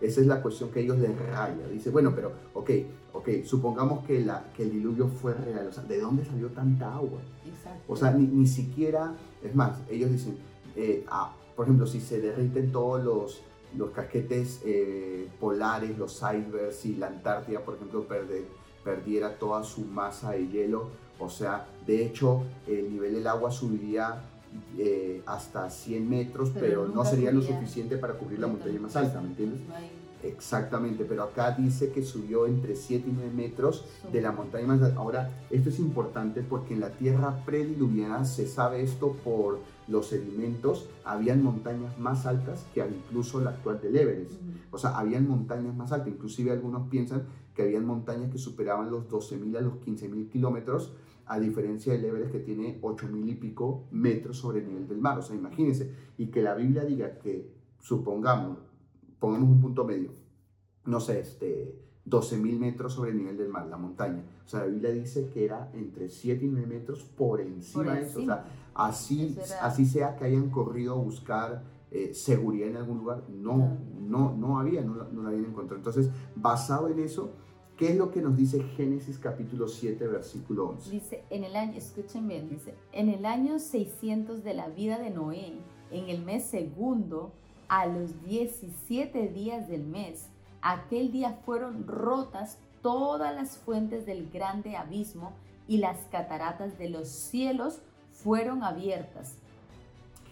esa 0.00 0.20
es 0.20 0.26
la 0.26 0.42
cuestión 0.42 0.70
que 0.70 0.80
ellos 0.80 0.98
les 0.98 1.16
raya. 1.30 1.68
Dice, 1.70 1.90
bueno, 1.90 2.12
pero, 2.14 2.32
ok, 2.54 2.70
ok, 3.12 3.28
supongamos 3.44 4.04
que, 4.04 4.20
la, 4.20 4.44
que 4.56 4.64
el 4.64 4.72
diluvio 4.72 5.08
fue 5.08 5.34
real, 5.34 5.68
o 5.68 5.72
sea, 5.72 5.84
¿de 5.84 6.00
dónde 6.00 6.24
salió 6.24 6.48
tanta 6.48 6.94
agua? 6.94 7.20
Exacto. 7.46 7.92
O 7.92 7.96
sea, 7.96 8.10
ni, 8.10 8.26
ni 8.26 8.46
siquiera, 8.46 9.14
es 9.42 9.54
más, 9.54 9.78
ellos 9.88 10.10
dicen, 10.10 10.36
eh, 10.74 11.04
ah, 11.08 11.34
por 11.54 11.66
ejemplo, 11.66 11.86
si 11.86 12.00
se 12.00 12.20
derriten 12.20 12.72
todos 12.72 13.04
los, 13.04 13.42
los 13.76 13.90
casquetes 13.90 14.60
eh, 14.64 15.28
polares, 15.38 15.96
los 15.96 16.16
icebergs, 16.16 16.84
y 16.86 16.96
la 16.96 17.06
Antártida, 17.08 17.60
por 17.60 17.76
ejemplo, 17.76 18.06
perdiera 18.82 19.38
toda 19.38 19.62
su 19.62 19.82
masa 19.82 20.32
de 20.32 20.48
hielo, 20.48 20.88
o 21.20 21.28
sea, 21.28 21.68
de 21.86 22.04
hecho, 22.04 22.42
el 22.66 22.90
nivel 22.90 23.14
del 23.14 23.26
agua 23.28 23.52
subiría 23.52 24.20
eh, 24.78 25.22
hasta 25.26 25.68
100 25.70 26.08
metros, 26.08 26.50
pero, 26.58 26.88
no 26.88 27.04
sería 27.04 27.32
lo 27.32 27.42
suficiente 27.42 27.96
para 27.96 28.14
cubrir 28.14 28.38
la 28.38 28.46
montaña 28.46 28.80
más 28.80 28.96
alta, 28.96 29.20
¿me 29.20 29.28
entiendes? 29.28 29.60
Exactamente, 30.22 31.04
pero 31.04 31.24
acá 31.24 31.50
dice 31.50 31.90
que 31.90 32.02
subió 32.02 32.46
entre 32.46 32.76
7 32.76 33.08
y 33.08 33.12
9 33.12 33.32
metros 33.34 33.84
de 34.12 34.20
la 34.20 34.30
montaña 34.30 34.68
más 34.68 34.82
alta. 34.82 34.98
Ahora, 34.98 35.30
esto 35.50 35.68
es 35.68 35.78
importante 35.80 36.42
porque 36.42 36.74
en 36.74 36.80
la 36.80 36.90
tierra 36.90 37.44
prediluviana 37.44 38.24
se 38.24 38.46
sabe 38.46 38.82
esto 38.82 39.16
por 39.24 39.58
los 39.88 40.06
sedimentos, 40.06 40.88
habían 41.04 41.42
montañas 41.42 41.98
más 41.98 42.24
altas 42.24 42.64
que 42.72 42.80
incluso 42.80 43.40
la 43.40 43.50
actual 43.50 43.80
del 43.80 43.96
Everest. 43.96 44.32
O 44.70 44.78
sea, 44.78 44.96
habían 44.96 45.28
montañas 45.28 45.74
más 45.74 45.90
altas, 45.92 46.08
inclusive 46.08 46.52
algunos 46.52 46.88
piensan 46.88 47.24
que 47.54 47.62
habían 47.62 47.84
montañas 47.84 48.30
que 48.30 48.38
superaban 48.38 48.90
los 48.90 49.08
12.000 49.08 49.58
a 49.58 49.60
los 49.60 49.74
15.000 49.74 50.30
kilómetros, 50.30 50.92
a 51.32 51.40
diferencia 51.40 51.94
del 51.94 52.04
Everest 52.04 52.30
que 52.30 52.40
tiene 52.40 52.78
8.000 52.82 53.30
y 53.30 53.34
pico 53.36 53.86
metros 53.90 54.36
sobre 54.36 54.58
el 54.60 54.66
nivel 54.66 54.86
del 54.86 54.98
mar. 54.98 55.18
O 55.18 55.22
sea, 55.22 55.34
imagínense, 55.34 55.90
y 56.18 56.26
que 56.26 56.42
la 56.42 56.54
Biblia 56.54 56.84
diga 56.84 57.18
que, 57.18 57.50
supongamos, 57.80 58.58
pongamos 59.18 59.48
un 59.48 59.60
punto 59.62 59.86
medio, 59.86 60.10
no 60.84 61.00
sé, 61.00 61.20
este, 61.20 61.74
12.000 62.06 62.58
metros 62.58 62.92
sobre 62.92 63.12
el 63.12 63.16
nivel 63.16 63.38
del 63.38 63.48
mar, 63.48 63.66
la 63.66 63.78
montaña. 63.78 64.22
O 64.44 64.48
sea, 64.48 64.60
la 64.60 64.66
Biblia 64.66 64.90
dice 64.90 65.30
que 65.32 65.46
era 65.46 65.70
entre 65.72 66.10
7 66.10 66.44
y 66.44 66.48
9 66.48 66.66
metros 66.66 67.02
por 67.02 67.40
encima, 67.40 67.94
de 67.94 68.02
eso. 68.02 68.20
O 68.20 68.24
sea, 68.26 68.44
así, 68.74 69.34
así 69.62 69.86
sea 69.86 70.16
que 70.16 70.26
hayan 70.26 70.50
corrido 70.50 70.92
a 70.92 71.02
buscar 71.02 71.62
eh, 71.90 72.12
seguridad 72.12 72.68
en 72.68 72.76
algún 72.76 72.98
lugar, 72.98 73.24
no, 73.30 73.78
no, 73.98 74.36
no 74.36 74.60
había, 74.60 74.82
no, 74.82 75.04
no 75.10 75.22
la 75.22 75.30
habían 75.30 75.46
encontrado. 75.46 75.78
Entonces, 75.78 76.10
basado 76.36 76.88
en 76.88 76.98
eso, 76.98 77.32
¿Qué 77.82 77.90
es 77.90 77.96
lo 77.96 78.12
que 78.12 78.22
nos 78.22 78.36
dice 78.36 78.62
Génesis 78.76 79.18
capítulo 79.18 79.66
7, 79.66 80.06
versículo 80.06 80.68
11? 80.68 80.88
Dice, 80.88 81.24
en 81.30 81.42
el 81.42 81.56
año, 81.56 81.76
escuchen 81.76 82.28
bien, 82.28 82.48
dice, 82.48 82.74
en 82.92 83.08
el 83.08 83.26
año 83.26 83.58
600 83.58 84.44
de 84.44 84.54
la 84.54 84.68
vida 84.68 85.00
de 85.00 85.10
Noé, 85.10 85.54
en 85.90 86.08
el 86.08 86.22
mes 86.22 86.44
segundo, 86.44 87.32
a 87.66 87.86
los 87.86 88.22
17 88.22 89.26
días 89.30 89.68
del 89.68 89.82
mes, 89.82 90.28
aquel 90.60 91.10
día 91.10 91.40
fueron 91.44 91.88
rotas 91.88 92.58
todas 92.82 93.34
las 93.34 93.56
fuentes 93.56 94.06
del 94.06 94.30
grande 94.30 94.76
abismo 94.76 95.32
y 95.66 95.78
las 95.78 96.06
cataratas 96.12 96.78
de 96.78 96.88
los 96.88 97.08
cielos 97.08 97.80
fueron 98.12 98.62
abiertas. 98.62 99.38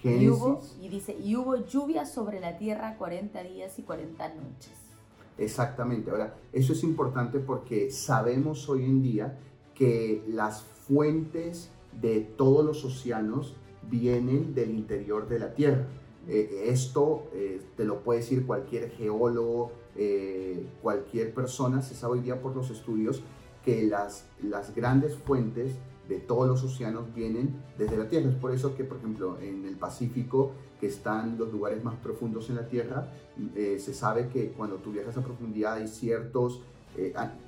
Génesis. 0.03 0.23
Y, 0.23 0.29
hubo, 0.31 0.61
y 0.81 0.89
dice, 0.89 1.17
y 1.19 1.35
hubo 1.35 1.57
lluvia 1.67 2.07
sobre 2.07 2.39
la 2.39 2.59
tierra 2.59 2.97
40 2.97 3.43
días 3.43 3.77
y 3.81 3.83
40 3.83 4.35
noches. 4.35 4.80
Exactamente. 5.41 6.11
Ahora, 6.11 6.37
eso 6.53 6.75
es 6.75 6.85
importante 6.85 7.41
porque 7.41 7.91
sabemos 7.91 8.69
hoy 8.69 8.85
en 8.85 9.03
día 9.03 9.39
que 9.75 10.23
las 10.29 10.63
fuentes 10.63 11.71
de 11.99 12.21
todos 12.21 12.65
los 12.65 12.85
océanos 12.85 13.57
vienen 13.89 14.55
del 14.55 14.71
interior 14.71 15.29
de 15.29 15.39
la 15.39 15.55
Tierra. 15.55 15.87
Eh, 16.29 16.67
esto 16.67 17.25
eh, 17.33 17.63
te 17.75 17.85
lo 17.85 18.03
puede 18.05 18.21
decir 18.21 18.47
cualquier 18.47 18.91
geólogo, 18.91 19.73
eh, 19.97 20.67
cualquier 20.83 21.33
persona, 21.33 21.81
se 21.81 21.95
sabe 21.95 22.15
hoy 22.15 22.21
día 22.21 22.43
por 22.43 22.55
los 22.55 22.71
estudios 22.71 23.23
que 23.65 23.85
las, 23.85 24.27
las 24.43 24.75
grandes 24.75 25.17
fuentes 25.17 25.73
de 26.07 26.19
todos 26.19 26.47
los 26.47 26.63
océanos 26.63 27.15
vienen 27.15 27.57
desde 27.79 27.97
la 27.97 28.09
Tierra. 28.09 28.29
Es 28.29 28.37
por 28.37 28.53
eso 28.53 28.77
que, 28.77 28.85
por 28.85 28.99
ejemplo, 28.99 29.39
en 29.41 29.65
el 29.65 29.77
Pacífico, 29.77 30.53
que 30.81 30.87
están 30.87 31.37
los 31.39 31.53
lugares 31.53 31.85
más 31.85 31.95
profundos 31.97 32.49
en 32.51 32.57
la 32.57 32.67
Tierra, 32.67 33.09
se 33.55 33.95
sabe 33.95 34.29
que 34.29 34.53
cuando 34.53 34.77
tú 34.77 34.93
viajas 34.93 35.17
a 35.17 35.23
profundidad 35.23 35.75
hay 35.75 35.89
ciertos 35.89 36.63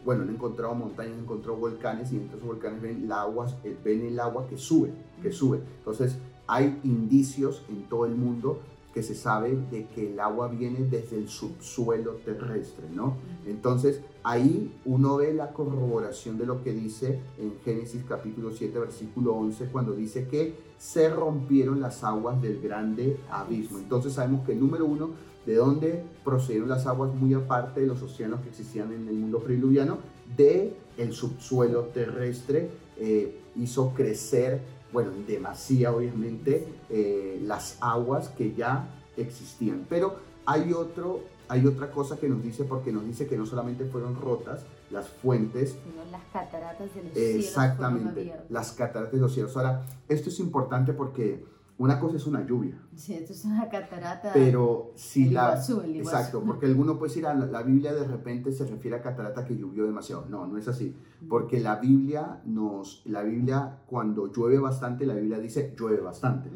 bueno, 0.05 0.23
han 0.23 0.31
encontrado 0.31 0.75
montañas, 0.75 1.15
han 1.15 1.25
encontrado 1.25 1.57
volcanes 1.57 2.13
y 2.13 2.17
en 2.17 2.23
estos 2.23 2.43
volcanes 2.43 2.81
ven, 2.81 3.05
el 3.05 3.13
agua, 3.13 3.49
ven 3.85 4.07
el 4.07 4.21
agua 4.21 4.47
que 4.47 4.57
sube, 4.57 4.93
que 5.21 5.33
sube. 5.33 5.61
Entonces, 5.79 6.17
hay 6.47 6.81
indicios 6.85 7.63
en 7.69 7.89
todo 7.89 8.07
el 8.07 8.15
mundo 8.15 8.61
que 8.93 9.03
se 9.03 9.15
sabe 9.15 9.57
de 9.71 9.87
que 9.87 10.13
el 10.13 10.21
agua 10.21 10.49
viene 10.49 10.85
desde 10.85 11.17
el 11.17 11.29
subsuelo 11.29 12.13
terrestre, 12.25 12.87
¿no? 12.93 13.17
Entonces, 13.47 14.01
ahí 14.23 14.73
uno 14.85 15.17
ve 15.17 15.33
la 15.33 15.53
corroboración 15.53 16.39
de 16.39 16.47
lo 16.47 16.63
que 16.63 16.73
dice 16.73 17.21
en 17.39 17.55
Génesis 17.65 18.05
capítulo 18.09 18.51
7, 18.51 18.79
versículo 18.79 19.35
11, 19.35 19.67
cuando 19.67 19.93
dice 19.93 20.29
que 20.29 20.55
se 20.79 21.09
rompieron 21.09 21.81
las 21.81 22.05
aguas 22.05 22.41
del 22.43 22.61
grande 22.61 23.17
abismo. 23.31 23.79
Entonces, 23.79 24.13
sabemos 24.13 24.47
que 24.47 24.55
número 24.55 24.85
uno, 24.85 25.11
de 25.47 25.57
dónde 25.57 26.05
procedieron 26.25 26.69
las 26.69 26.87
aguas 26.87 27.15
muy 27.15 27.35
aparte 27.35 27.81
de 27.81 27.87
los 27.87 28.01
océanos 28.03 28.41
que 28.43 28.51
existían 28.51 28.93
en 28.93 29.09
el 29.09 29.15
mundo 29.15 29.41
prediluviano, 29.41 29.99
de 30.37 30.77
el 30.97 31.13
subsuelo 31.13 31.85
terrestre 31.87 32.71
eh, 32.97 33.41
hizo 33.57 33.93
crecer 33.95 34.61
bueno, 34.93 35.11
demasiado 35.27 35.99
obviamente, 35.99 36.67
eh, 36.91 37.41
las 37.43 37.79
aguas 37.81 38.29
que 38.29 38.55
ya 38.55 38.89
existían. 39.17 39.87
Pero 39.89 40.17
hay, 40.47 40.73
otro, 40.73 41.21
hay 41.49 41.67
otra 41.67 41.91
cosa 41.91 42.19
que 42.19 42.29
nos 42.29 42.43
dice, 42.43 42.65
porque 42.65 42.93
nos 42.93 43.05
dice 43.05 43.27
que 43.27 43.37
no 43.37 43.47
solamente 43.47 43.85
fueron 43.87 44.21
rotas 44.21 44.65
las 44.91 45.09
fuentes, 45.09 45.77
sino 45.85 46.05
las 46.11 46.23
cataratas 46.33 46.95
de 46.95 47.03
los 47.03 47.13
cielos. 47.15 47.45
Exactamente, 47.45 48.35
las 48.51 48.73
cataratas 48.73 49.13
de 49.13 49.21
los 49.21 49.33
cielos. 49.33 49.57
Ahora, 49.57 49.87
esto 50.09 50.29
es 50.29 50.39
importante 50.39 50.93
porque 50.93 51.45
una 51.79 51.99
cosa 51.99 52.17
es 52.17 52.27
una 52.27 52.47
lluvia. 52.47 52.79
Sí, 52.95 53.15
esto 53.15 53.33
es 53.33 53.45
una 53.45 53.69
catarata. 53.69 54.31
Pero 54.35 54.93
si 54.95 55.31
la... 55.31 55.55
exacto, 55.55 56.43
porque 56.45 56.67
alguno 56.67 56.99
puede 56.99 57.11
decir, 57.11 57.27
ah, 57.27 57.35
la, 57.35 57.63
Biblia 57.63 57.95
de 57.95 58.07
repente 58.07 58.53
se 58.53 58.67
refiere 58.67 58.99
a 58.99 59.03
catarata 59.03 59.45
que 59.45 59.57
llovió 59.57 59.85
demasiado. 59.85 60.27
No, 60.29 60.47
no 60.47 60.59
es 60.59 60.69
así. 60.69 60.95
Porque 61.29 61.61
la 61.61 61.77
Biblia 61.77 62.41
nos... 62.45 63.03
La 63.07 63.23
Biblia, 63.23 63.81
cuando 63.87 64.31
llueve 64.31 64.59
bastante, 64.59 65.07
la 65.07 65.15
Biblia 65.15 65.39
dice 65.39 65.75
llueve 65.77 66.01
bastante. 66.01 66.51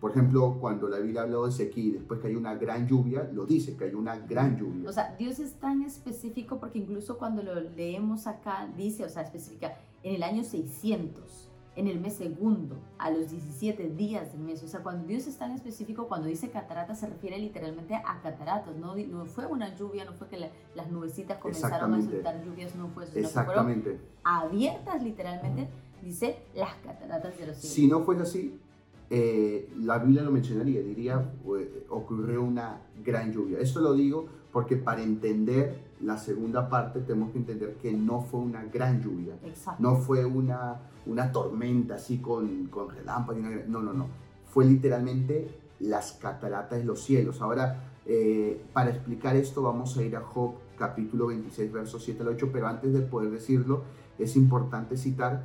Por 0.00 0.12
ejemplo, 0.12 0.56
cuando 0.60 0.88
la 0.88 0.98
Biblia 0.98 1.22
habló 1.22 1.44
de 1.44 1.52
sequía 1.52 1.94
después 1.94 2.20
que 2.20 2.28
hay 2.28 2.36
una 2.36 2.54
gran 2.54 2.86
lluvia, 2.86 3.28
lo 3.34 3.44
dice, 3.44 3.76
que 3.76 3.84
hay 3.84 3.94
una 3.94 4.16
gran 4.16 4.56
lluvia. 4.56 4.88
O 4.88 4.92
sea, 4.92 5.14
Dios 5.18 5.40
es 5.40 5.54
tan 5.54 5.82
específico 5.82 6.58
porque 6.58 6.78
incluso 6.78 7.18
cuando 7.18 7.42
lo 7.42 7.60
leemos 7.60 8.26
acá, 8.26 8.66
dice, 8.76 9.04
o 9.04 9.08
sea, 9.08 9.22
específica, 9.22 9.76
en 10.02 10.14
el 10.14 10.22
año 10.22 10.42
600 10.42 11.49
en 11.76 11.86
el 11.86 12.00
mes 12.00 12.14
segundo, 12.14 12.76
a 12.98 13.10
los 13.10 13.30
17 13.30 13.90
días 13.90 14.32
del 14.32 14.42
mes. 14.42 14.62
O 14.62 14.68
sea, 14.68 14.82
cuando 14.82 15.06
Dios 15.06 15.26
es 15.26 15.36
tan 15.38 15.52
específico, 15.52 16.08
cuando 16.08 16.26
dice 16.26 16.50
catarata, 16.50 16.94
se 16.94 17.06
refiere 17.06 17.38
literalmente 17.38 17.94
a 17.94 18.20
cataratas. 18.22 18.76
No, 18.76 18.96
no 18.96 19.26
fue 19.26 19.46
una 19.46 19.74
lluvia, 19.76 20.04
no 20.04 20.12
fue 20.12 20.28
que 20.28 20.50
las 20.74 20.90
nubecitas 20.90 21.38
comenzaron 21.38 21.94
a 21.94 22.02
soltar 22.02 22.44
lluvias, 22.44 22.74
no 22.74 22.88
fue 22.88 23.04
eso. 23.04 23.18
Exactamente. 23.18 24.00
abiertas 24.24 25.02
literalmente, 25.02 25.68
dice 26.02 26.38
las 26.54 26.74
cataratas 26.76 27.38
de 27.38 27.46
los 27.46 27.56
cielos. 27.56 27.74
Si 27.74 27.86
no 27.86 28.00
fuese 28.00 28.22
así, 28.22 28.60
eh, 29.08 29.68
la 29.78 29.98
Biblia 29.98 30.22
lo 30.22 30.30
mencionaría, 30.30 30.80
diría, 30.82 31.32
eh, 31.58 31.86
ocurrió 31.88 32.42
una 32.42 32.80
gran 33.04 33.32
lluvia. 33.32 33.58
Esto 33.58 33.80
lo 33.80 33.94
digo 33.94 34.39
porque 34.52 34.76
para 34.76 35.02
entender 35.02 35.90
la 36.00 36.16
segunda 36.18 36.68
parte 36.68 37.00
tenemos 37.00 37.30
que 37.32 37.38
entender 37.38 37.74
que 37.74 37.92
no 37.92 38.22
fue 38.22 38.40
una 38.40 38.64
gran 38.64 39.02
lluvia, 39.02 39.34
no 39.78 39.96
fue 39.96 40.24
una, 40.24 40.80
una 41.06 41.30
tormenta 41.30 41.96
así 41.96 42.18
con, 42.18 42.66
con 42.66 42.90
relámpagos, 42.90 43.42
no, 43.68 43.80
no, 43.82 43.92
no, 43.92 44.06
fue 44.46 44.64
literalmente 44.64 45.48
las 45.78 46.12
cataratas 46.12 46.78
de 46.78 46.84
los 46.84 47.02
cielos. 47.02 47.40
Ahora, 47.40 47.90
eh, 48.06 48.62
para 48.72 48.90
explicar 48.90 49.36
esto 49.36 49.62
vamos 49.62 49.96
a 49.96 50.02
ir 50.02 50.16
a 50.16 50.20
Job 50.20 50.54
capítulo 50.78 51.28
26, 51.28 51.72
versos 51.72 52.02
7 52.04 52.22
al 52.22 52.28
8, 52.28 52.48
pero 52.52 52.66
antes 52.66 52.92
de 52.92 53.00
poder 53.00 53.30
decirlo, 53.30 53.82
es 54.18 54.36
importante 54.36 54.96
citar 54.96 55.44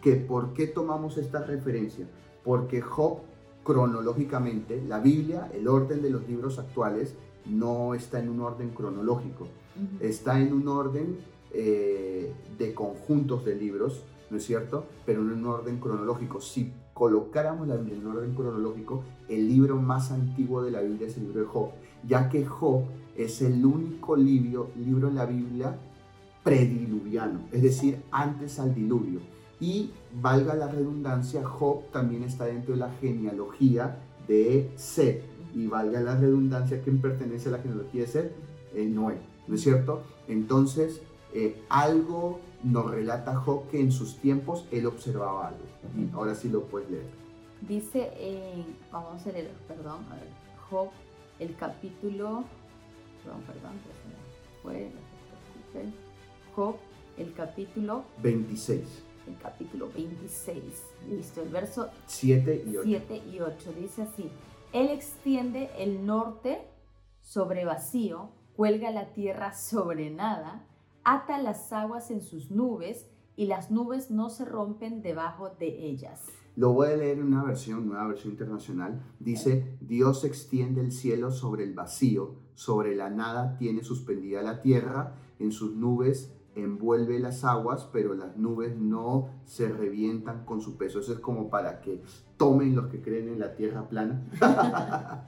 que 0.00 0.14
por 0.14 0.54
qué 0.54 0.68
tomamos 0.68 1.18
esta 1.18 1.42
referencia, 1.42 2.06
porque 2.44 2.80
Job 2.80 3.18
cronológicamente, 3.64 4.82
la 4.88 4.98
Biblia, 5.00 5.50
el 5.52 5.68
orden 5.68 6.00
de 6.00 6.08
los 6.08 6.26
libros 6.26 6.58
actuales, 6.58 7.14
no 7.48 7.94
está 7.94 8.20
en 8.20 8.28
un 8.28 8.40
orden 8.40 8.70
cronológico, 8.70 9.46
está 10.00 10.40
en 10.40 10.52
un 10.52 10.68
orden 10.68 11.16
eh, 11.52 12.32
de 12.58 12.74
conjuntos 12.74 13.44
de 13.44 13.54
libros, 13.54 14.02
¿no 14.30 14.36
es 14.36 14.44
cierto? 14.44 14.84
Pero 15.06 15.20
en 15.22 15.32
un 15.32 15.46
orden 15.46 15.78
cronológico. 15.78 16.40
Si 16.40 16.72
colocáramos 16.92 17.68
la 17.68 17.76
Biblia 17.76 17.96
en 17.96 18.06
un 18.06 18.16
orden 18.16 18.34
cronológico, 18.34 19.04
el 19.28 19.48
libro 19.48 19.76
más 19.76 20.10
antiguo 20.10 20.62
de 20.62 20.72
la 20.72 20.80
Biblia 20.80 21.06
es 21.06 21.16
el 21.16 21.24
libro 21.24 21.40
de 21.40 21.46
Job, 21.46 21.70
ya 22.06 22.28
que 22.28 22.44
Job 22.44 22.82
es 23.16 23.40
el 23.40 23.64
único 23.64 24.16
libro, 24.16 24.70
libro 24.76 25.08
en 25.08 25.14
la 25.14 25.26
Biblia 25.26 25.78
prediluviano, 26.42 27.40
es 27.52 27.62
decir, 27.62 28.02
antes 28.10 28.58
al 28.58 28.74
diluvio. 28.74 29.20
Y 29.60 29.90
valga 30.20 30.54
la 30.54 30.68
redundancia, 30.68 31.44
Job 31.44 31.90
también 31.92 32.22
está 32.22 32.44
dentro 32.44 32.74
de 32.74 32.80
la 32.80 32.90
genealogía 33.00 33.98
de 34.26 34.70
Seth. 34.76 35.22
Y 35.58 35.66
valga 35.66 36.00
la 36.00 36.14
redundancia, 36.14 36.80
¿quién 36.82 37.00
pertenece 37.00 37.48
a 37.48 37.52
la 37.52 37.58
genealogía 37.58 38.02
de 38.02 38.06
Seth? 38.06 38.32
Eh, 38.76 38.84
Noé, 38.84 39.18
¿no 39.48 39.56
es 39.56 39.60
cierto? 39.62 40.04
Entonces, 40.28 41.02
eh, 41.34 41.60
algo 41.68 42.38
nos 42.62 42.88
relata 42.88 43.34
Job 43.34 43.68
que 43.68 43.80
en 43.80 43.90
sus 43.90 44.18
tiempos 44.18 44.66
él 44.70 44.86
observaba 44.86 45.48
algo. 45.48 45.64
Ahora 46.14 46.36
sí 46.36 46.48
lo 46.48 46.62
puedes 46.66 46.88
leer. 46.88 47.06
Dice, 47.68 48.08
vamos 48.92 49.26
a 49.26 49.32
leer, 49.32 49.50
perdón, 49.66 50.04
Job, 50.70 50.90
el 51.40 51.56
capítulo, 51.56 52.44
perdón, 53.24 53.42
perdón, 53.42 53.72
fue, 54.62 54.90
Job, 56.54 56.76
el 57.16 57.32
capítulo 57.32 58.04
26. 58.22 58.80
El 59.26 59.36
capítulo 59.42 59.90
26. 59.92 60.62
Listo, 61.10 61.42
el 61.42 61.48
verso 61.48 61.88
7 62.06 62.64
y 62.64 62.76
8. 62.76 62.82
7 62.84 63.22
y 63.32 63.40
8 63.40 63.72
dice 63.76 64.02
así: 64.02 64.30
Él 64.72 64.90
extiende 64.90 65.70
el 65.78 66.04
norte 66.04 66.58
sobre 67.22 67.64
vacío, 67.64 68.30
cuelga 68.54 68.90
la 68.90 69.14
tierra 69.14 69.54
sobre 69.54 70.10
nada, 70.10 70.66
ata 71.04 71.38
las 71.38 71.72
aguas 71.72 72.10
en 72.10 72.20
sus 72.20 72.50
nubes 72.50 73.08
y 73.34 73.46
las 73.46 73.70
nubes 73.70 74.10
no 74.10 74.28
se 74.28 74.44
rompen 74.44 75.00
debajo 75.00 75.48
de 75.58 75.86
ellas. 75.86 76.26
Lo 76.54 76.72
voy 76.72 76.88
a 76.88 76.96
leer 76.96 77.18
en 77.18 77.24
una 77.24 77.44
versión, 77.44 77.86
nueva 77.86 78.08
versión 78.08 78.32
internacional. 78.32 79.00
Dice, 79.20 79.78
Dios 79.80 80.24
extiende 80.24 80.82
el 80.82 80.92
cielo 80.92 81.30
sobre 81.30 81.64
el 81.64 81.72
vacío, 81.72 82.34
sobre 82.54 82.94
la 82.94 83.08
nada 83.08 83.56
tiene 83.56 83.82
suspendida 83.82 84.42
la 84.42 84.60
tierra, 84.60 85.14
en 85.38 85.52
sus 85.52 85.76
nubes 85.76 86.34
envuelve 86.62 87.18
las 87.18 87.44
aguas, 87.44 87.88
pero 87.92 88.14
las 88.14 88.36
nubes 88.36 88.76
no 88.76 89.28
se 89.44 89.68
revientan 89.68 90.44
con 90.44 90.60
su 90.60 90.76
peso. 90.76 91.00
Eso 91.00 91.12
es 91.12 91.20
como 91.20 91.50
para 91.50 91.80
que 91.80 92.02
tomen 92.36 92.74
los 92.74 92.86
que 92.86 93.00
creen 93.00 93.28
en 93.28 93.38
la 93.38 93.54
tierra 93.54 93.88
plana. 93.88 94.22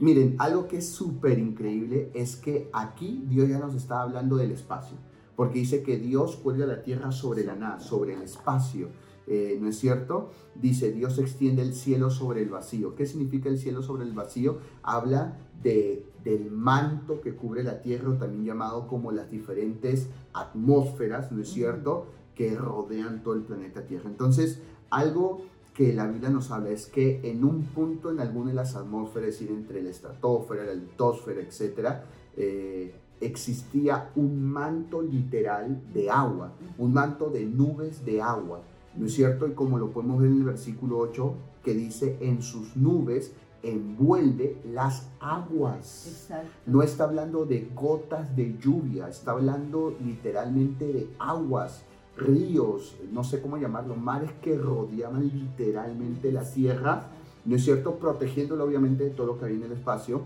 Miren, 0.00 0.36
algo 0.38 0.66
que 0.66 0.78
es 0.78 0.88
súper 0.88 1.38
increíble 1.38 2.10
es 2.14 2.36
que 2.36 2.68
aquí 2.72 3.24
Dios 3.28 3.48
ya 3.48 3.58
nos 3.58 3.74
está 3.74 4.02
hablando 4.02 4.36
del 4.36 4.50
espacio, 4.50 4.96
porque 5.36 5.60
dice 5.60 5.82
que 5.82 5.96
Dios 5.98 6.36
cuelga 6.36 6.66
la 6.66 6.82
tierra 6.82 7.12
sobre 7.12 7.44
la 7.44 7.54
nada, 7.54 7.80
sobre 7.80 8.14
el 8.14 8.22
espacio. 8.22 8.88
Eh, 9.28 9.58
¿no 9.60 9.68
es 9.68 9.78
cierto? 9.78 10.30
Dice, 10.56 10.90
Dios 10.90 11.18
extiende 11.18 11.62
el 11.62 11.74
cielo 11.74 12.10
sobre 12.10 12.42
el 12.42 12.48
vacío. 12.48 12.96
¿Qué 12.96 13.06
significa 13.06 13.48
el 13.48 13.58
cielo 13.58 13.80
sobre 13.80 14.04
el 14.04 14.12
vacío? 14.12 14.58
Habla 14.82 15.38
de, 15.62 16.04
del 16.24 16.50
manto 16.50 17.20
que 17.20 17.34
cubre 17.34 17.62
la 17.62 17.82
tierra, 17.82 18.16
también 18.18 18.44
llamado 18.44 18.86
como 18.86 19.12
las 19.12 19.30
diferentes 19.30 20.08
atmósferas, 20.32 21.32
¿no 21.32 21.42
es 21.42 21.48
cierto?, 21.48 22.06
que 22.34 22.54
rodean 22.56 23.22
todo 23.22 23.34
el 23.34 23.42
planeta 23.42 23.86
Tierra. 23.86 24.08
Entonces, 24.08 24.60
algo 24.90 25.42
que 25.74 25.92
la 25.92 26.06
Biblia 26.06 26.30
nos 26.30 26.50
habla 26.50 26.70
es 26.70 26.86
que 26.86 27.20
en 27.24 27.44
un 27.44 27.62
punto 27.62 28.10
en 28.10 28.20
alguna 28.20 28.50
de 28.50 28.56
las 28.56 28.76
atmósferas, 28.76 29.30
es 29.30 29.40
decir, 29.40 29.56
entre 29.56 29.82
la 29.82 29.90
estratosfera, 29.90 30.64
la 30.64 30.74
litosfera, 30.74 31.40
etc., 31.40 31.96
eh, 32.36 32.94
existía 33.20 34.10
un 34.16 34.44
manto 34.44 35.00
literal 35.00 35.80
de 35.92 36.10
agua, 36.10 36.52
un 36.78 36.92
manto 36.92 37.30
de 37.30 37.46
nubes 37.46 38.04
de 38.04 38.20
agua, 38.20 38.62
¿no 38.96 39.06
es 39.06 39.14
cierto? 39.14 39.46
Y 39.46 39.52
como 39.52 39.78
lo 39.78 39.90
podemos 39.90 40.20
ver 40.20 40.30
en 40.30 40.38
el 40.38 40.44
versículo 40.44 40.98
8, 40.98 41.34
que 41.64 41.74
dice, 41.74 42.18
en 42.20 42.42
sus 42.42 42.76
nubes 42.76 43.32
envuelve 43.62 44.56
las 44.72 45.08
aguas. 45.20 46.28
No 46.66 46.82
está 46.82 47.04
hablando 47.04 47.44
de 47.46 47.68
gotas 47.74 48.34
de 48.36 48.56
lluvia, 48.58 49.08
está 49.08 49.32
hablando 49.32 49.96
literalmente 50.04 50.84
de 50.92 51.08
aguas, 51.18 51.84
ríos, 52.16 52.96
no 53.12 53.24
sé 53.24 53.40
cómo 53.40 53.56
llamarlo, 53.56 53.96
mares 53.96 54.30
que 54.42 54.56
rodeaban 54.58 55.28
literalmente 55.28 56.32
la 56.32 56.44
tierra, 56.44 57.06
¿no 57.44 57.56
es 57.56 57.64
cierto? 57.64 57.96
Protegiéndola 57.96 58.64
obviamente 58.64 59.04
de 59.04 59.10
todo 59.10 59.28
lo 59.28 59.38
que 59.38 59.46
hay 59.46 59.54
en 59.54 59.62
el 59.62 59.72
espacio, 59.72 60.22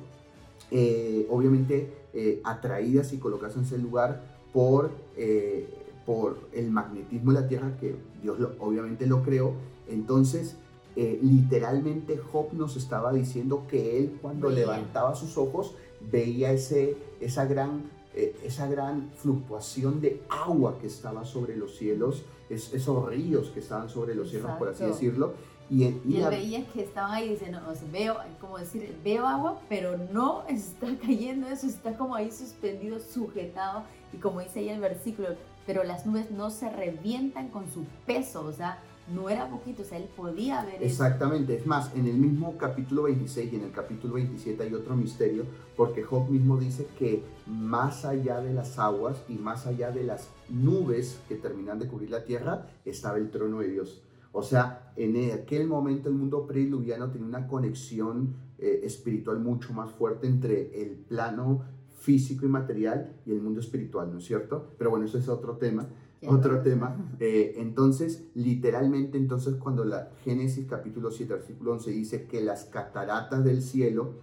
eh, 0.70 1.26
obviamente 1.30 1.92
eh, 2.12 2.40
atraídas 2.44 3.12
y 3.12 3.18
colocadas 3.18 3.56
en 3.56 3.62
ese 3.62 3.78
lugar 3.78 4.22
por, 4.52 4.90
eh, 5.16 5.68
por 6.04 6.38
el 6.52 6.70
magnetismo 6.70 7.32
de 7.32 7.40
la 7.40 7.48
tierra, 7.48 7.76
que 7.78 7.94
Dios 8.22 8.38
obviamente 8.58 9.06
lo 9.06 9.22
creó. 9.22 9.52
Entonces, 9.88 10.56
eh, 10.96 11.18
literalmente 11.22 12.16
Job 12.16 12.54
nos 12.54 12.74
estaba 12.76 13.12
diciendo 13.12 13.66
que 13.68 13.98
él 13.98 14.18
cuando 14.22 14.48
levantaba 14.48 15.14
sus 15.14 15.36
ojos 15.36 15.74
veía 16.00 16.52
ese, 16.52 16.96
esa, 17.20 17.44
gran, 17.44 17.90
eh, 18.14 18.34
esa 18.42 18.66
gran 18.66 19.10
fluctuación 19.16 20.00
de 20.00 20.22
agua 20.30 20.78
que 20.80 20.86
estaba 20.86 21.26
sobre 21.26 21.54
los 21.54 21.76
cielos, 21.76 22.22
esos 22.48 23.08
ríos 23.08 23.50
que 23.50 23.60
estaban 23.60 23.90
sobre 23.90 24.14
los 24.14 24.30
cielos, 24.30 24.52
por 24.58 24.68
así 24.68 24.84
decirlo. 24.84 25.34
Y, 25.68 25.84
y, 25.84 26.22
él 26.22 26.30
veía 26.30 26.64
que 26.64 26.84
estaban 26.84 27.10
ahí 27.10 27.28
diciendo, 27.30 27.60
veo, 27.92 28.16
como 28.40 28.56
decir, 28.56 28.96
veo 29.04 29.26
agua, 29.26 29.60
pero 29.68 29.98
no 30.12 30.44
está 30.48 30.86
cayendo 30.96 31.48
eso, 31.48 31.66
está 31.66 31.94
como 31.98 32.14
ahí 32.14 32.30
suspendido, 32.30 32.98
sujetado, 33.00 33.82
y 34.14 34.16
como 34.16 34.40
dice 34.40 34.60
ahí 34.60 34.70
el 34.70 34.80
versículo, 34.80 35.28
pero 35.66 35.82
las 35.82 36.06
nubes 36.06 36.30
no 36.30 36.50
se 36.50 36.70
revientan 36.70 37.48
con 37.48 37.70
su 37.70 37.84
peso, 38.06 38.46
o 38.46 38.52
sea, 38.52 38.80
no 39.14 39.30
era 39.30 39.48
poquito, 39.48 39.82
o 39.82 39.84
sea, 39.84 39.98
él 39.98 40.08
podía 40.16 40.64
ver 40.64 40.82
Exactamente, 40.82 41.56
es 41.56 41.66
más, 41.66 41.94
en 41.94 42.06
el 42.06 42.16
mismo 42.16 42.56
capítulo 42.58 43.04
26 43.04 43.52
y 43.52 43.56
en 43.56 43.64
el 43.64 43.70
capítulo 43.70 44.14
27 44.14 44.62
hay 44.62 44.74
otro 44.74 44.96
misterio, 44.96 45.44
porque 45.76 46.02
Job 46.02 46.28
mismo 46.28 46.56
dice 46.56 46.88
que 46.98 47.22
más 47.46 48.04
allá 48.04 48.40
de 48.40 48.52
las 48.52 48.78
aguas 48.78 49.22
y 49.28 49.34
más 49.34 49.66
allá 49.66 49.90
de 49.90 50.04
las 50.04 50.28
nubes 50.48 51.20
que 51.28 51.36
terminan 51.36 51.78
de 51.78 51.86
cubrir 51.86 52.10
la 52.10 52.24
tierra, 52.24 52.66
estaba 52.84 53.18
el 53.18 53.30
trono 53.30 53.60
de 53.60 53.68
Dios. 53.68 54.02
O 54.32 54.42
sea, 54.42 54.92
en 54.96 55.32
aquel 55.32 55.66
momento 55.66 56.08
el 56.08 56.14
mundo 56.14 56.46
prediluviano 56.46 57.10
tenía 57.10 57.26
una 57.26 57.46
conexión 57.46 58.34
eh, 58.58 58.80
espiritual 58.84 59.38
mucho 59.38 59.72
más 59.72 59.92
fuerte 59.92 60.26
entre 60.26 60.82
el 60.82 60.96
plano 60.96 61.62
físico 61.98 62.44
y 62.44 62.48
material 62.48 63.14
y 63.24 63.32
el 63.32 63.40
mundo 63.40 63.60
espiritual, 63.60 64.12
¿no 64.12 64.18
es 64.18 64.26
cierto? 64.26 64.74
Pero 64.76 64.90
bueno, 64.90 65.06
eso 65.06 65.16
es 65.18 65.28
otro 65.28 65.56
tema 65.56 65.88
otro 66.26 66.60
tema. 66.62 66.96
Eh, 67.20 67.54
entonces, 67.56 68.24
literalmente, 68.34 69.18
entonces 69.18 69.56
cuando 69.56 69.84
la 69.84 70.10
Génesis 70.24 70.66
capítulo 70.68 71.10
7, 71.10 71.34
versículo 71.34 71.72
11 71.72 71.90
dice 71.90 72.26
que 72.26 72.40
las 72.40 72.64
cataratas 72.64 73.44
del 73.44 73.62
cielo 73.62 74.14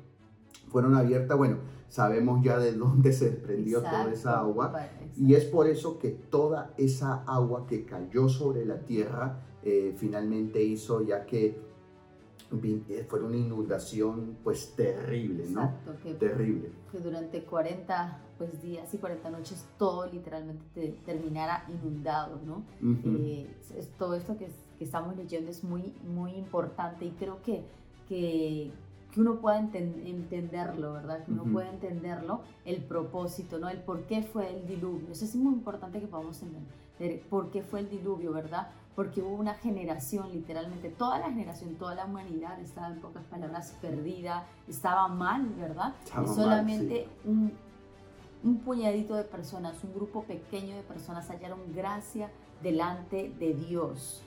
fueron 0.69 0.95
abiertas, 0.95 1.37
bueno, 1.37 1.57
sabemos 1.87 2.43
ya 2.43 2.57
de 2.57 2.73
dónde 2.73 3.13
se 3.13 3.29
desprendió 3.29 3.81
toda 3.81 4.11
esa 4.11 4.39
agua. 4.39 4.73
Y 5.15 5.35
es 5.35 5.45
por 5.45 5.67
eso 5.67 5.99
que 5.99 6.09
toda 6.09 6.73
esa 6.77 7.23
agua 7.23 7.67
que 7.67 7.85
cayó 7.85 8.27
sobre 8.27 8.65
la 8.65 8.79
tierra 8.79 9.41
eh, 9.61 9.93
finalmente 9.95 10.63
hizo 10.63 11.01
ya 11.01 11.25
que 11.27 11.72
fue 13.07 13.21
una 13.21 13.37
inundación 13.37 14.37
pues 14.43 14.75
terrible, 14.75 15.45
¿no? 15.49 15.63
Exacto, 15.63 15.95
que, 16.03 16.13
terrible. 16.13 16.71
Que 16.91 16.99
durante 16.99 17.43
40 17.43 18.19
pues, 18.37 18.61
días 18.61 18.93
y 18.93 18.97
40 18.97 19.29
noches 19.29 19.65
todo 19.77 20.05
literalmente 20.05 20.97
terminara 21.05 21.65
inundado, 21.69 22.39
¿no? 22.45 22.63
Eh, 23.05 23.47
todo 23.97 24.15
esto 24.15 24.37
que, 24.37 24.49
que, 24.77 24.83
estamos 24.83 25.15
leyendo 25.15 25.49
es 25.49 25.63
muy, 25.63 25.93
muy 26.03 26.33
importante 26.33 27.05
y 27.05 27.11
creo 27.11 27.41
que, 27.41 27.63
que, 28.07 28.71
que 29.11 29.21
uno 29.21 29.39
pueda 29.39 29.59
entenderlo, 29.59 30.93
¿verdad? 30.93 31.23
Que 31.23 31.31
uno 31.31 31.43
pueda 31.45 31.69
entenderlo, 31.69 32.41
el 32.65 32.83
propósito, 32.83 33.59
¿no? 33.59 33.69
El 33.69 33.79
por 33.79 34.03
qué 34.03 34.23
fue 34.23 34.55
el 34.55 34.67
diluvio. 34.67 35.11
Eso 35.11 35.25
es 35.25 35.35
muy 35.35 35.53
importante 35.53 35.99
que 35.99 36.07
podamos 36.07 36.41
entender 36.41 37.23
por 37.29 37.51
qué 37.51 37.61
fue 37.63 37.81
el 37.81 37.89
diluvio, 37.89 38.31
¿verdad? 38.31 38.69
Porque 38.95 39.21
hubo 39.21 39.35
una 39.35 39.55
generación, 39.55 40.31
literalmente 40.31 40.89
toda 40.89 41.19
la 41.19 41.29
generación, 41.29 41.75
toda 41.75 41.95
la 41.95 42.05
humanidad 42.05 42.59
estaba 42.59 42.87
en 42.87 42.99
pocas 42.99 43.23
palabras 43.25 43.75
perdida, 43.81 44.45
estaba 44.67 45.07
mal, 45.07 45.47
¿verdad? 45.57 45.93
y 46.05 46.27
solamente 46.27 47.07
un, 47.25 47.51
un 48.43 48.59
puñadito 48.59 49.15
de 49.15 49.23
personas, 49.23 49.83
un 49.83 49.93
grupo 49.93 50.23
pequeño 50.23 50.75
de 50.75 50.83
personas 50.83 51.29
hallaron 51.29 51.59
gracia 51.73 52.29
delante 52.61 53.33
de 53.39 53.53
Dios. 53.53 54.21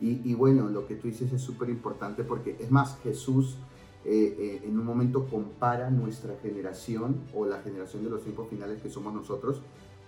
Y, 0.00 0.30
y 0.30 0.34
bueno, 0.34 0.68
lo 0.68 0.86
que 0.86 0.94
tú 0.94 1.08
dices 1.08 1.30
es 1.32 1.42
súper 1.42 1.68
importante 1.68 2.24
porque 2.24 2.56
es 2.58 2.70
más, 2.70 2.98
Jesús 3.02 3.58
eh, 4.04 4.34
eh, 4.38 4.62
en 4.64 4.78
un 4.78 4.86
momento 4.86 5.26
compara 5.26 5.90
nuestra 5.90 6.34
generación 6.40 7.20
o 7.34 7.44
la 7.44 7.60
generación 7.60 8.02
de 8.02 8.08
los 8.08 8.22
tiempos 8.22 8.48
finales 8.48 8.80
que 8.80 8.88
somos 8.88 9.12
nosotros 9.12 9.60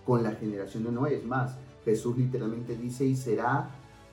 con 0.07 0.23
la 0.23 0.33
generación 0.33 0.85
de 0.85 0.93
Noé. 0.93 1.17
Es 1.17 1.27
más, 1.27 1.59
Jesús 1.85 2.17
literalmente 2.17 2.75
dice, 2.75 3.05
y 3.05 3.15
será 3.15 3.69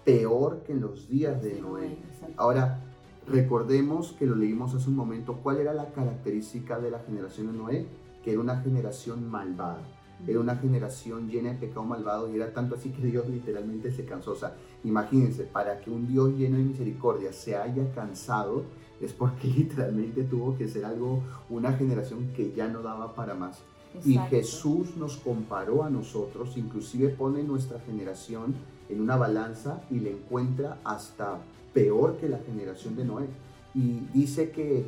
peor 0.09 0.63
que 0.65 0.71
en 0.71 0.81
los 0.81 1.07
días 1.07 1.41
de 1.41 1.61
Noé. 1.61 1.97
Ahora, 2.35 2.83
recordemos 3.27 4.13
que 4.13 4.25
lo 4.25 4.35
leímos 4.35 4.73
hace 4.73 4.89
un 4.89 4.95
momento, 4.95 5.39
¿cuál 5.43 5.57
era 5.57 5.71
la 5.71 5.91
característica 5.91 6.79
de 6.79 6.89
la 6.89 6.99
generación 6.99 7.51
de 7.51 7.57
Noé? 7.57 7.85
Que 8.23 8.31
era 8.31 8.39
una 8.39 8.59
generación 8.61 9.29
malvada. 9.29 9.83
Era 10.27 10.39
una 10.39 10.55
generación 10.55 11.29
llena 11.29 11.51
de 11.51 11.59
pecado 11.59 11.83
malvado 11.83 12.29
y 12.29 12.35
era 12.35 12.51
tanto 12.51 12.75
así 12.75 12.89
que 12.89 13.03
Dios 13.03 13.29
literalmente 13.29 13.91
se 13.91 14.03
cansó. 14.03 14.31
O 14.31 14.35
sea, 14.35 14.55
imagínense, 14.83 15.43
para 15.43 15.79
que 15.79 15.91
un 15.91 16.07
Dios 16.07 16.31
lleno 16.35 16.57
de 16.57 16.63
misericordia 16.63 17.31
se 17.31 17.55
haya 17.55 17.91
cansado, 17.93 18.63
es 18.99 19.13
porque 19.13 19.47
literalmente 19.57 20.23
tuvo 20.23 20.57
que 20.57 20.67
ser 20.67 20.85
algo, 20.85 21.21
una 21.51 21.73
generación 21.73 22.33
que 22.35 22.51
ya 22.51 22.67
no 22.67 22.81
daba 22.81 23.13
para 23.13 23.35
más. 23.35 23.61
Y 24.03 24.17
Jesús 24.17 24.97
nos 24.97 25.17
comparó 25.17 25.83
a 25.83 25.89
nosotros, 25.89 26.57
inclusive 26.57 27.09
pone 27.09 27.43
nuestra 27.43 27.79
generación 27.79 28.55
en 28.89 29.01
una 29.01 29.15
balanza 29.15 29.81
y 29.89 29.99
le 29.99 30.11
encuentra 30.11 30.79
hasta 30.83 31.39
peor 31.73 32.17
que 32.17 32.27
la 32.27 32.39
generación 32.39 32.95
de 32.95 33.05
Noé. 33.05 33.25
Y 33.73 33.99
dice 34.13 34.51
que 34.51 34.85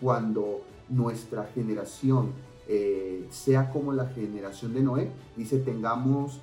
cuando 0.00 0.62
nuestra 0.88 1.44
generación 1.54 2.32
eh, 2.68 3.26
sea 3.30 3.70
como 3.70 3.92
la 3.92 4.06
generación 4.08 4.74
de 4.74 4.82
Noé, 4.82 5.10
dice 5.36 5.58
tengamos, 5.58 6.40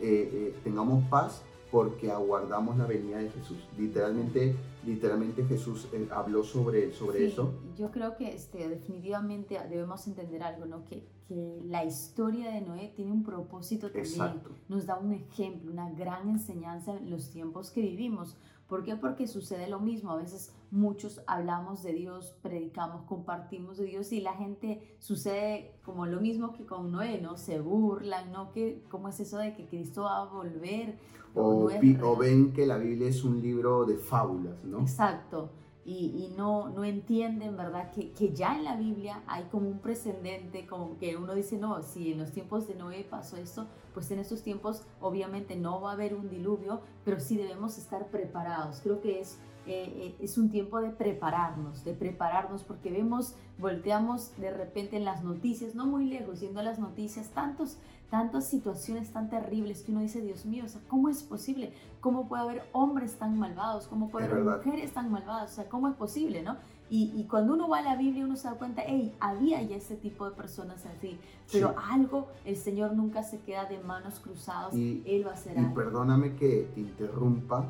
eh, 0.00 0.30
eh, 0.32 0.54
tengamos 0.62 1.04
paz 1.08 1.42
porque 1.72 2.10
aguardamos 2.10 2.76
la 2.76 2.86
venida 2.86 3.16
de 3.16 3.30
Jesús. 3.30 3.56
Literalmente, 3.78 4.54
literalmente 4.84 5.42
Jesús 5.46 5.88
habló 6.10 6.44
sobre, 6.44 6.92
sobre 6.92 7.26
eso. 7.26 7.54
Yo 7.78 7.90
creo 7.90 8.14
que 8.14 8.34
este, 8.34 8.68
definitivamente 8.68 9.58
debemos 9.70 10.06
entender 10.06 10.42
algo, 10.42 10.66
¿no? 10.66 10.84
Que, 10.84 11.08
que 11.26 11.62
la 11.64 11.82
historia 11.82 12.50
de 12.50 12.60
Noé 12.60 12.92
tiene 12.94 13.10
un 13.10 13.24
propósito 13.24 13.86
también. 13.86 14.04
Exacto. 14.04 14.50
Nos 14.68 14.84
da 14.84 14.98
un 14.98 15.14
ejemplo, 15.14 15.72
una 15.72 15.90
gran 15.90 16.28
enseñanza 16.28 16.94
en 16.94 17.08
los 17.08 17.30
tiempos 17.30 17.70
que 17.70 17.80
vivimos. 17.80 18.36
¿Por 18.68 18.84
qué? 18.84 18.96
Porque 18.96 19.26
sucede 19.26 19.68
lo 19.68 19.80
mismo. 19.80 20.12
A 20.12 20.16
veces 20.16 20.54
muchos 20.70 21.20
hablamos 21.26 21.82
de 21.82 21.92
Dios, 21.92 22.34
predicamos, 22.42 23.02
compartimos 23.02 23.76
de 23.76 23.84
Dios 23.84 24.12
y 24.12 24.20
la 24.20 24.34
gente 24.34 24.96
sucede 24.98 25.74
como 25.84 26.06
lo 26.06 26.20
mismo 26.20 26.52
que 26.52 26.64
con 26.64 26.90
Noé, 26.90 27.20
¿no? 27.20 27.36
Se 27.36 27.60
burlan, 27.60 28.32
¿no? 28.32 28.52
que 28.52 28.82
¿Cómo 28.90 29.08
es 29.08 29.20
eso 29.20 29.38
de 29.38 29.54
que 29.54 29.66
Cristo 29.66 30.02
va 30.02 30.22
a 30.22 30.24
volver? 30.24 30.98
O, 31.34 31.68
o 32.02 32.16
ven 32.16 32.52
que 32.52 32.66
la 32.66 32.76
Biblia 32.76 33.08
es 33.08 33.24
un 33.24 33.40
libro 33.40 33.84
de 33.84 33.96
fábulas, 33.96 34.62
¿no? 34.64 34.80
Exacto 34.80 35.50
y, 35.84 36.32
no, 36.36 36.68
no 36.68 36.84
entienden, 36.84 37.56
¿verdad? 37.56 37.90
Que, 37.90 38.12
que, 38.12 38.32
ya 38.32 38.54
en 38.56 38.64
la 38.64 38.76
Biblia 38.76 39.22
hay 39.26 39.44
como 39.44 39.68
un 39.68 39.80
precedente, 39.80 40.64
como 40.66 40.96
que 40.98 41.16
uno 41.16 41.34
dice, 41.34 41.58
no, 41.58 41.82
si 41.82 42.12
en 42.12 42.20
los 42.20 42.30
tiempos 42.30 42.68
de 42.68 42.76
Noé 42.76 43.04
pasó 43.04 43.36
esto, 43.36 43.66
pues 43.92 44.10
en 44.12 44.20
estos 44.20 44.42
tiempos 44.42 44.82
obviamente 45.00 45.56
no 45.56 45.80
va 45.80 45.90
a 45.90 45.94
haber 45.94 46.14
un 46.14 46.30
diluvio, 46.30 46.82
pero 47.04 47.18
sí 47.18 47.36
debemos 47.36 47.78
estar 47.78 48.06
preparados. 48.06 48.80
Creo 48.80 49.00
que 49.00 49.20
es, 49.20 49.38
eh, 49.66 49.92
eh, 49.96 50.16
es 50.20 50.38
un 50.38 50.50
tiempo 50.50 50.80
de 50.80 50.90
prepararnos, 50.90 51.84
de 51.84 51.94
prepararnos, 51.94 52.62
porque 52.62 52.92
vemos, 52.92 53.34
volteamos 53.58 54.36
de 54.38 54.52
repente 54.52 54.96
en 54.96 55.04
las 55.04 55.24
noticias, 55.24 55.74
no 55.74 55.86
muy 55.86 56.04
lejos, 56.04 56.38
siendo 56.38 56.62
las 56.62 56.78
noticias, 56.78 57.30
tantos 57.30 57.78
tantas 58.12 58.46
situaciones 58.46 59.10
tan 59.10 59.30
terribles 59.30 59.80
que 59.80 59.90
uno 59.90 60.02
dice, 60.02 60.20
Dios 60.20 60.44
mío, 60.44 60.66
¿cómo 60.86 61.08
es 61.08 61.22
posible? 61.22 61.72
¿Cómo 62.02 62.26
puede 62.26 62.42
haber 62.42 62.64
hombres 62.72 63.14
tan 63.14 63.38
malvados? 63.38 63.86
¿Cómo 63.86 64.10
puede 64.10 64.26
haber 64.26 64.42
mujeres 64.42 64.92
tan 64.92 65.12
malvadas? 65.12 65.52
O 65.52 65.54
sea, 65.54 65.68
¿cómo 65.68 65.86
es 65.86 65.94
posible, 65.94 66.42
no? 66.42 66.56
Y, 66.90 67.26
cuando 67.30 67.54
uno 67.54 67.68
va 67.70 67.78
a 67.78 67.82
la 67.82 67.96
Biblia, 67.96 68.24
uno 68.26 68.36
se 68.36 68.48
da 68.48 68.54
cuenta, 68.54 68.82
hey, 68.84 69.14
había 69.18 69.62
ya 69.62 69.76
ese 69.76 69.96
tipo 69.96 70.28
de 70.28 70.36
personas 70.36 70.84
así, 70.84 71.18
pero 71.50 71.74
algo, 71.90 72.28
el 72.44 72.56
Señor 72.56 72.92
nunca 72.92 73.22
se 73.22 73.38
queda 73.38 73.64
de 73.64 73.78
manos 73.78 74.20
cruzadas, 74.20 74.74
Él 74.74 75.24
va 75.26 75.30
a 75.30 75.34
hacer 75.34 75.56
y 75.56 75.60
algo. 75.60 75.74
perdóname 75.74 76.34
que 76.34 76.68
te 76.74 76.80
interrumpa, 76.80 77.64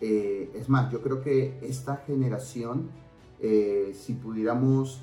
eh, 0.00 0.52
es 0.54 0.68
más, 0.68 0.92
yo 0.92 1.02
creo 1.02 1.22
que 1.22 1.58
esta 1.60 1.96
generación, 1.96 2.88
eh, 3.40 3.90
si 3.94 4.12
pudiéramos 4.12 5.00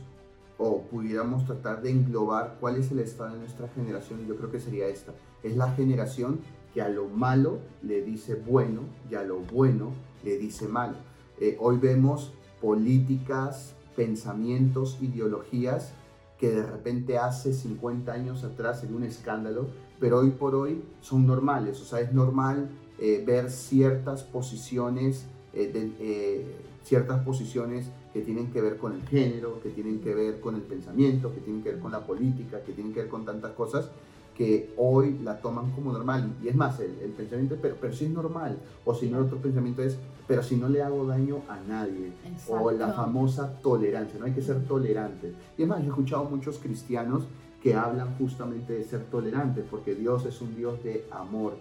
o 0.57 0.83
pudiéramos 0.83 1.45
tratar 1.45 1.81
de 1.81 1.89
englobar 1.89 2.57
cuál 2.61 2.77
es 2.77 2.91
el 2.91 2.99
estado 2.99 3.33
de 3.33 3.39
nuestra 3.39 3.67
generación, 3.67 4.25
yo 4.25 4.37
creo 4.37 4.51
que 4.51 4.61
sería 4.61 4.87
esta. 4.87 5.11
Es 5.43 5.57
la 5.57 5.71
generación 5.71 6.39
que 6.75 6.81
a 6.81 6.89
lo 6.89 7.07
malo 7.07 7.59
le 7.81 8.01
dice 8.01 8.35
bueno 8.35 8.81
y 9.09 9.15
a 9.15 9.23
lo 9.23 9.39
bueno 9.39 9.93
le 10.25 10.37
dice 10.37 10.67
malo. 10.67 10.97
Eh, 11.39 11.55
hoy 11.61 11.77
vemos 11.77 12.33
políticas, 12.61 13.73
pensamientos, 13.95 14.97
ideologías 15.01 15.93
que 16.37 16.49
de 16.49 16.65
repente 16.65 17.17
hace 17.17 17.53
50 17.53 18.11
años 18.11 18.43
atrás 18.43 18.83
era 18.83 18.93
un 18.93 19.03
escándalo, 19.03 19.67
pero 20.01 20.19
hoy 20.19 20.31
por 20.31 20.53
hoy 20.53 20.83
son 20.99 21.25
normales. 21.25 21.79
O 21.79 21.85
sea, 21.85 22.01
es 22.01 22.11
normal 22.11 22.67
eh, 22.99 23.23
ver 23.25 23.49
ciertas 23.51 24.23
posiciones, 24.23 25.27
eh, 25.53 26.45
ciertas 26.83 27.23
posiciones 27.23 27.87
que 28.11 28.19
tienen 28.19 28.51
que 28.51 28.59
ver 28.59 28.75
con 28.75 28.91
el 28.91 29.07
género, 29.07 29.61
que 29.61 29.69
tienen 29.69 30.01
que 30.01 30.13
ver 30.13 30.41
con 30.41 30.55
el 30.55 30.61
pensamiento, 30.61 31.33
que 31.33 31.39
tienen 31.39 31.63
que 31.63 31.69
ver 31.69 31.79
con 31.79 31.93
la 31.93 32.05
política, 32.05 32.61
que 32.65 32.73
tienen 32.73 32.93
que 32.93 32.99
ver 33.03 33.09
con 33.09 33.23
tantas 33.23 33.53
cosas 33.53 33.89
que 34.35 34.73
hoy 34.77 35.17
la 35.23 35.39
toman 35.39 35.71
como 35.71 35.93
normal. 35.93 36.33
Y 36.43 36.49
es 36.49 36.55
más, 36.55 36.79
el, 36.79 37.11
pensamiento, 37.11 37.57
pero, 37.61 37.75
pero 37.79 37.93
sí 37.93 38.05
es 38.05 38.11
normal. 38.11 38.57
O 38.83 38.93
si 38.93 39.09
no, 39.09 39.17
el 39.19 39.25
otro 39.25 39.37
pensamiento 39.37 39.81
es, 39.81 39.97
pero 40.27 40.43
si 40.43 40.57
no 40.57 40.67
le 40.67 40.81
hago 40.81 41.05
daño 41.05 41.41
a 41.47 41.57
nadie. 41.67 42.11
O 42.49 42.71
la 42.71 42.91
famosa 42.91 43.59
tolerancia, 43.61 44.19
no 44.19 44.25
hay 44.25 44.33
que 44.33 44.41
ser 44.41 44.65
tolerante. 44.65 45.33
Y 45.57 45.63
es 45.63 45.67
más, 45.67 45.81
he 45.81 45.87
escuchado 45.87 46.25
muchos 46.25 46.57
cristianos 46.59 47.23
que 47.63 47.73
hablan 47.73 48.15
justamente 48.17 48.73
de 48.73 48.83
ser 48.83 49.05
tolerantes, 49.05 49.65
porque 49.69 49.95
Dios 49.95 50.25
es 50.25 50.39
un 50.41 50.55
Dios 50.55 50.83
de 50.83 51.05
amor. 51.11 51.53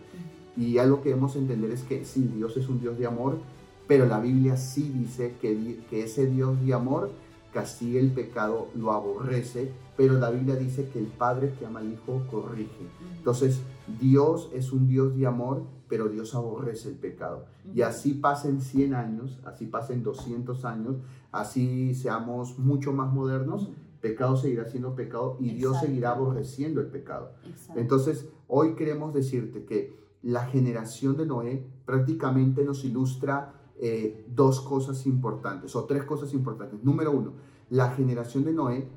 Y 0.57 0.79
algo 0.79 1.01
que 1.01 1.11
debemos 1.11 1.35
entender 1.37 1.70
es 1.70 1.83
que 1.83 2.05
sí, 2.05 2.31
Dios 2.35 2.57
es 2.57 2.68
un 2.68 2.81
Dios 2.81 2.99
de 2.99 3.07
amor, 3.07 3.39
pero 3.87 4.07
la 4.07 4.18
Biblia 4.20 4.57
sí 4.57 4.91
dice 4.95 5.35
que, 5.41 5.81
que 5.89 6.05
ese 6.05 6.27
Dios 6.27 6.61
de 6.64 6.75
amor 6.75 7.11
castiga 7.53 8.01
el 8.01 8.11
pecado, 8.11 8.68
lo 8.75 8.93
aborrece, 8.93 9.70
pero 9.97 10.14
la 10.18 10.30
Biblia 10.30 10.57
dice 10.57 10.88
que 10.88 10.99
el 10.99 11.07
Padre 11.07 11.55
que 11.59 11.66
ama 11.66 11.80
al 11.80 11.92
Hijo 11.92 12.22
corrige. 12.30 12.88
Entonces, 13.16 13.61
Dios 14.01 14.51
es 14.53 14.72
un 14.72 14.88
Dios 14.88 15.16
de 15.16 15.26
amor, 15.26 15.62
pero 15.88 16.09
Dios 16.09 16.34
aborrece 16.34 16.88
el 16.88 16.97
pecado. 16.97 17.47
Y 17.72 17.82
así 17.82 18.14
pasen 18.14 18.61
100 18.61 18.95
años, 18.95 19.40
así 19.45 19.66
pasen 19.66 20.03
200 20.03 20.64
años, 20.64 20.97
así 21.30 21.95
seamos 21.95 22.59
mucho 22.59 22.92
más 22.92 23.12
modernos, 23.12 23.70
pecado 24.01 24.36
seguirá 24.36 24.68
siendo 24.68 24.95
pecado 24.95 25.36
y 25.40 25.55
Dios 25.55 25.80
seguirá 25.80 26.11
aborreciendo 26.11 26.80
el 26.80 26.88
pecado. 26.88 27.32
Entonces, 27.74 28.28
hoy 28.49 28.74
queremos 28.74 29.14
decirte 29.14 29.64
que 29.64 29.97
la 30.22 30.47
generación 30.47 31.16
de 31.16 31.26
Noé 31.26 31.66
prácticamente 31.86 32.64
nos 32.64 32.84
ilustra 32.84 33.55
eh, 33.76 34.26
dos 34.28 34.61
cosas 34.61 35.07
importantes 35.07 35.74
o 35.76 35.84
tres 35.84 36.05
cosas 36.05 36.32
importantes. 36.34 36.82
Número 36.82 37.12
uno, 37.12 37.32
la 37.70 37.90
generación 37.92 38.45
de 38.45 38.53
Noé 38.53 38.88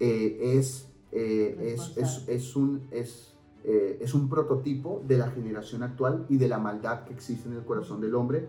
eh, 0.00 0.38
es, 0.58 0.88
eh, 1.12 1.76
es, 1.96 2.24
es, 2.28 2.56
un, 2.56 2.86
es, 2.90 3.34
es 3.64 4.14
un 4.14 4.28
prototipo 4.28 5.02
de 5.06 5.18
la 5.18 5.30
generación 5.30 5.82
actual 5.82 6.26
y 6.28 6.36
de 6.36 6.48
la 6.48 6.58
maldad 6.58 7.04
que 7.04 7.14
existe 7.14 7.48
en 7.48 7.56
el 7.56 7.64
corazón 7.64 8.00
del 8.00 8.14
hombre, 8.14 8.48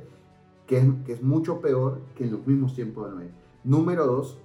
que 0.67 0.77
es, 0.77 0.85
que 1.05 1.13
es 1.13 1.23
mucho 1.23 1.61
peor 1.61 2.01
que 2.15 2.25
en 2.25 2.31
los 2.31 2.45
mismos 2.45 2.75
tiempos 2.75 3.09
de 3.09 3.15
Noé. 3.15 3.31
Número 3.63 4.05
dos, 4.05 4.37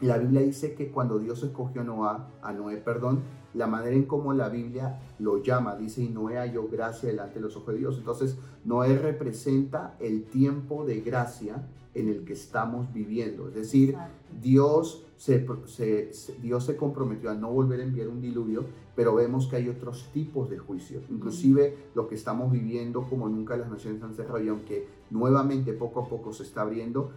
la 0.00 0.18
Biblia 0.18 0.42
dice 0.42 0.74
que 0.74 0.90
cuando 0.90 1.18
Dios 1.18 1.42
escogió 1.42 1.80
a, 1.80 1.84
Noé, 1.84 2.18
a 2.42 2.52
Noé, 2.52 2.76
perdón, 2.76 3.22
la 3.54 3.66
manera 3.66 3.94
en 3.94 4.04
cómo 4.04 4.34
la 4.34 4.48
Biblia 4.48 5.00
lo 5.18 5.42
llama, 5.42 5.76
dice, 5.76 6.02
y 6.02 6.08
Noé 6.08 6.36
halló 6.36 6.68
gracia 6.68 7.08
delante 7.08 7.36
de 7.36 7.40
los 7.40 7.56
ojos 7.56 7.74
de 7.74 7.80
Dios. 7.80 7.98
Entonces, 7.98 8.36
Noé 8.64 8.98
representa 8.98 9.96
el 10.00 10.24
tiempo 10.24 10.84
de 10.84 11.00
gracia 11.00 11.66
en 11.94 12.08
el 12.08 12.24
que 12.24 12.32
estamos 12.32 12.92
viviendo. 12.92 13.48
Es 13.48 13.54
decir, 13.54 13.96
Dios 14.40 15.06
se, 15.16 15.46
Dios 16.42 16.64
se 16.64 16.76
comprometió 16.76 17.30
a 17.30 17.34
no 17.34 17.50
volver 17.50 17.80
a 17.80 17.84
enviar 17.84 18.08
un 18.08 18.20
diluvio, 18.20 18.64
pero 18.96 19.14
vemos 19.14 19.46
que 19.46 19.56
hay 19.56 19.68
otros 19.68 20.10
tipos 20.12 20.50
de 20.50 20.58
juicios. 20.58 21.04
Inclusive 21.08 21.76
lo 21.94 22.08
que 22.08 22.14
estamos 22.14 22.52
viviendo 22.52 23.02
como 23.08 23.28
nunca 23.28 23.56
las 23.56 23.70
naciones 23.70 24.02
han 24.02 24.14
cerrado 24.14 24.42
y 24.42 24.48
aunque 24.48 24.86
nuevamente 25.10 25.72
poco 25.72 26.00
a 26.00 26.08
poco 26.08 26.32
se 26.32 26.42
está 26.42 26.62
abriendo, 26.62 27.10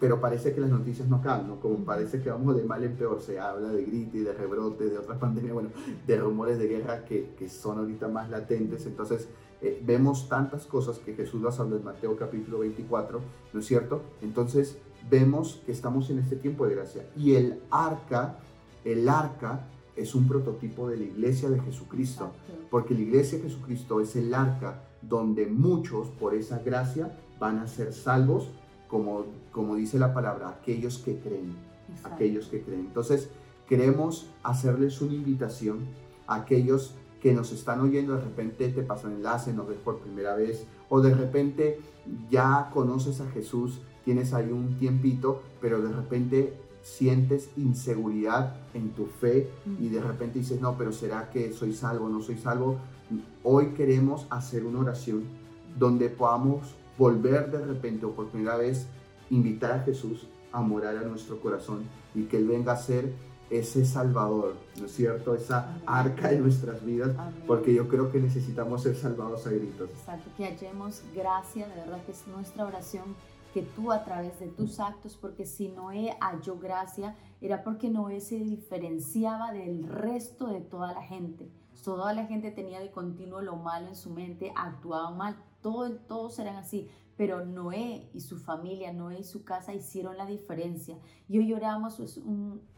pero 0.00 0.20
parece 0.20 0.54
que 0.54 0.60
las 0.60 0.70
noticias 0.70 1.08
no 1.08 1.16
acaban, 1.16 1.46
¿no? 1.46 1.60
Como 1.60 1.84
parece 1.84 2.20
que 2.20 2.30
vamos 2.30 2.56
de 2.56 2.64
mal 2.64 2.82
en 2.82 2.96
peor, 2.96 3.20
se 3.20 3.38
habla 3.38 3.68
de 3.68 3.84
grito 3.84 4.16
y 4.16 4.20
de 4.20 4.32
rebrote, 4.32 4.88
de 4.88 4.98
otras 4.98 5.18
pandemias, 5.20 5.52
bueno, 5.52 5.70
de 6.06 6.16
rumores 6.16 6.58
de 6.58 6.66
guerra 6.66 7.04
que, 7.04 7.34
que 7.38 7.48
son 7.48 7.78
ahorita 7.78 8.08
más 8.08 8.30
latentes, 8.30 8.86
entonces 8.86 9.28
eh, 9.62 9.80
vemos 9.84 10.28
tantas 10.28 10.66
cosas 10.66 10.98
que 10.98 11.14
Jesús 11.14 11.40
las 11.40 11.60
habla 11.60 11.76
en 11.76 11.84
Mateo 11.84 12.16
capítulo 12.16 12.58
24, 12.58 13.20
¿no 13.52 13.60
es 13.60 13.66
cierto? 13.66 14.02
Entonces 14.20 14.76
vemos 15.08 15.62
que 15.64 15.70
estamos 15.70 16.10
en 16.10 16.18
este 16.18 16.34
tiempo 16.34 16.66
de 16.66 16.74
gracia 16.74 17.06
y 17.16 17.34
el 17.34 17.60
arca, 17.70 18.38
el 18.84 19.08
arca 19.08 19.68
es 19.94 20.16
un 20.16 20.26
prototipo 20.26 20.88
de 20.88 20.96
la 20.96 21.04
iglesia 21.04 21.48
de 21.48 21.60
Jesucristo, 21.60 22.32
porque 22.70 22.94
la 22.94 23.00
iglesia 23.02 23.38
de 23.38 23.44
Jesucristo 23.44 24.00
es 24.00 24.16
el 24.16 24.34
arca 24.34 24.82
donde 25.00 25.46
muchos 25.46 26.08
por 26.08 26.34
esa 26.34 26.58
gracia 26.58 27.16
van 27.38 27.58
a 27.58 27.68
ser 27.68 27.92
salvos 27.92 28.48
como, 28.88 29.26
como 29.52 29.76
dice 29.76 29.98
la 29.98 30.12
palabra, 30.12 30.48
aquellos 30.48 30.98
que 30.98 31.18
creen, 31.18 31.54
aquellos 32.02 32.46
que 32.48 32.62
creen. 32.62 32.80
Entonces, 32.80 33.30
queremos 33.68 34.26
hacerles 34.42 35.00
una 35.00 35.14
invitación 35.14 35.86
a 36.26 36.36
aquellos 36.36 36.94
que 37.22 37.32
nos 37.32 37.52
están 37.52 37.80
oyendo, 37.80 38.16
de 38.16 38.22
repente 38.22 38.68
te 38.68 38.82
pasan 38.82 39.12
enlace, 39.12 39.52
nos 39.52 39.68
ves 39.68 39.78
por 39.78 40.00
primera 40.00 40.34
vez, 40.34 40.66
o 40.88 41.00
de 41.00 41.14
repente 41.14 41.78
ya 42.28 42.68
conoces 42.74 43.20
a 43.20 43.30
Jesús, 43.30 43.80
tienes 44.04 44.34
ahí 44.34 44.50
un 44.50 44.76
tiempito, 44.76 45.40
pero 45.60 45.80
de 45.80 45.92
repente 45.92 46.52
sientes 46.82 47.50
inseguridad 47.56 48.56
en 48.74 48.90
tu 48.90 49.06
fe 49.06 49.48
y 49.78 49.88
de 49.88 50.02
repente 50.02 50.40
dices, 50.40 50.60
no, 50.60 50.76
pero 50.76 50.92
¿será 50.92 51.30
que 51.30 51.52
soy 51.52 51.72
salvo, 51.74 52.08
no 52.08 52.20
soy 52.22 52.38
salvo? 52.38 52.78
Hoy 53.44 53.68
queremos 53.68 54.26
hacer 54.28 54.64
una 54.64 54.80
oración 54.80 55.22
donde 55.78 56.08
podamos 56.08 56.74
volver 56.98 57.52
de 57.52 57.64
repente 57.64 58.04
o 58.04 58.10
por 58.10 58.30
primera 58.30 58.56
vez, 58.56 58.88
invitar 59.30 59.70
a 59.70 59.80
Jesús 59.84 60.26
a 60.50 60.60
morar 60.60 60.96
a 60.96 61.02
nuestro 61.02 61.40
corazón 61.40 61.84
y 62.16 62.24
que 62.24 62.36
Él 62.36 62.48
venga 62.48 62.72
a 62.72 62.76
ser 62.76 63.12
ese 63.52 63.84
Salvador, 63.84 64.54
¿no 64.78 64.86
es 64.86 64.92
cierto? 64.92 65.34
Esa 65.34 65.78
arca 65.86 66.28
de 66.28 66.38
nuestras 66.38 66.84
vidas, 66.84 67.14
porque 67.46 67.74
yo 67.74 67.86
creo 67.88 68.10
que 68.10 68.18
necesitamos 68.18 68.82
ser 68.82 68.96
salvados 68.96 69.46
a 69.46 69.50
gritos. 69.50 69.90
Exacto, 69.90 70.30
que 70.36 70.46
hallemos 70.46 71.02
gracia, 71.14 71.68
de 71.68 71.74
verdad 71.74 72.02
que 72.04 72.12
es 72.12 72.26
nuestra 72.26 72.64
oración, 72.64 73.14
que 73.52 73.62
tú 73.62 73.92
a 73.92 74.04
través 74.04 74.40
de 74.40 74.48
tus 74.48 74.80
actos, 74.80 75.16
porque 75.20 75.44
si 75.44 75.68
Noé 75.68 76.16
halló 76.20 76.58
gracia, 76.58 77.14
era 77.40 77.62
porque 77.62 77.90
Noé 77.90 78.20
se 78.20 78.36
diferenciaba 78.36 79.52
del 79.52 79.86
resto 79.86 80.46
de 80.46 80.60
toda 80.60 80.94
la 80.94 81.02
gente. 81.02 81.50
Toda 81.84 82.14
la 82.14 82.26
gente 82.26 82.50
tenía 82.52 82.80
de 82.80 82.90
continuo 82.90 83.42
lo 83.42 83.56
malo 83.56 83.88
en 83.88 83.96
su 83.96 84.10
mente, 84.10 84.52
actuaba 84.56 85.10
mal, 85.10 85.36
todo, 85.60 85.90
todos 85.96 86.38
eran 86.38 86.56
así, 86.56 86.88
pero 87.16 87.44
Noé 87.44 88.08
y 88.14 88.20
su 88.20 88.38
familia, 88.38 88.92
Noé 88.92 89.20
y 89.20 89.24
su 89.24 89.44
casa 89.44 89.74
hicieron 89.74 90.16
la 90.16 90.26
diferencia. 90.26 90.98
Y 91.28 91.38
hoy 91.38 91.52
oramos 91.52 92.00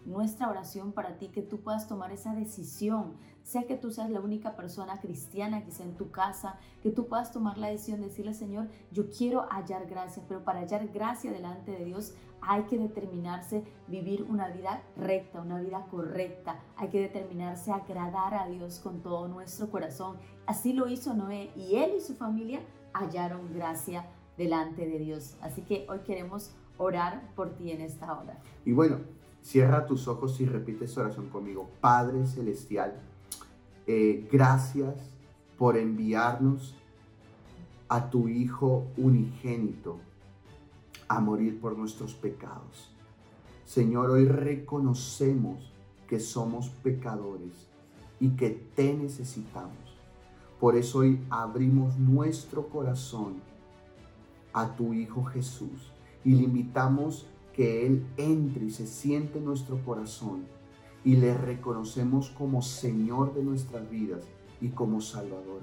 nuestra 0.05 0.49
oración 0.49 0.93
para 0.93 1.17
ti, 1.19 1.29
que 1.29 1.43
tú 1.43 1.61
puedas 1.61 1.87
tomar 1.87 2.13
esa 2.13 2.35
decisión, 2.35 3.15
sea 3.43 3.65
que 3.65 3.77
tú 3.77 3.91
seas 3.91 4.11
la 4.11 4.21
única 4.21 4.57
persona 4.57 5.01
cristiana 5.01 5.65
que 5.65 5.71
sea 5.71 5.87
en 5.87 5.97
tu 5.97 6.11
casa, 6.11 6.59
que 6.83 6.91
tú 6.91 7.07
puedas 7.07 7.31
tomar 7.31 7.59
la 7.59 7.69
decisión 7.69 8.01
de 8.01 8.09
decirle, 8.09 8.35
Señor, 8.35 8.69
yo 8.91 9.11
quiero 9.11 9.47
hallar 9.51 9.87
gracia, 9.87 10.23
pero 10.27 10.45
para 10.45 10.61
hallar 10.61 10.89
gracia 10.89 11.31
delante 11.31 11.73
de 11.73 11.85
Dios 11.85 12.15
hay 12.41 12.65
que 12.65 12.79
determinarse 12.79 13.65
vivir 13.87 14.25
una 14.25 14.49
vida 14.49 14.83
recta, 14.97 15.41
una 15.41 15.61
vida 15.61 15.87
correcta, 15.91 16.61
hay 16.77 16.89
que 16.89 17.01
determinarse 17.01 17.73
agradar 17.73 18.35
a 18.35 18.47
Dios 18.49 18.81
con 18.81 19.03
todo 19.03 19.29
nuestro 19.29 19.71
corazón. 19.71 20.17
Así 20.47 20.73
lo 20.73 20.89
hizo 20.89 21.15
Noé 21.15 21.51
y 21.57 21.77
él 21.77 21.93
y 21.97 22.01
su 22.01 22.15
familia 22.15 22.61
hallaron 22.93 23.53
gracia 23.53 24.07
delante 24.37 24.87
de 24.87 24.99
Dios. 24.99 25.37
Así 25.41 25.63
que 25.63 25.87
hoy 25.89 26.01
queremos 26.01 26.53
orar 26.79 27.31
por 27.35 27.51
ti 27.51 27.71
en 27.71 27.81
esta 27.81 28.13
hora. 28.19 28.39
Y 28.65 28.73
bueno, 28.73 28.99
cierra 29.43 29.87
tus 29.87 30.09
ojos 30.09 30.41
y 30.41 30.47
repite 30.47 30.87
esta 30.87 31.03
oración 31.03 31.29
conmigo. 31.29 31.69
Padre 31.81 32.27
Celestial, 32.27 33.01
eh, 33.87 34.29
gracias 34.31 34.95
por 35.59 35.77
enviarnos 35.77 36.75
a 37.89 38.11
tu 38.11 38.29
Hijo 38.29 38.87
unigénito 38.97 39.99
a 41.09 41.21
morir 41.21 41.61
por 41.61 41.77
nuestros 41.77 42.15
pecados. 42.15 42.91
Señor, 43.65 44.11
hoy 44.11 44.27
reconocemos 44.27 45.73
que 46.09 46.19
somos 46.19 46.69
pecadores 46.69 47.69
y 48.21 48.31
que 48.31 48.51
te 48.51 48.95
necesitamos. 48.95 49.77
Por 50.59 50.77
eso 50.77 51.01
hoy 51.01 51.21
abrimos 51.31 51.99
nuestro 51.99 52.69
corazón 52.69 53.35
a 54.55 54.75
tu 54.77 54.95
Hijo 54.95 55.25
Jesús 55.25 55.91
y 56.25 56.33
le 56.35 56.45
invitamos 56.45 57.27
que 57.55 57.87
Él 57.87 58.07
entre 58.17 58.65
y 58.65 58.71
se 58.71 58.87
siente 58.87 59.39
en 59.39 59.45
nuestro 59.45 59.79
corazón 59.85 60.47
y 61.05 61.17
le 61.17 61.35
reconocemos 61.35 62.31
como 62.31 62.63
Señor 62.63 63.35
de 63.35 63.43
nuestras 63.43 63.89
vidas 63.91 64.25
y 64.61 64.69
como 64.69 65.01
Salvador. 65.01 65.61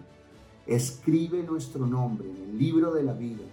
Escribe 0.67 1.41
nuestro 1.43 1.87
nombre 1.87 2.29
en 2.29 2.37
el 2.37 2.57
libro 2.59 2.93
de 2.93 3.03
la 3.03 3.13
vida 3.13 3.43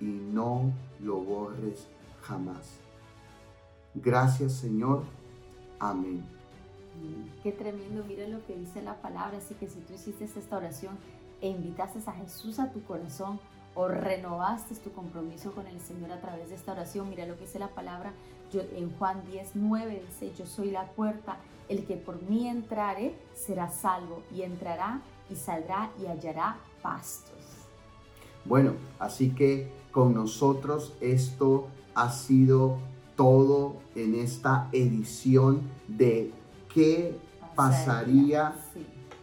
y 0.00 0.04
no 0.04 0.70
lo 1.00 1.16
borres 1.16 1.88
jamás. 2.22 2.78
Gracias 3.94 4.52
Señor. 4.52 5.02
Amén. 5.80 6.22
Qué 7.42 7.52
tremendo, 7.52 8.04
mira 8.06 8.28
lo 8.28 8.44
que 8.46 8.56
dice 8.56 8.82
la 8.82 9.00
palabra, 9.00 9.38
así 9.38 9.54
que 9.54 9.68
si 9.68 9.80
tú 9.80 9.94
hiciste 9.94 10.24
esta 10.24 10.56
oración 10.56 10.96
e 11.40 11.48
invitaste 11.48 11.98
a 12.06 12.12
Jesús 12.12 12.58
a 12.58 12.70
tu 12.70 12.82
corazón, 12.82 13.40
o 13.74 13.88
renovaste 13.88 14.74
tu 14.76 14.92
compromiso 14.92 15.52
con 15.52 15.66
el 15.66 15.80
Señor 15.80 16.12
a 16.12 16.20
través 16.20 16.48
de 16.48 16.54
esta 16.54 16.72
oración. 16.72 17.08
Mira 17.08 17.26
lo 17.26 17.36
que 17.36 17.42
dice 17.42 17.58
la 17.58 17.68
palabra 17.68 18.12
yo, 18.52 18.62
en 18.76 18.90
Juan 18.98 19.22
10, 19.30 19.50
9, 19.54 20.02
dice, 20.08 20.32
yo 20.36 20.46
soy 20.46 20.70
la 20.70 20.86
puerta, 20.86 21.38
el 21.68 21.86
que 21.86 21.96
por 21.96 22.20
mí 22.22 22.48
entrare 22.48 23.14
será 23.34 23.70
salvo 23.70 24.22
y 24.34 24.42
entrará 24.42 25.02
y 25.30 25.36
saldrá 25.36 25.90
y 26.02 26.06
hallará 26.06 26.56
pastos. 26.82 27.36
Bueno, 28.44 28.72
así 28.98 29.30
que 29.30 29.70
con 29.92 30.14
nosotros 30.14 30.94
esto 31.00 31.68
ha 31.94 32.10
sido 32.10 32.78
todo 33.16 33.76
en 33.94 34.14
esta 34.14 34.68
edición 34.72 35.62
de 35.86 36.32
qué 36.72 37.16
pasaría, 37.54 38.54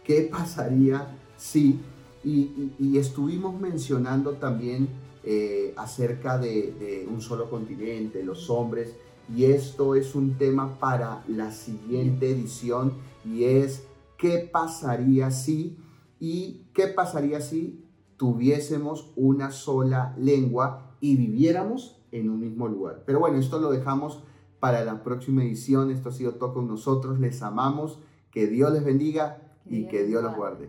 qué 0.04 0.28
pasaría 0.30 1.08
si 1.36 1.80
y, 2.24 2.96
estuvimos 2.98 3.60
mencionando 3.60 4.32
también 4.32 4.88
eh, 5.24 5.72
acerca 5.76 6.38
de, 6.38 7.06
un 7.10 7.20
solo 7.20 7.48
continente, 7.50 8.22
los 8.22 8.50
hombres, 8.50 8.94
y 9.34 9.44
esto 9.44 9.94
es 9.94 10.14
un 10.14 10.38
tema 10.38 10.78
para 10.78 11.22
la 11.28 11.52
siguiente 11.52 12.30
edición 12.30 12.94
y 13.24 13.44
es 13.44 13.84
qué 14.16 14.48
pasaría 14.50 15.30
si 15.30 15.76
y 16.18 16.66
qué 16.72 16.86
pasaría 16.86 17.40
si 17.40 17.84
tuviésemos 18.16 19.12
una 19.16 19.50
sola 19.50 20.14
lengua 20.18 20.96
y 21.00 21.16
viviéramos 21.16 22.00
en 22.10 22.30
un 22.30 22.40
mismo 22.40 22.68
lugar. 22.68 23.02
Pero 23.06 23.20
bueno, 23.20 23.38
esto 23.38 23.60
lo 23.60 23.70
dejamos 23.70 24.22
para 24.60 24.84
la 24.84 25.02
próxima 25.02 25.44
edición. 25.44 25.90
Esto 25.90 26.08
ha 26.08 26.12
sido 26.12 26.32
todo 26.32 26.54
con 26.54 26.66
nosotros. 26.66 27.20
Les 27.20 27.42
amamos. 27.42 28.00
Que 28.30 28.46
Dios 28.46 28.72
les 28.72 28.84
bendiga 28.84 29.56
y 29.64 29.86
que 29.88 30.04
Dios 30.04 30.22
los 30.22 30.36
guarde. 30.36 30.68